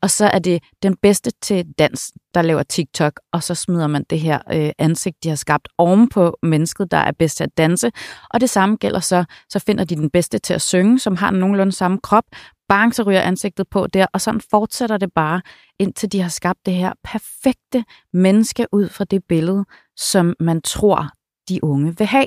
Og 0.02 0.10
så 0.10 0.26
er 0.26 0.38
det 0.38 0.62
den 0.82 0.96
bedste 0.96 1.30
til 1.42 1.66
dans, 1.78 2.12
der 2.34 2.42
laver 2.42 2.62
TikTok, 2.62 3.20
og 3.32 3.42
så 3.42 3.54
smider 3.54 3.86
man 3.86 4.04
det 4.10 4.20
her 4.20 4.38
øh, 4.52 4.70
ansigt, 4.78 5.24
de 5.24 5.28
har 5.28 5.36
skabt 5.36 5.68
oven 5.78 6.08
på 6.08 6.38
mennesket, 6.42 6.90
der 6.90 6.96
er 6.96 7.12
bedst 7.18 7.36
til 7.36 7.44
at 7.44 7.56
danse. 7.56 7.90
Og 8.30 8.40
det 8.40 8.50
samme 8.50 8.76
gælder 8.76 9.00
så, 9.00 9.24
så 9.48 9.58
finder 9.58 9.84
de 9.84 9.96
den 9.96 10.10
bedste 10.10 10.38
til 10.38 10.54
at 10.54 10.62
synge, 10.62 10.98
som 10.98 11.16
har 11.16 11.30
nogenlunde 11.30 11.72
samme 11.72 11.98
krop, 12.02 12.24
bang, 12.72 12.94
så 12.94 13.02
ryger 13.02 13.20
ansigtet 13.20 13.68
på 13.68 13.86
der, 13.86 14.06
og 14.12 14.20
sådan 14.20 14.40
fortsætter 14.50 14.96
det 14.96 15.12
bare, 15.14 15.42
indtil 15.78 16.12
de 16.12 16.20
har 16.20 16.28
skabt 16.28 16.58
det 16.66 16.74
her 16.74 16.92
perfekte 17.04 17.84
menneske 18.12 18.66
ud 18.72 18.88
fra 18.88 19.04
det 19.04 19.24
billede, 19.28 19.64
som 19.96 20.34
man 20.40 20.62
tror, 20.62 21.08
de 21.48 21.64
unge 21.64 21.94
vil 21.98 22.06
have. 22.06 22.26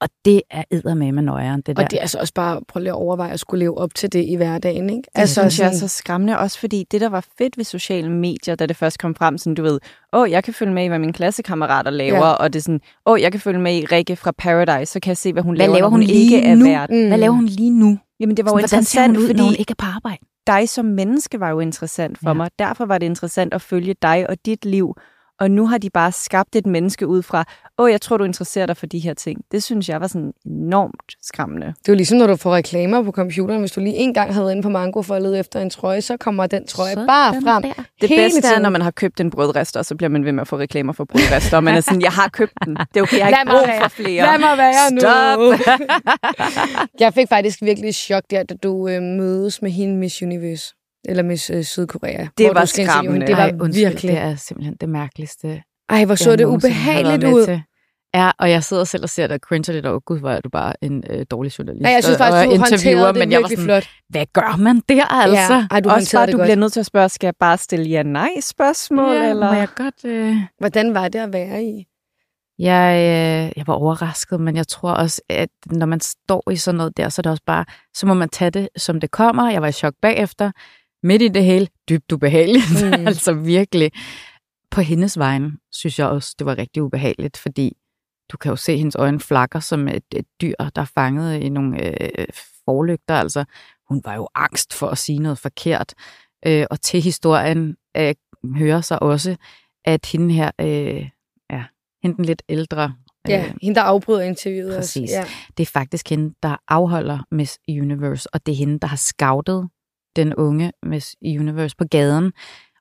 Og 0.00 0.08
det 0.24 0.42
er 0.50 0.64
eddermame 0.70 1.12
med 1.12 1.22
nøjeren, 1.22 1.60
det 1.60 1.76
der. 1.76 1.84
Og 1.84 1.90
det 1.90 1.96
er 1.96 2.00
altså 2.00 2.18
også 2.18 2.34
bare, 2.34 2.60
prøv 2.68 2.80
lige 2.80 2.90
at 2.90 2.96
overveje 2.96 3.32
at 3.32 3.40
skulle 3.40 3.58
leve 3.58 3.78
op 3.78 3.94
til 3.94 4.12
det 4.12 4.24
i 4.24 4.34
hverdagen, 4.34 4.90
ikke? 4.90 5.02
Det 5.14 5.20
altså, 5.20 5.40
synes 5.40 5.60
jeg 5.60 5.66
er 5.68 5.72
så 5.72 5.88
skræmmende, 5.88 6.38
også 6.38 6.58
fordi 6.58 6.84
det, 6.90 7.00
der 7.00 7.08
var 7.08 7.26
fedt 7.38 7.56
ved 7.56 7.64
sociale 7.64 8.10
medier, 8.10 8.54
da 8.54 8.66
det 8.66 8.76
først 8.76 8.98
kom 8.98 9.14
frem, 9.14 9.38
sådan 9.38 9.54
du 9.54 9.62
ved, 9.62 9.80
åh, 10.12 10.20
oh, 10.20 10.30
jeg 10.30 10.44
kan 10.44 10.54
følge 10.54 10.72
med 10.72 10.84
i, 10.84 10.86
hvad 10.86 10.98
mine 10.98 11.12
klassekammerater 11.12 11.90
laver, 11.90 12.26
ja. 12.26 12.32
og 12.32 12.52
det 12.52 12.58
er 12.58 12.62
sådan, 12.62 12.80
åh, 13.06 13.12
oh, 13.12 13.20
jeg 13.20 13.32
kan 13.32 13.40
følge 13.40 13.60
med 13.60 13.74
i 13.74 13.84
Rikke 13.84 14.16
fra 14.16 14.32
Paradise, 14.38 14.92
så 14.92 15.00
kan 15.00 15.08
jeg 15.08 15.16
se, 15.16 15.32
hvad 15.32 15.42
hun 15.42 15.56
hvad 15.56 15.66
laver, 15.66 15.76
laver 15.76 15.88
hun, 15.88 16.00
hun 16.00 16.02
ikke 16.02 16.12
lige 16.12 16.42
er 16.42 16.54
nu? 16.54 16.64
værd. 16.64 16.90
Mm. 16.90 17.08
Hvad 17.08 17.18
laver 17.18 17.34
hun 17.34 17.46
lige 17.46 17.70
nu? 17.70 17.98
Jamen, 18.20 18.36
det 18.36 18.44
var 18.44 18.50
jo 18.50 18.56
ser 18.56 18.62
interessant, 18.62 19.16
hun 19.16 19.22
ud, 19.22 19.28
fordi 19.28 19.42
hun 19.42 19.54
ikke 19.58 19.70
er 19.70 19.84
på 19.84 19.86
arbejde? 19.96 20.18
dig 20.46 20.68
som 20.68 20.84
menneske 20.84 21.40
var 21.40 21.50
jo 21.50 21.60
interessant 21.60 22.18
for 22.18 22.30
ja. 22.30 22.34
mig. 22.34 22.50
Derfor 22.58 22.86
var 22.86 22.98
det 22.98 23.06
interessant 23.06 23.54
at 23.54 23.62
følge 23.62 23.94
dig 24.02 24.30
og 24.30 24.36
dit 24.46 24.64
liv. 24.64 24.94
Og 25.40 25.50
nu 25.50 25.66
har 25.66 25.78
de 25.78 25.90
bare 25.90 26.12
skabt 26.12 26.56
et 26.56 26.66
menneske 26.66 27.06
ud 27.06 27.22
fra, 27.22 27.44
åh, 27.78 27.90
jeg 27.90 28.00
tror, 28.00 28.16
du 28.16 28.24
interesserer 28.24 28.66
dig 28.66 28.76
for 28.76 28.86
de 28.86 28.98
her 28.98 29.14
ting. 29.14 29.40
Det 29.52 29.62
synes 29.62 29.88
jeg 29.88 30.00
var 30.00 30.06
sådan 30.06 30.32
enormt 30.46 31.12
skræmmende. 31.22 31.66
Det 31.66 31.88
er 31.88 31.92
jo 31.92 31.94
ligesom, 31.94 32.18
når 32.18 32.26
du 32.26 32.36
får 32.36 32.54
reklamer 32.54 33.02
på 33.02 33.10
computeren. 33.12 33.60
Hvis 33.60 33.72
du 33.72 33.80
lige 33.80 33.94
en 33.94 34.14
gang 34.14 34.34
havde 34.34 34.50
inde 34.52 34.62
på 34.62 34.68
Mango 34.68 35.02
for 35.02 35.14
at 35.14 35.22
lede 35.22 35.38
efter 35.38 35.60
en 35.60 35.70
trøje, 35.70 36.00
så 36.00 36.16
kommer 36.16 36.46
den 36.46 36.66
trøje 36.66 36.92
Sådan 36.94 37.06
bare 37.06 37.34
frem. 37.42 37.62
der. 37.62 37.72
Det 38.00 38.08
Hele 38.08 38.22
bedste 38.22 38.38
er, 38.38 38.42
tiden. 38.50 38.62
når 38.62 38.70
man 38.70 38.82
har 38.82 38.90
købt 38.90 39.20
en 39.20 39.30
brødrester, 39.30 39.82
så 39.82 39.94
bliver 39.94 40.10
man 40.10 40.24
ved 40.24 40.32
med 40.32 40.40
at 40.40 40.48
få 40.48 40.58
reklamer 40.58 40.92
for 40.92 41.04
brødrester. 41.04 41.56
Og 41.56 41.64
man 41.64 41.74
er 41.74 41.80
sådan, 41.80 42.00
jeg 42.02 42.12
har 42.12 42.28
købt 42.28 42.52
den. 42.64 42.76
Det 42.76 42.96
er 42.96 43.02
okay, 43.02 43.18
jeg 43.18 43.26
har 43.26 43.30
ikke 43.30 43.50
brug 43.50 43.82
for 43.82 43.88
flere. 43.88 44.26
Lad 44.26 44.38
mig 44.38 44.58
være 44.58 44.90
nu. 44.92 45.00
Stop! 45.00 45.76
jeg 47.00 47.14
fik 47.14 47.28
faktisk 47.28 47.62
virkelig 47.62 47.94
chok 47.94 48.22
der, 48.30 48.42
da 48.42 48.54
du 48.54 48.88
øh, 48.88 49.02
mødes 49.02 49.62
med 49.62 49.70
hende 49.70 49.96
Miss 49.96 50.22
Universe. 50.22 50.74
Eller 51.08 51.22
Miss 51.22 51.50
øh, 51.50 51.64
Sydkorea. 51.64 52.26
hvor 52.36 52.54
var 52.54 52.64
skræmmende. 52.64 53.26
Det 53.26 53.36
var 53.36 53.42
Ej, 53.42 53.52
undskyld, 53.60 53.86
virkelig... 53.86 54.10
Det 54.12 54.18
er 54.20 54.36
simpelthen 54.36 54.76
det 54.80 54.88
mærkeligste. 54.88 55.62
Ej, 55.88 56.04
hvor 56.04 56.14
så 56.14 56.36
det 56.36 56.44
ubehageligt 56.44 57.22
med 57.22 57.32
ud. 57.32 57.44
til. 57.44 57.62
Ja, 58.14 58.30
og 58.38 58.50
jeg 58.50 58.64
sidder 58.64 58.84
selv 58.84 59.02
og 59.02 59.08
ser 59.08 59.26
det 59.26 59.34
og 59.34 59.40
cringer 59.48 59.72
lidt 59.72 59.86
over, 59.86 60.00
gud, 60.00 60.18
hvor 60.20 60.30
er 60.30 60.40
du 60.40 60.48
bare 60.48 60.72
en 60.84 61.04
øh, 61.10 61.26
dårlig 61.30 61.58
journalist. 61.58 61.82
Nej, 61.82 61.92
jeg 61.92 62.04
synes 62.04 62.20
og- 62.20 62.26
faktisk, 62.26 62.50
du 62.54 62.58
håndterede 62.58 63.06
det 63.08 63.16
men 63.18 63.32
jeg 63.32 63.42
var 63.42 63.48
virkelig 63.48 63.58
sådan, 63.68 63.82
flot. 63.82 63.88
hvad 64.08 64.26
gør 64.32 64.56
man 64.56 64.82
der 64.88 65.04
altså? 65.12 65.54
Ja, 65.54 65.66
ej, 65.70 65.80
du 65.80 65.88
Også 65.90 66.16
bare, 66.16 66.26
det 66.26 66.32
du 66.32 66.38
godt. 66.38 66.46
bliver 66.46 66.56
nødt 66.56 66.72
til 66.72 66.80
at 66.80 66.86
spørge, 66.86 67.08
skal 67.08 67.26
jeg 67.26 67.34
bare 67.40 67.58
stille 67.58 67.86
ja-nej-spørgsmål? 67.86 69.16
ja, 69.16 69.30
eller? 69.30 69.52
må 69.52 69.58
jeg 69.58 69.68
godt... 69.76 70.04
Øh... 70.04 70.36
Hvordan 70.58 70.94
var 70.94 71.08
det 71.08 71.18
at 71.18 71.32
være 71.32 71.62
i? 71.64 71.84
Jeg, 72.58 72.94
øh, 72.96 73.52
jeg 73.56 73.66
var 73.66 73.74
overrasket, 73.74 74.40
men 74.40 74.56
jeg 74.56 74.68
tror 74.68 74.90
også, 74.92 75.22
at 75.30 75.48
når 75.66 75.86
man 75.86 76.00
står 76.00 76.50
i 76.50 76.56
sådan 76.56 76.76
noget 76.78 76.96
der, 76.96 77.08
så 77.08 77.20
er 77.20 77.22
det 77.22 77.30
også 77.30 77.42
bare, 77.46 77.64
så 77.94 78.06
må 78.06 78.14
man 78.14 78.28
tage 78.28 78.50
det, 78.50 78.68
som 78.76 79.00
det 79.00 79.10
kommer. 79.10 79.50
Jeg 79.50 79.62
var 79.62 79.68
i 79.68 79.72
chok 79.72 79.94
bagefter. 80.02 80.50
Midt 81.02 81.22
i 81.22 81.28
det 81.28 81.44
hele, 81.44 81.68
dybt 81.88 82.12
ubehageligt. 82.12 82.84
Mm. 82.84 83.06
Altså 83.06 83.32
virkelig. 83.32 83.92
På 84.70 84.80
hendes 84.80 85.18
vegne 85.18 85.52
synes 85.72 85.98
jeg 85.98 86.06
også, 86.06 86.34
det 86.38 86.46
var 86.46 86.58
rigtig 86.58 86.82
ubehageligt, 86.82 87.36
fordi 87.36 87.76
du 88.32 88.36
kan 88.36 88.50
jo 88.50 88.56
se 88.56 88.76
hendes 88.76 88.96
øjne 88.96 89.20
flakker 89.20 89.60
som 89.60 89.88
et, 89.88 90.04
et 90.16 90.26
dyr, 90.40 90.54
der 90.74 90.82
er 90.82 90.90
fanget 90.94 91.40
i 91.40 91.48
nogle 91.48 91.84
øh, 92.20 92.26
forlygter. 92.64 93.14
Altså, 93.14 93.44
hun 93.88 94.00
var 94.04 94.14
jo 94.14 94.28
angst 94.34 94.74
for 94.74 94.88
at 94.88 94.98
sige 94.98 95.18
noget 95.18 95.38
forkert. 95.38 95.94
Øh, 96.46 96.66
og 96.70 96.80
til 96.80 97.02
historien 97.02 97.76
øh, 97.96 98.14
hører 98.56 98.80
sig 98.80 99.02
også, 99.02 99.36
at 99.84 100.06
hende 100.06 100.34
her, 100.34 100.50
øh, 100.60 101.08
ja, 101.50 101.64
hende 102.02 102.16
den 102.16 102.24
lidt 102.24 102.42
ældre, 102.48 102.94
Ja, 103.28 103.44
øh, 103.46 103.54
hende, 103.62 103.74
der 103.74 103.82
afbryder 103.82 104.20
interviewet 104.20 104.76
præcis. 104.76 105.02
også. 105.02 105.14
Ja. 105.16 105.24
det 105.56 105.62
er 105.62 105.70
faktisk 105.72 106.10
hende, 106.10 106.34
der 106.42 106.56
afholder 106.68 107.18
Miss 107.30 107.58
Universe, 107.68 108.28
og 108.34 108.46
det 108.46 108.52
er 108.52 108.56
hende, 108.56 108.78
der 108.78 108.86
har 108.86 108.96
scoutet 108.96 109.68
den 110.16 110.34
unge 110.34 110.72
Miss 110.82 111.16
Universe 111.22 111.76
på 111.76 111.84
gaden. 111.90 112.32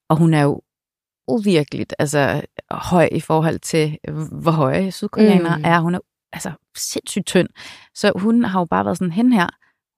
Og 0.09 0.17
hun 0.17 0.33
er 0.33 0.41
jo 0.41 0.61
uvirkeligt 1.27 1.95
altså, 1.99 2.41
høj 2.71 3.09
i 3.11 3.19
forhold 3.19 3.59
til, 3.59 3.97
hvor 4.41 4.51
høje 4.51 4.91
sydkoreanere 4.91 5.57
Mm. 5.57 5.63
er. 5.65 5.79
Hun 5.79 5.95
er 5.95 5.99
altså 6.33 6.51
sindssygt 6.77 7.25
tynd. 7.25 7.49
Så 7.95 8.11
hun 8.15 8.43
har 8.43 8.59
jo 8.59 8.65
bare 8.65 8.85
været 8.85 8.97
sådan, 8.97 9.11
hende 9.11 9.35
her, 9.35 9.47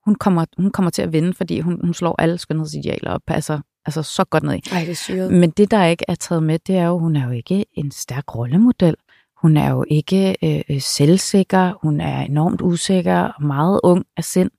hun 0.05 0.15
kommer, 0.15 0.45
hun 0.57 0.71
kommer 0.71 0.89
til 0.89 1.01
at 1.01 1.13
vinde, 1.13 1.33
fordi 1.33 1.59
hun, 1.59 1.79
hun 1.83 1.93
slår 1.93 2.15
alle 2.21 2.37
skønhedsidealer 2.37 3.11
op. 3.11 3.21
Altså, 3.27 3.59
altså 3.85 4.03
så 4.03 4.23
godt 4.23 4.43
ned 4.43 4.53
i. 4.53 4.61
Ej, 4.71 4.79
det 4.79 4.89
er 4.89 4.95
syret. 4.95 5.33
Men 5.33 5.49
det, 5.49 5.71
der 5.71 5.85
ikke 5.85 6.05
er 6.07 6.15
taget 6.15 6.43
med, 6.43 6.59
det 6.59 6.77
er 6.77 6.85
jo, 6.85 6.97
hun 6.97 7.15
er 7.15 7.25
jo 7.25 7.31
ikke 7.31 7.65
en 7.73 7.91
stærk 7.91 8.35
rollemodel. 8.35 8.95
Hun 9.41 9.57
er 9.57 9.69
jo 9.71 9.85
ikke 9.87 10.35
øh, 10.69 10.81
selvsikker. 10.81 11.73
Hun 11.81 12.01
er 12.01 12.21
enormt 12.21 12.61
usikker 12.61 13.19
og 13.19 13.43
meget 13.43 13.79
ung 13.83 14.05
af 14.17 14.23
sind. 14.23 14.51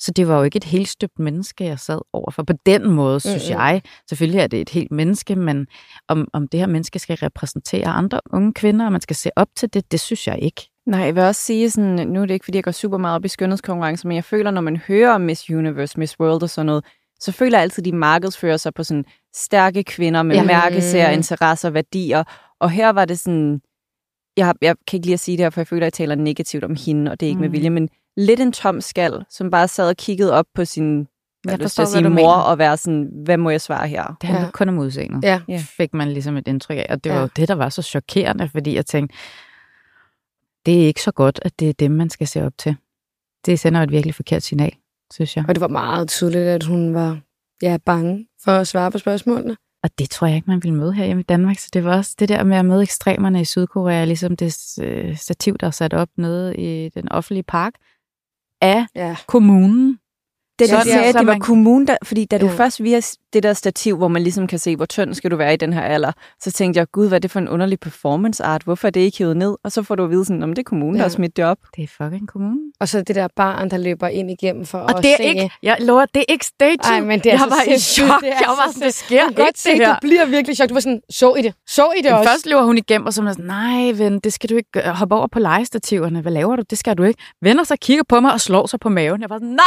Så 0.00 0.10
det 0.12 0.28
var 0.28 0.36
jo 0.38 0.42
ikke 0.42 0.56
et 0.56 0.64
helt 0.64 0.88
støbt 0.88 1.18
menneske, 1.18 1.64
jeg 1.64 1.78
sad 1.78 1.98
overfor. 2.12 2.42
På 2.42 2.52
den 2.66 2.90
måde, 2.90 3.20
synes 3.20 3.50
Mm-mm. 3.50 3.58
jeg. 3.60 3.82
Selvfølgelig 4.08 4.40
er 4.40 4.46
det 4.46 4.60
et 4.60 4.68
helt 4.70 4.90
menneske, 4.92 5.36
men 5.36 5.66
om, 6.08 6.28
om 6.32 6.48
det 6.48 6.60
her 6.60 6.66
menneske 6.66 6.98
skal 6.98 7.16
repræsentere 7.16 7.86
andre 7.86 8.20
unge 8.32 8.52
kvinder, 8.54 8.86
og 8.86 8.92
man 8.92 9.00
skal 9.00 9.16
se 9.16 9.30
op 9.36 9.48
til 9.56 9.74
det, 9.74 9.92
det 9.92 10.00
synes 10.00 10.26
jeg 10.26 10.38
ikke. 10.42 10.68
Nej, 10.86 11.00
jeg 11.00 11.14
vil 11.14 11.22
også 11.22 11.42
sige 11.42 11.70
sådan, 11.70 12.08
nu 12.08 12.22
er 12.22 12.26
det 12.26 12.34
ikke, 12.34 12.44
fordi 12.44 12.56
jeg 12.56 12.64
går 12.64 12.70
super 12.70 12.98
meget 12.98 13.14
op 13.14 13.24
i 13.24 13.28
skønhedskonkurrencer, 13.28 14.08
men 14.08 14.14
jeg 14.14 14.24
føler, 14.24 14.50
når 14.50 14.60
man 14.60 14.76
hører 14.76 15.14
om 15.14 15.20
Miss 15.20 15.50
Universe, 15.50 15.98
Miss 15.98 16.20
World 16.20 16.42
og 16.42 16.50
sådan 16.50 16.66
noget, 16.66 16.84
så 17.20 17.32
føler 17.32 17.58
jeg 17.58 17.62
altid, 17.62 17.80
at 17.86 17.92
de 17.92 17.96
markedsfører 17.96 18.56
sig 18.56 18.74
på 18.74 18.84
sådan 18.84 19.04
stærke 19.34 19.84
kvinder 19.84 20.22
med 20.22 20.36
Ja. 20.36 20.44
mærkesager, 20.44 21.08
Mm. 21.08 21.14
interesser, 21.14 21.70
værdier. 21.70 22.24
Og 22.60 22.70
her 22.70 22.90
var 22.90 23.04
det 23.04 23.18
sådan, 23.18 23.60
jeg, 24.36 24.54
jeg 24.62 24.76
kan 24.86 24.96
ikke 24.96 25.06
lige 25.06 25.14
at 25.14 25.20
sige 25.20 25.36
det 25.36 25.44
her, 25.44 25.50
for 25.50 25.60
jeg 25.60 25.66
føler, 25.66 25.82
at 25.82 25.84
jeg 25.84 25.92
taler 25.92 26.14
negativt 26.14 26.64
om 26.64 26.76
hende, 26.86 27.10
og 27.10 27.20
det 27.20 27.26
er 27.26 27.28
ikke 27.28 27.36
mm. 27.36 27.40
med 27.40 27.48
Mm. 27.48 27.52
vilje, 27.52 27.70
men 27.70 27.88
lidt 28.18 28.40
en 28.40 28.52
tom 28.52 28.80
skal, 28.80 29.24
som 29.30 29.50
bare 29.50 29.68
sad 29.68 29.88
og 29.88 29.96
kiggede 29.96 30.32
op 30.32 30.46
på 30.54 30.64
sin 30.64 31.06
jeg 31.46 31.58
forstår, 31.60 31.84
til 31.84 31.88
at 31.88 31.94
hvad 31.94 32.00
sige 32.00 32.04
du 32.04 32.08
mor, 32.08 32.36
mener. 32.36 32.42
og 32.42 32.58
være 32.58 32.76
sådan, 32.76 33.10
hvad 33.24 33.36
må 33.36 33.50
jeg 33.50 33.60
svare 33.60 33.88
her? 33.88 34.16
Det 34.20 34.28
handler 34.28 34.44
Ja. 34.44 34.50
kun 34.50 34.68
om 34.68 34.78
udseendet. 34.78 35.24
Ja. 35.24 35.40
Fik 35.58 35.94
man 35.94 36.08
ligesom 36.12 36.36
et 36.36 36.48
indtryk 36.48 36.76
af. 36.78 36.86
Og 36.90 37.04
det 37.04 37.12
var 37.12 37.16
Ja. 37.18 37.22
jo 37.22 37.28
det, 37.36 37.48
der 37.48 37.54
var 37.54 37.68
så 37.68 37.82
chokerende, 37.82 38.48
fordi 38.48 38.74
jeg 38.74 38.86
tænkte, 38.86 39.16
det 40.66 40.82
er 40.82 40.86
ikke 40.86 41.02
så 41.02 41.12
godt, 41.12 41.38
at 41.42 41.60
det 41.60 41.68
er 41.68 41.72
dem, 41.72 41.90
man 41.90 42.10
skal 42.10 42.26
se 42.26 42.44
op 42.46 42.52
til. 42.58 42.76
Det 43.46 43.60
sender 43.60 43.80
jo 43.80 43.84
et 43.84 43.90
virkelig 43.92 44.14
forkert 44.14 44.42
signal, 44.42 44.72
synes 45.12 45.36
jeg. 45.36 45.44
Og 45.48 45.54
det 45.54 45.60
var 45.60 45.68
meget 45.68 46.08
tydeligt, 46.08 46.44
at 46.44 46.64
hun 46.64 46.94
var 46.94 47.18
ja, 47.62 47.76
bange 47.86 48.26
for 48.44 48.52
at 48.52 48.68
svare 48.68 48.90
på 48.90 48.98
spørgsmålene. 48.98 49.56
Og 49.82 49.90
det 49.98 50.10
tror 50.10 50.26
jeg 50.26 50.36
ikke, 50.36 50.50
man 50.50 50.62
ville 50.62 50.76
møde 50.78 50.92
her 50.92 51.04
hjemme 51.04 51.20
i 51.20 51.24
Danmark. 51.24 51.58
Så 51.58 51.68
det 51.72 51.84
var 51.84 51.96
også 51.96 52.14
det 52.18 52.28
der 52.28 52.44
med 52.44 52.56
at 52.56 52.64
møde 52.64 52.82
ekstremerne 52.82 53.40
i 53.40 53.44
Sydkorea, 53.44 54.04
ligesom 54.04 54.36
det 54.36 54.78
øh, 54.82 55.16
stativ, 55.16 55.58
der 55.58 55.66
er 55.66 55.70
sat 55.70 55.94
op 55.94 56.08
nede 56.16 56.56
i 56.56 56.88
den 56.88 57.08
offentlige 57.12 57.42
park, 57.42 57.72
af 58.60 58.86
Ja. 58.94 59.16
kommunen. 59.26 59.98
Det, 60.58 60.72
er 60.72 60.82
sagde, 60.82 61.12
så 61.12 61.18
det 61.18 61.26
var 61.26 61.38
kommunen, 61.38 61.86
der, 61.86 61.96
fordi 62.04 62.24
da 62.24 62.38
du 62.38 62.46
Ja. 62.46 62.52
først 62.52 62.82
via 62.82 63.00
det 63.32 63.42
der 63.42 63.52
stativ, 63.52 63.96
hvor 63.96 64.08
man 64.08 64.22
ligesom 64.22 64.46
kan 64.46 64.58
se, 64.58 64.76
hvor 64.76 64.86
tynd 64.86 65.14
skal 65.14 65.30
du 65.30 65.36
være 65.36 65.54
i 65.54 65.56
den 65.56 65.72
her 65.72 65.82
alder, 65.82 66.12
så 66.40 66.52
tænkte 66.52 66.78
jeg, 66.78 66.86
gud, 66.92 67.08
hvad 67.08 67.18
er 67.18 67.20
det 67.20 67.30
for 67.30 67.38
en 67.38 67.48
underlig 67.48 67.80
performance 67.80 68.44
art? 68.44 68.62
Hvorfor 68.62 68.86
er 68.88 68.90
det 68.90 69.00
ikke 69.00 69.18
hævet 69.18 69.36
ned? 69.36 69.56
Og 69.64 69.72
så 69.72 69.82
får 69.82 69.94
du 69.94 70.04
at 70.04 70.10
vide 70.10 70.24
sådan, 70.24 70.42
om 70.42 70.50
det 70.52 70.58
er 70.58 70.64
kommunen, 70.64 70.94
ja. 70.96 70.98
der 70.98 71.08
har 71.08 71.14
smidt 71.14 71.36
det 71.36 71.44
op. 71.44 71.58
Det 71.76 71.84
er 71.84 71.88
fucking 72.04 72.28
kommunen. 72.28 72.72
Og 72.80 72.88
så 72.88 73.02
det 73.02 73.16
der 73.16 73.28
barn, 73.36 73.70
der 73.70 73.76
løber 73.76 74.08
ind 74.08 74.30
igennem 74.30 74.66
for 74.66 74.78
Og 74.78 74.98
at 74.98 75.02
det 75.04 75.12
er 75.12 75.16
se. 75.16 75.22
ikke, 75.24 75.50
jeg 75.62 75.76
lover, 75.80 76.04
det 76.14 76.20
er 76.20 76.32
ikke 76.32 76.44
staged. 76.46 76.78
Ej, 76.84 77.00
men 77.00 77.20
det 77.20 77.26
er 77.26 77.30
jeg 77.30 77.38
så 77.40 77.46
var 77.48 77.74
i 77.74 77.78
chok. 77.78 78.20
Det 78.20 78.28
er 78.28 78.32
Jeg 78.40 78.48
var 78.48 78.66
så 78.66 78.72
sådan, 78.72 78.86
det 78.86 78.94
sker 78.94 79.16
Jeg 79.16 79.24
kan 79.26 79.34
godt 79.34 79.48
ikke 79.48 79.60
se, 79.60 79.70
det 79.70 79.78
her. 79.86 79.92
du 79.94 79.98
bliver 80.00 80.26
virkelig 80.26 80.56
chok. 80.56 80.68
Du 80.68 80.74
var 80.74 80.80
sådan, 80.80 81.00
så 81.10 81.34
I 81.34 81.42
det? 81.42 81.54
Så 81.68 81.92
I 81.96 82.02
det 82.02 82.04
Men 82.10 82.18
også? 82.18 82.30
først 82.30 82.46
løber 82.46 82.62
hun 82.62 82.78
igennem, 82.78 83.06
og 83.06 83.12
så 83.14 83.22
er 83.22 83.28
sådan, 83.32 83.44
nej 83.44 83.92
ven, 83.92 84.18
det 84.18 84.32
skal 84.32 84.50
du 84.50 84.56
ikke 84.56 84.70
gøre. 84.72 84.94
hoppe 84.94 85.14
over 85.14 85.26
på 85.26 85.38
legestativerne. 85.38 86.20
Hvad 86.20 86.32
laver 86.32 86.56
du? 86.56 86.62
Det 86.70 86.78
skal 86.78 86.98
du 86.98 87.02
ikke. 87.02 87.22
Vender 87.42 87.64
sig, 87.64 87.80
kigger 87.80 88.04
på 88.08 88.20
mig 88.20 88.32
og 88.32 88.40
slår 88.40 88.66
sig 88.66 88.80
på 88.80 88.88
maven. 88.88 89.20
Jeg 89.20 89.30
var 89.30 89.36
sådan, 89.36 89.48
nej, 89.48 89.64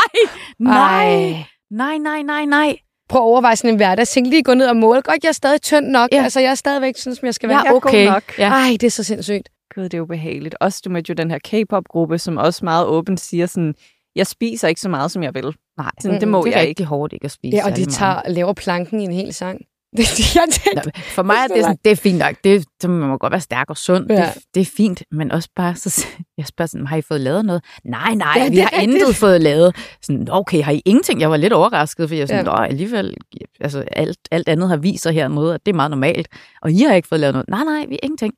nej, 0.59 1.05
Ej. 1.05 1.45
nej, 1.71 1.97
nej, 1.97 2.21
nej, 2.21 2.45
nej. 2.45 2.77
Prøv 3.11 3.21
at 3.21 3.25
overveje 3.25 3.55
sådan 3.55 3.69
en 3.69 3.75
hverdag. 3.75 4.07
Tænk 4.07 4.27
lige 4.27 4.43
gå 4.43 4.53
ned 4.53 4.67
og 4.67 4.75
måle. 4.77 5.01
Godt, 5.01 5.23
jeg 5.23 5.29
er 5.29 5.33
stadig 5.33 5.61
tynd 5.61 5.87
nok. 5.87 6.09
Ja. 6.11 6.23
Altså, 6.23 6.39
jeg 6.39 6.51
er 6.51 6.55
stadigvæk 6.55 6.97
sådan, 6.97 7.15
som 7.15 7.25
jeg 7.25 7.33
skal 7.33 7.49
være. 7.49 7.57
Ja, 7.57 7.63
Jeg 7.63 7.69
er 7.69 7.79
god 7.79 7.85
okay. 7.89 8.05
nok. 8.07 8.23
Ja. 8.37 8.49
Ej, 8.49 8.69
det 8.71 8.83
er 8.83 8.91
så 8.91 9.03
sindssygt. 9.03 9.49
Gud, 9.75 9.83
det 9.83 9.93
er 9.93 10.01
ubehageligt. 10.01 10.55
Også 10.59 10.81
du 10.85 10.89
mødte 10.89 11.09
jo 11.09 11.13
den 11.13 11.31
her 11.31 11.39
K-pop-gruppe, 11.43 12.17
som 12.17 12.37
også 12.37 12.65
meget 12.65 12.85
åbent 12.85 13.19
siger 13.19 13.45
sådan, 13.45 13.75
jeg 14.15 14.27
spiser 14.27 14.67
ikke 14.67 14.81
så 14.81 14.89
meget, 14.89 15.11
som 15.11 15.23
jeg 15.23 15.33
vil. 15.35 15.55
Nej, 15.77 15.91
Sådan, 16.01 16.19
det 16.19 16.27
Mm, 16.27 16.31
må 16.31 16.43
det 16.45 16.47
er 16.53 16.57
jeg 16.59 16.61
ikke. 16.61 16.69
rigtig 16.69 16.85
hårdt 16.85 17.13
ikke 17.13 17.25
at 17.25 17.31
spise 17.31 17.57
Ja, 17.57 17.65
og 17.65 17.75
de 17.75 17.85
tager, 17.85 18.21
laver 18.27 18.53
planken 18.53 18.99
i 18.99 19.03
en 19.03 19.11
hel 19.13 19.33
sang. 19.33 19.61
Det, 19.97 20.05
det, 20.17 20.35
jeg 20.35 20.43
tænkte, 20.51 20.85
Nå, 20.85 20.91
For 21.03 21.23
mig 21.23 21.35
er 21.43 21.47
det, 21.47 21.63
sådan, 21.63 21.77
det 21.85 21.91
er 21.91 21.95
fint 21.95 22.17
nok. 22.17 22.35
Det, 22.43 22.65
det 22.81 22.89
man 22.89 23.09
må 23.09 23.17
godt 23.17 23.31
være 23.31 23.41
stærk 23.41 23.69
og 23.69 23.77
sund. 23.77 24.05
Ja. 24.09 24.15
Det, 24.15 24.43
det 24.55 24.61
er 24.61 24.65
fint, 24.77 25.03
men 25.11 25.31
også 25.31 25.49
bare, 25.55 25.75
så, 25.75 26.05
jeg 26.37 26.45
spørger 26.47 26.67
sådan, 26.67 26.87
har 26.87 26.97
I 26.97 27.01
fået 27.01 27.21
lavet 27.21 27.45
noget? 27.45 27.63
Nej, 27.85 28.13
nej, 28.13 28.33
Ja, 28.37 28.49
vi 28.49 28.55
det 28.55 28.63
har 28.63 28.71
rigtigt. 28.73 28.95
intet 29.01 29.15
fået 29.15 29.41
lavet. 29.41 29.75
Sådan, 30.01 30.21
"Nå, 30.21 30.33
okay, 30.33 30.63
har 30.63 30.71
I 30.71 30.81
ingenting? 30.85 31.21
Jeg 31.21 31.29
var 31.29 31.37
lidt 31.37 31.53
overrasket, 31.53 32.09
for 32.09 32.15
jeg 32.15 32.27
sådan, 32.27 32.45
Ja. 32.45 32.63
alligevel, 32.65 33.15
altså 33.61 33.79
alt, 33.91 34.17
alt 34.31 34.49
andet 34.49 34.69
har 34.69 34.77
vist 34.77 35.03
sig 35.03 35.13
hernede, 35.13 35.53
at 35.53 35.65
det 35.65 35.71
er 35.71 35.75
meget 35.75 35.91
normalt. 35.91 36.27
Og 36.61 36.71
I 36.71 36.81
har 36.81 36.93
ikke 36.95 37.07
fået 37.07 37.21
lavet 37.21 37.33
noget. 37.33 37.49
Nej, 37.49 37.63
nej, 37.63 37.85
vi 37.89 37.93
er 37.95 37.99
ingenting. 38.03 38.33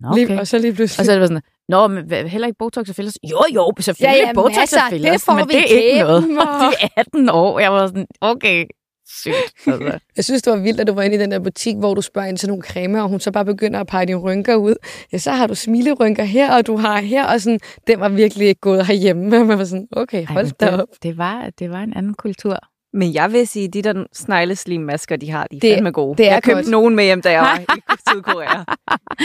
Nå, 0.00 0.08
okay. 0.08 0.26
lige, 0.26 0.40
og 0.40 0.46
så 0.46 0.58
lige 0.58 0.72
pludselig. 0.74 1.00
Og 1.00 1.06
så 1.06 1.12
er 1.12 1.18
det 1.18 1.28
sådan, 1.28 1.42
Nå, 1.68 1.86
men 1.86 2.10
heller 2.10 2.46
ikke 2.46 2.58
Botox 2.58 2.88
og 2.88 2.94
fillers? 2.94 3.14
Jo, 3.30 3.42
jo, 3.54 3.72
selvfølgelig 3.80 4.20
Ja, 4.22 4.26
ja, 4.26 4.32
Botox 4.32 4.56
masser. 4.56 4.82
og 4.82 4.90
fillers, 4.90 5.12
Det 5.12 5.20
får 5.22 5.34
men 5.34 5.48
vi 5.48 5.52
det 5.54 5.60
er 5.60 5.90
ikke 5.90 6.00
noget. 6.00 6.24
og- 6.40 6.72
de 6.72 6.76
er 6.82 6.88
18 6.96 7.28
år. 7.28 7.58
Jeg 7.58 7.72
var 7.72 7.86
sådan, 7.86 8.06
okay, 8.20 8.64
sygt. 9.08 9.52
Altså. 9.66 9.98
Jeg 10.16 10.24
synes, 10.24 10.42
det 10.42 10.50
var 10.52 10.58
vildt, 10.58 10.80
at 10.80 10.86
du 10.86 10.92
var 10.94 11.02
inde 11.02 11.16
i 11.16 11.18
den 11.18 11.30
der 11.30 11.38
butik, 11.38 11.76
hvor 11.76 11.94
du 11.94 12.02
spørger 12.02 12.28
ind 12.28 12.38
til 12.38 12.48
nogle 12.48 12.62
cremer, 12.62 13.02
og 13.02 13.08
hun 13.08 13.20
så 13.20 13.30
bare 13.30 13.44
begynder 13.44 13.80
at 13.80 13.86
pege 13.86 14.06
dine 14.06 14.18
rynker 14.18 14.54
ud. 14.54 14.74
Ja, 15.12 15.18
så 15.18 15.30
har 15.30 15.46
du 15.46 15.54
smilerynker 15.54 16.24
her, 16.24 16.54
og 16.56 16.66
du 16.66 16.76
har 16.76 17.00
her, 17.00 17.24
og 17.26 17.40
sådan, 17.40 17.60
den 17.86 18.00
var 18.00 18.08
virkelig 18.08 18.48
ikke 18.48 18.60
gået 18.60 18.86
herhjemme. 18.86 19.28
Man 19.44 19.58
var 19.58 19.64
sådan, 19.64 19.86
okay, 19.92 20.26
hold 20.26 20.50
da 20.60 20.66
det, 20.70 20.80
op. 20.82 20.88
det, 21.02 21.18
var, 21.18 21.50
det 21.58 21.70
var 21.70 21.78
en 21.80 21.92
anden 21.96 22.14
kultur. 22.14 22.58
Men 22.92 23.14
jeg 23.14 23.32
vil 23.32 23.46
sige, 23.46 23.64
at 23.66 23.72
de 23.74 23.82
der 23.82 24.04
snegleslimmasker, 24.14 25.16
de 25.16 25.30
har, 25.30 25.46
de 25.50 25.56
er 25.56 25.60
Det- 25.60 25.74
fandme 25.74 25.90
gode. 25.90 26.16
det 26.18 26.28
er 26.28 26.32
jeg 26.32 26.42
købte 26.42 26.54
godt. 26.62 26.68
nogen 26.70 26.96
med 26.96 27.04
hjem, 27.04 27.22
da 27.22 27.30
jeg 27.30 27.40
var 27.40 27.58
i 27.58 27.64
Sydkorea. 28.08 28.48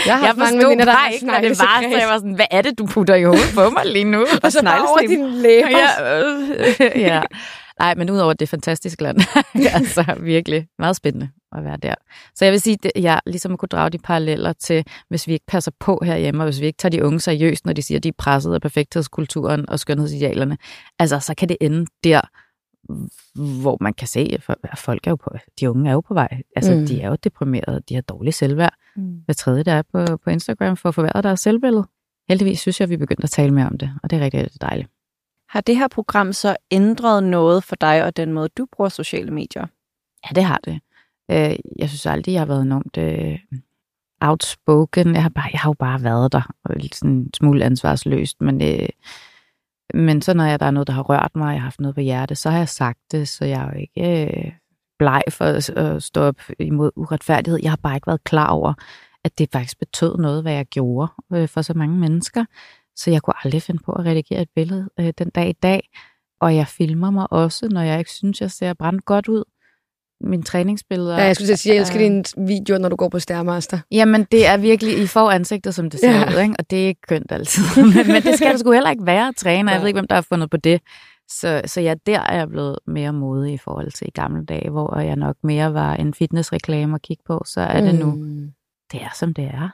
Jeg 0.05 0.19
Jeg 0.23 0.33
mange 0.37 0.63
veninder, 0.65 0.85
der 0.85 0.91
har 0.91 1.09
ikke, 1.09 1.25
hvad 1.25 1.41
det 1.41 1.49
var, 1.49 1.81
så 1.91 1.97
jeg 1.97 2.07
var 2.09 2.17
sådan, 2.17 2.33
hvad 2.33 2.45
er 2.51 2.61
det, 2.61 2.77
du 2.79 2.85
putter 2.85 3.15
i 3.15 3.23
hovedet 3.23 3.51
på 3.55 3.69
mig 3.69 3.85
lige 3.85 4.03
nu? 4.05 4.25
Og 4.43 4.51
så 4.51 4.63
bare 4.63 4.81
over 4.87 4.99
dine 5.07 5.29
læber. 5.41 5.69
ja, 5.69 6.19
øh, 6.21 7.01
ja. 7.01 7.21
Nej, 7.79 7.95
men 7.95 8.09
udover 8.09 8.33
det 8.33 8.49
fantastiske 8.49 9.03
land, 9.03 9.17
altså 9.75 10.15
virkelig 10.19 10.67
meget 10.79 10.95
spændende 10.95 11.29
at 11.55 11.63
være 11.63 11.77
der. 11.77 11.95
Så 12.35 12.45
jeg 12.45 12.51
vil 12.51 12.61
sige, 12.61 12.77
at 12.95 13.03
jeg 13.03 13.21
ligesom 13.25 13.57
kunne 13.57 13.67
drage 13.67 13.89
de 13.89 13.97
paralleller 13.97 14.53
til, 14.53 14.85
hvis 15.09 15.27
vi 15.27 15.33
ikke 15.33 15.45
passer 15.45 15.71
på 15.79 16.01
herhjemme, 16.05 16.41
og 16.43 16.45
hvis 16.45 16.61
vi 16.61 16.65
ikke 16.65 16.77
tager 16.77 16.89
de 16.91 17.05
unge 17.05 17.19
seriøst, 17.19 17.65
når 17.65 17.73
de 17.73 17.81
siger, 17.81 17.99
at 17.99 18.03
de 18.03 18.09
er 18.09 18.13
presset 18.17 18.53
af 18.53 18.61
perfekthedskulturen 18.61 19.69
og 19.69 19.79
skønhedsidealerne, 19.79 20.57
altså 20.99 21.19
så 21.19 21.33
kan 21.35 21.49
det 21.49 21.57
ende 21.61 21.85
der, 22.03 22.21
hvor 23.61 23.77
man 23.81 23.93
kan 23.93 24.07
se, 24.07 24.37
at 24.63 24.79
folk 24.79 25.07
er 25.07 25.11
jo 25.11 25.15
på, 25.15 25.29
de 25.59 25.69
unge 25.69 25.89
er 25.89 25.93
jo 25.93 26.01
på 26.01 26.13
vej. 26.13 26.41
Altså, 26.55 26.75
mm. 26.75 26.85
de 26.85 27.01
er 27.01 27.09
jo 27.09 27.15
deprimerede, 27.23 27.81
de 27.89 27.95
har 27.95 28.01
dårlig 28.01 28.33
selvværd. 28.33 28.73
Mm. 28.95 29.21
Hver 29.25 29.33
tredje, 29.33 29.63
der 29.63 29.71
er 29.71 29.83
på, 29.91 30.17
på 30.17 30.29
Instagram 30.29 30.77
for 30.77 30.89
at 30.89 30.95
forværre 30.95 31.21
deres 31.21 31.39
selvbillede. 31.39 31.87
Heldigvis 32.29 32.59
synes 32.59 32.79
jeg, 32.79 32.85
at 32.85 32.89
vi 32.89 32.93
er 32.93 32.99
begyndt 32.99 33.23
at 33.23 33.29
tale 33.29 33.53
mere 33.53 33.67
om 33.67 33.77
det, 33.77 33.91
og 34.03 34.09
det 34.09 34.19
er 34.19 34.21
rigtig, 34.21 34.41
rigtig 34.41 34.61
dejligt. 34.61 34.89
Har 35.53 35.61
det 35.61 35.77
her 35.77 35.87
program 35.87 36.33
så 36.33 36.55
ændret 36.71 37.23
noget 37.23 37.63
for 37.63 37.75
dig 37.75 38.03
og 38.05 38.17
den 38.17 38.33
måde, 38.33 38.49
du 38.57 38.67
bruger 38.71 38.89
sociale 38.89 39.31
medier? 39.31 39.67
Ja, 40.25 40.33
det 40.35 40.43
har 40.43 40.59
det. 40.63 40.79
Øh, 41.31 41.55
Jeg 41.79 41.89
synes 41.89 42.05
aldrig, 42.05 42.33
jeg 42.33 42.41
har 42.41 42.45
været 42.45 42.61
enormt 42.61 42.97
øh, 42.97 43.39
outspoken. 44.21 45.13
Jeg 45.13 45.21
har, 45.23 45.29
bare, 45.29 45.49
jeg 45.51 45.59
har 45.59 45.69
jo 45.69 45.73
bare 45.73 46.03
været 46.03 46.31
der, 46.31 46.55
og 46.65 46.75
lidt 46.75 46.95
sådan 46.95 47.11
en 47.11 47.33
smule 47.33 47.65
ansvarsløst, 47.65 48.41
men, 48.41 48.61
øh, 48.61 48.89
men 49.93 50.21
så 50.21 50.33
når 50.33 50.43
jeg, 50.43 50.59
der 50.59 50.65
er 50.65 50.71
noget, 50.71 50.87
der 50.87 50.93
har 50.93 51.01
rørt 51.03 51.31
mig, 51.35 51.47
og 51.47 51.53
jeg 51.53 51.61
har 51.61 51.65
haft 51.65 51.79
noget 51.79 51.95
på 51.95 52.01
hjerte, 52.01 52.35
så 52.35 52.49
har 52.49 52.57
jeg 52.57 52.69
sagt 52.69 52.99
det, 53.11 53.27
så 53.27 53.45
jeg 53.45 53.61
er 53.61 53.65
jo 53.65 53.79
ikke 53.79 54.25
øh, 54.25 54.51
bleg 54.99 55.23
for 55.29 55.45
at, 55.45 55.69
at 55.69 56.03
stå 56.03 56.21
op 56.21 56.41
imod 56.59 56.91
uretfærdighed. 56.95 57.59
Jeg 57.63 57.71
har 57.71 57.79
bare 57.83 57.95
ikke 57.95 58.07
været 58.07 58.23
klar 58.23 58.47
over, 58.47 58.73
at 59.23 59.37
det 59.37 59.49
faktisk 59.51 59.79
betød 59.79 60.17
noget, 60.17 60.41
hvad 60.41 60.53
jeg 60.53 60.65
gjorde 60.65 61.11
øh, 61.33 61.47
for 61.47 61.61
så 61.61 61.73
mange 61.73 61.97
mennesker. 61.97 62.45
Så 62.95 63.11
jeg 63.11 63.21
kunne 63.21 63.33
aldrig 63.45 63.61
finde 63.61 63.81
på 63.85 63.91
at 63.91 64.05
redigere 64.05 64.41
et 64.41 64.49
billede 64.55 64.89
øh, 64.99 65.13
den 65.17 65.29
dag 65.29 65.49
i 65.49 65.53
dag. 65.63 65.89
Og 66.41 66.55
jeg 66.55 66.67
filmer 66.67 67.11
mig 67.11 67.33
også, 67.33 67.67
når 67.71 67.81
jeg 67.81 67.99
ikke 67.99 68.11
synes, 68.11 68.41
jeg 68.41 68.51
ser 68.51 68.73
brændt 68.73 69.05
godt 69.05 69.27
ud. 69.27 69.43
Mine 70.21 70.43
træningsbilleder. 70.43 71.17
Ja, 71.17 71.23
jeg 71.23 71.35
skulle 71.35 71.57
sige, 71.57 71.73
jeg 71.73 71.79
elsker 71.79 71.95
er- 71.99 72.03
dine 72.03 72.23
videoer, 72.47 72.77
når 72.79 72.89
du 72.89 72.95
går 72.95 73.09
på 73.09 73.19
Stærmaster. 73.19 73.79
Jamen, 73.91 74.23
det 74.31 74.45
er 74.47 74.57
virkelig, 74.57 75.03
I 75.03 75.07
får 75.07 75.31
ansigtet, 75.31 75.75
som 75.75 75.89
det 75.89 75.99
ser 75.99 76.11
Ja. 76.11 76.35
ud, 76.35 76.41
ikke? 76.41 76.55
og 76.59 76.69
det 76.69 76.83
er 76.83 76.87
ikke 76.87 77.01
kønt 77.01 77.31
altid. 77.31 77.63
men, 77.95 78.07
men 78.07 78.21
det 78.21 78.35
skal 78.37 78.51
det 78.51 78.59
sgu 78.59 78.71
heller 78.71 78.89
ikke 78.89 79.05
være 79.05 79.27
at 79.27 79.35
træne, 79.35 79.71
jeg 79.71 79.79
ved 79.81 79.87
ikke, 79.87 79.97
hvem 79.97 80.07
der 80.07 80.15
har 80.15 80.21
fundet 80.21 80.49
på 80.49 80.57
det. 80.57 80.81
Så, 81.29 81.61
så 81.65 81.81
ja, 81.81 81.95
der 82.05 82.19
er 82.19 82.37
jeg 82.37 82.49
blevet 82.49 82.79
mere 82.87 83.13
modig 83.13 83.53
i 83.53 83.57
forhold 83.57 83.91
til 83.91 84.07
i 84.07 84.11
gamle 84.11 84.45
dage, 84.45 84.69
hvor 84.69 84.99
jeg 84.99 85.15
nok 85.15 85.35
mere 85.43 85.73
var 85.73 85.95
en 85.95 86.13
fitnessreklame 86.13 86.95
at 86.95 87.01
kigge 87.01 87.23
på, 87.27 87.43
så 87.45 87.61
er 87.61 87.81
det 87.81 87.95
nu, 87.99 88.11
Mm. 88.11 88.51
det 88.91 89.01
er 89.01 89.09
som 89.15 89.33
det 89.33 89.45
er. 89.45 89.69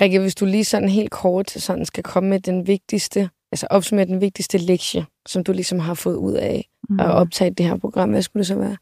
Rikke, 0.00 0.20
hvis 0.20 0.34
du 0.34 0.44
lige 0.44 0.64
sådan 0.64 0.88
helt 0.88 1.10
kort 1.10 1.50
sådan 1.50 1.84
skal 1.84 2.04
komme 2.04 2.28
med 2.28 2.40
den 2.40 2.66
vigtigste, 2.66 3.30
altså 3.52 3.66
opsummere 3.70 4.06
den 4.06 4.20
vigtigste 4.20 4.58
lektie, 4.58 5.06
som 5.28 5.44
du 5.44 5.52
ligesom 5.52 5.78
har 5.78 5.94
fået 5.94 6.16
ud 6.16 6.32
af 6.32 6.66
Mm. 6.88 7.00
at 7.00 7.06
optage 7.06 7.50
det 7.50 7.66
her 7.66 7.76
program, 7.76 8.10
hvad 8.10 8.22
skulle 8.22 8.40
det 8.40 8.46
så 8.46 8.54
være? 8.54 8.76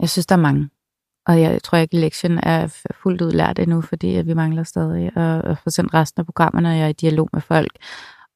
Jeg 0.00 0.10
synes, 0.10 0.26
der 0.26 0.34
er 0.36 0.40
mange. 0.40 0.68
Og 1.26 1.40
jeg 1.40 1.62
tror 1.62 1.78
ikke, 1.78 1.96
at 1.96 2.00
lektien 2.00 2.38
er 2.42 2.84
fuldt 3.02 3.20
ud 3.20 3.32
lært 3.32 3.58
endnu, 3.58 3.80
fordi 3.80 4.14
at 4.14 4.26
vi 4.26 4.34
mangler 4.34 4.62
stadig 4.62 5.16
at, 5.16 5.44
at 5.44 5.58
få 5.58 5.70
sendt 5.70 5.94
resten 5.94 6.20
af 6.20 6.26
programmerne, 6.26 6.68
og 6.68 6.76
jeg 6.76 6.84
er 6.84 6.88
i 6.88 6.92
dialog 6.92 7.28
med 7.32 7.40
folk. 7.40 7.72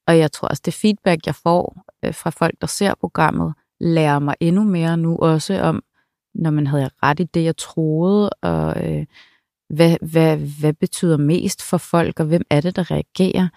Og 0.06 0.18
jeg 0.18 0.32
tror 0.32 0.48
også, 0.48 0.62
det 0.64 0.74
feedback, 0.74 1.26
jeg 1.26 1.34
får 1.34 1.84
øh, 2.04 2.14
fra 2.14 2.30
folk, 2.30 2.54
der 2.60 2.66
ser 2.66 2.94
programmet, 3.00 3.54
lærer 3.80 4.18
mig 4.18 4.34
endnu 4.40 4.64
mere 4.64 4.96
nu 4.96 5.16
også 5.16 5.60
om, 5.60 5.82
når 6.34 6.50
man 6.50 6.66
havde 6.66 6.90
ret 7.02 7.20
i 7.20 7.24
det, 7.24 7.44
jeg 7.44 7.56
troede, 7.56 8.30
og 8.30 8.90
øh, 8.90 9.06
hvad, 9.68 9.96
hvad, 10.10 10.36
hvad 10.60 10.72
betyder 10.72 11.16
mest 11.16 11.62
for 11.62 11.78
folk, 11.78 12.20
og 12.20 12.26
hvem 12.26 12.42
er 12.50 12.60
det, 12.60 12.76
der 12.76 12.90
reagerer. 12.90 13.48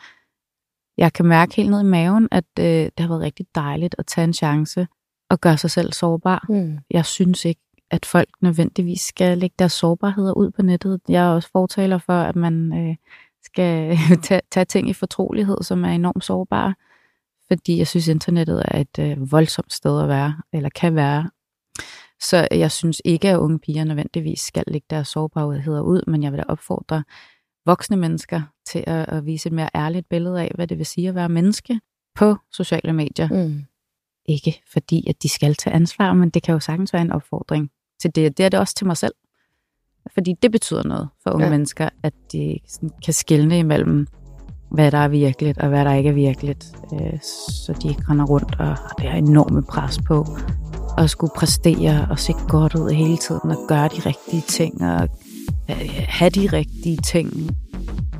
Jeg 0.98 1.14
kan 1.14 1.26
mærke 1.26 1.56
helt 1.56 1.70
ned 1.70 1.82
i 1.82 1.84
maven, 1.84 2.28
at 2.32 2.46
øh, 2.60 2.66
det 2.66 3.00
har 3.00 3.08
været 3.08 3.22
rigtig 3.22 3.46
dejligt 3.56 3.96
at 3.98 4.06
tage 4.06 4.26
en 4.26 4.34
chance 4.34 4.88
og 5.30 5.42
gøre 5.42 5.58
sig 5.58 5.72
selv 5.72 5.94
sårbar 5.94 6.46
Mm. 6.50 6.78
jeg 6.92 7.06
synes 7.06 7.46
ikke, 7.46 7.62
at 7.92 8.06
folk 8.06 8.30
nødvendigvis 8.42 9.02
skal 9.02 9.38
lægge 9.38 9.56
deres 9.60 9.72
sårbarheder 9.72 10.34
ud 10.34 10.52
på 10.52 10.62
nettet. 10.62 11.02
Jeg 11.10 11.26
er 11.26 11.30
også 11.30 11.50
fortaler 11.52 11.98
for, 11.98 12.14
at 12.22 12.36
man 12.36 12.74
øh, 12.78 12.96
skal 13.44 13.98
tage, 14.26 14.42
tage 14.52 14.66
ting 14.66 14.90
i 14.90 14.94
fortrolighed, 14.94 15.58
som 15.62 15.86
er 15.86 15.90
enormt 15.90 16.24
sårbare. 16.26 16.76
Fordi 17.48 17.78
jeg 17.78 17.88
synes, 17.88 18.08
internettet 18.08 18.64
er 18.68 18.80
et 18.80 19.00
øh, 19.00 19.32
voldsomt 19.32 19.74
sted 19.74 20.02
at 20.02 20.08
være, 20.08 20.42
eller 20.54 20.70
kan 20.70 20.96
være. 20.96 21.30
Så 22.22 22.48
jeg 22.52 22.72
synes 22.72 23.02
ikke, 23.06 23.30
at 23.30 23.38
unge 23.38 23.60
piger 23.60 23.84
nødvendigvis 23.84 24.40
skal 24.40 24.64
lægge 24.68 24.86
deres 24.90 25.08
sårbarheder 25.08 25.82
ud, 25.82 26.02
men 26.08 26.24
jeg 26.24 26.32
vil 26.32 26.38
da 26.38 26.44
opfordre 26.48 27.04
voksne 27.66 27.98
mennesker 27.98 28.42
til 28.66 28.84
at, 28.88 29.10
at 29.10 29.26
vise 29.26 29.48
et 29.48 29.54
mere 29.54 29.70
ærligt 29.76 30.10
billede 30.10 30.42
af, 30.42 30.52
hvad 30.56 30.68
det 30.68 30.78
vil 30.78 30.86
sige 30.86 31.10
at 31.10 31.16
være 31.16 31.30
menneske 31.30 31.80
på 32.16 32.36
sociale 32.54 32.94
medier 32.94 33.30
Mm. 33.48 33.64
ikke 34.26 34.62
fordi, 34.74 35.10
at 35.10 35.24
de 35.24 35.30
skal 35.30 35.56
tage 35.56 35.74
ansvar, 35.76 36.14
men 36.14 36.30
det 36.30 36.44
kan 36.44 36.54
jo 36.54 36.60
sagtens 36.60 36.94
være 36.94 37.02
en 37.02 37.12
opfordring 37.12 37.72
til 38.02 38.16
det. 38.16 38.38
Det 38.38 38.46
er 38.46 38.50
det 38.50 38.60
også 38.60 38.76
til 38.76 38.88
mig 38.88 38.98
selv. 38.98 39.14
Fordi 40.14 40.34
det 40.42 40.52
betyder 40.52 40.84
noget 40.84 41.10
for 41.24 41.32
unge 41.32 41.46
Ja. 41.46 41.52
mennesker, 41.52 41.90
at 42.04 42.14
de 42.32 42.60
sådan 42.68 42.90
kan 43.06 43.14
skelne 43.14 43.60
imellem, 43.60 44.08
hvad 44.72 44.92
der 44.92 44.98
er 44.98 45.08
virkeligt 45.08 45.58
og 45.58 45.70
hvad 45.70 45.86
der 45.86 45.94
ikke 45.94 46.10
er 46.10 46.14
virkeligt. 46.14 46.66
Øh, 46.94 47.20
Så 47.22 47.80
de 47.84 47.88
ikke 47.90 48.02
render 48.10 48.26
rundt 48.26 48.56
og 48.60 48.66
har 48.68 48.94
det 48.98 49.12
her 49.12 49.18
enorme 49.18 49.64
pres 49.64 50.00
på 50.08 50.26
at 51.00 51.10
skulle 51.10 51.32
præstere 51.36 52.08
og 52.10 52.20
se 52.20 52.34
godt 52.48 52.76
ud 52.76 52.90
hele 52.92 53.18
tiden 53.18 53.52
og 53.52 53.58
gøre 53.68 53.88
de 53.88 54.02
rigtige 54.06 54.44
ting 54.48 54.82
og 54.82 55.10
øh, 55.70 55.90
have 56.08 56.30
de 56.30 56.50
rigtige 56.54 56.98
ting. 56.98 57.50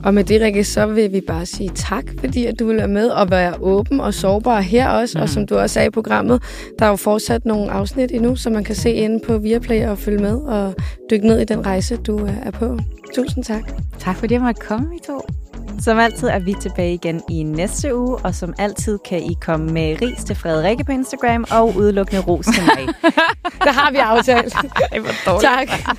Og 0.04 0.14
med 0.14 0.24
det, 0.24 0.42
Rikke, 0.42 0.64
så 0.64 0.86
vil 0.86 1.14
vi 1.14 1.22
bare 1.28 1.46
sige 1.46 1.70
tak, 1.76 2.04
fordi 2.20 2.46
at 2.46 2.60
du 2.60 2.68
vil 2.68 2.78
være 2.78 2.88
med 2.88 3.08
og 3.08 3.32
være 3.32 3.54
åben 3.62 4.00
og 4.00 4.14
sårbar 4.14 4.60
her 4.62 4.90
også. 4.90 5.18
Mm. 5.18 5.22
Og 5.22 5.30
som 5.30 5.48
du 5.48 5.58
også 5.58 5.74
sagde 5.74 5.88
i 5.88 5.90
programmet, 5.90 6.42
der 6.80 6.86
er 6.86 6.90
jo 6.90 6.96
fortsat 6.96 7.46
nogle 7.46 7.72
afsnit 7.72 8.12
endnu, 8.12 8.36
som 8.36 8.54
man 8.54 8.64
kan 8.64 8.76
se 8.76 8.94
inde 8.94 9.20
på 9.28 9.38
Viaplay 9.38 9.88
og 9.88 9.98
følge 9.98 10.20
med 10.20 10.36
og 10.36 10.76
dykke 11.12 11.28
ned 11.28 11.40
i 11.40 11.46
den 11.46 11.66
rejse, 11.66 11.98
du 11.98 12.18
er 12.18 12.34
er 12.44 12.52
på. 12.52 12.78
Tusind 13.16 13.44
tak. 13.44 13.72
Tak 14.00 14.16
fordi 14.16 14.34
jeg 14.34 14.42
måtte 14.42 14.62
komme, 14.62 14.96
I 14.96 15.00
to. 15.08 15.39
Som 15.82 16.00
altid 16.00 16.28
er 16.28 16.40
vi 16.40 16.56
tilbage 16.62 16.94
igen 16.94 17.22
i 17.30 17.44
næste 17.44 17.96
uge, 17.96 18.18
og 18.18 18.36
som 18.36 18.54
altid 18.58 19.00
kan 19.10 19.20
I 19.24 19.38
komme 19.42 19.72
med 19.72 20.02
ris 20.02 20.24
til 20.24 20.36
Frederikke 20.36 20.84
på 20.84 20.92
Instagram 20.92 21.46
og 21.52 21.76
udelukkende 21.76 22.22
ros 22.22 22.46
til 22.46 22.64
mig. 22.64 22.88
Der 23.66 23.72
har 23.72 23.92
vi 23.92 23.98
aftalt. 23.98 24.54
Det 24.94 25.04
var 25.04 25.16
dårligt. 25.26 25.72
tak. 25.72 25.98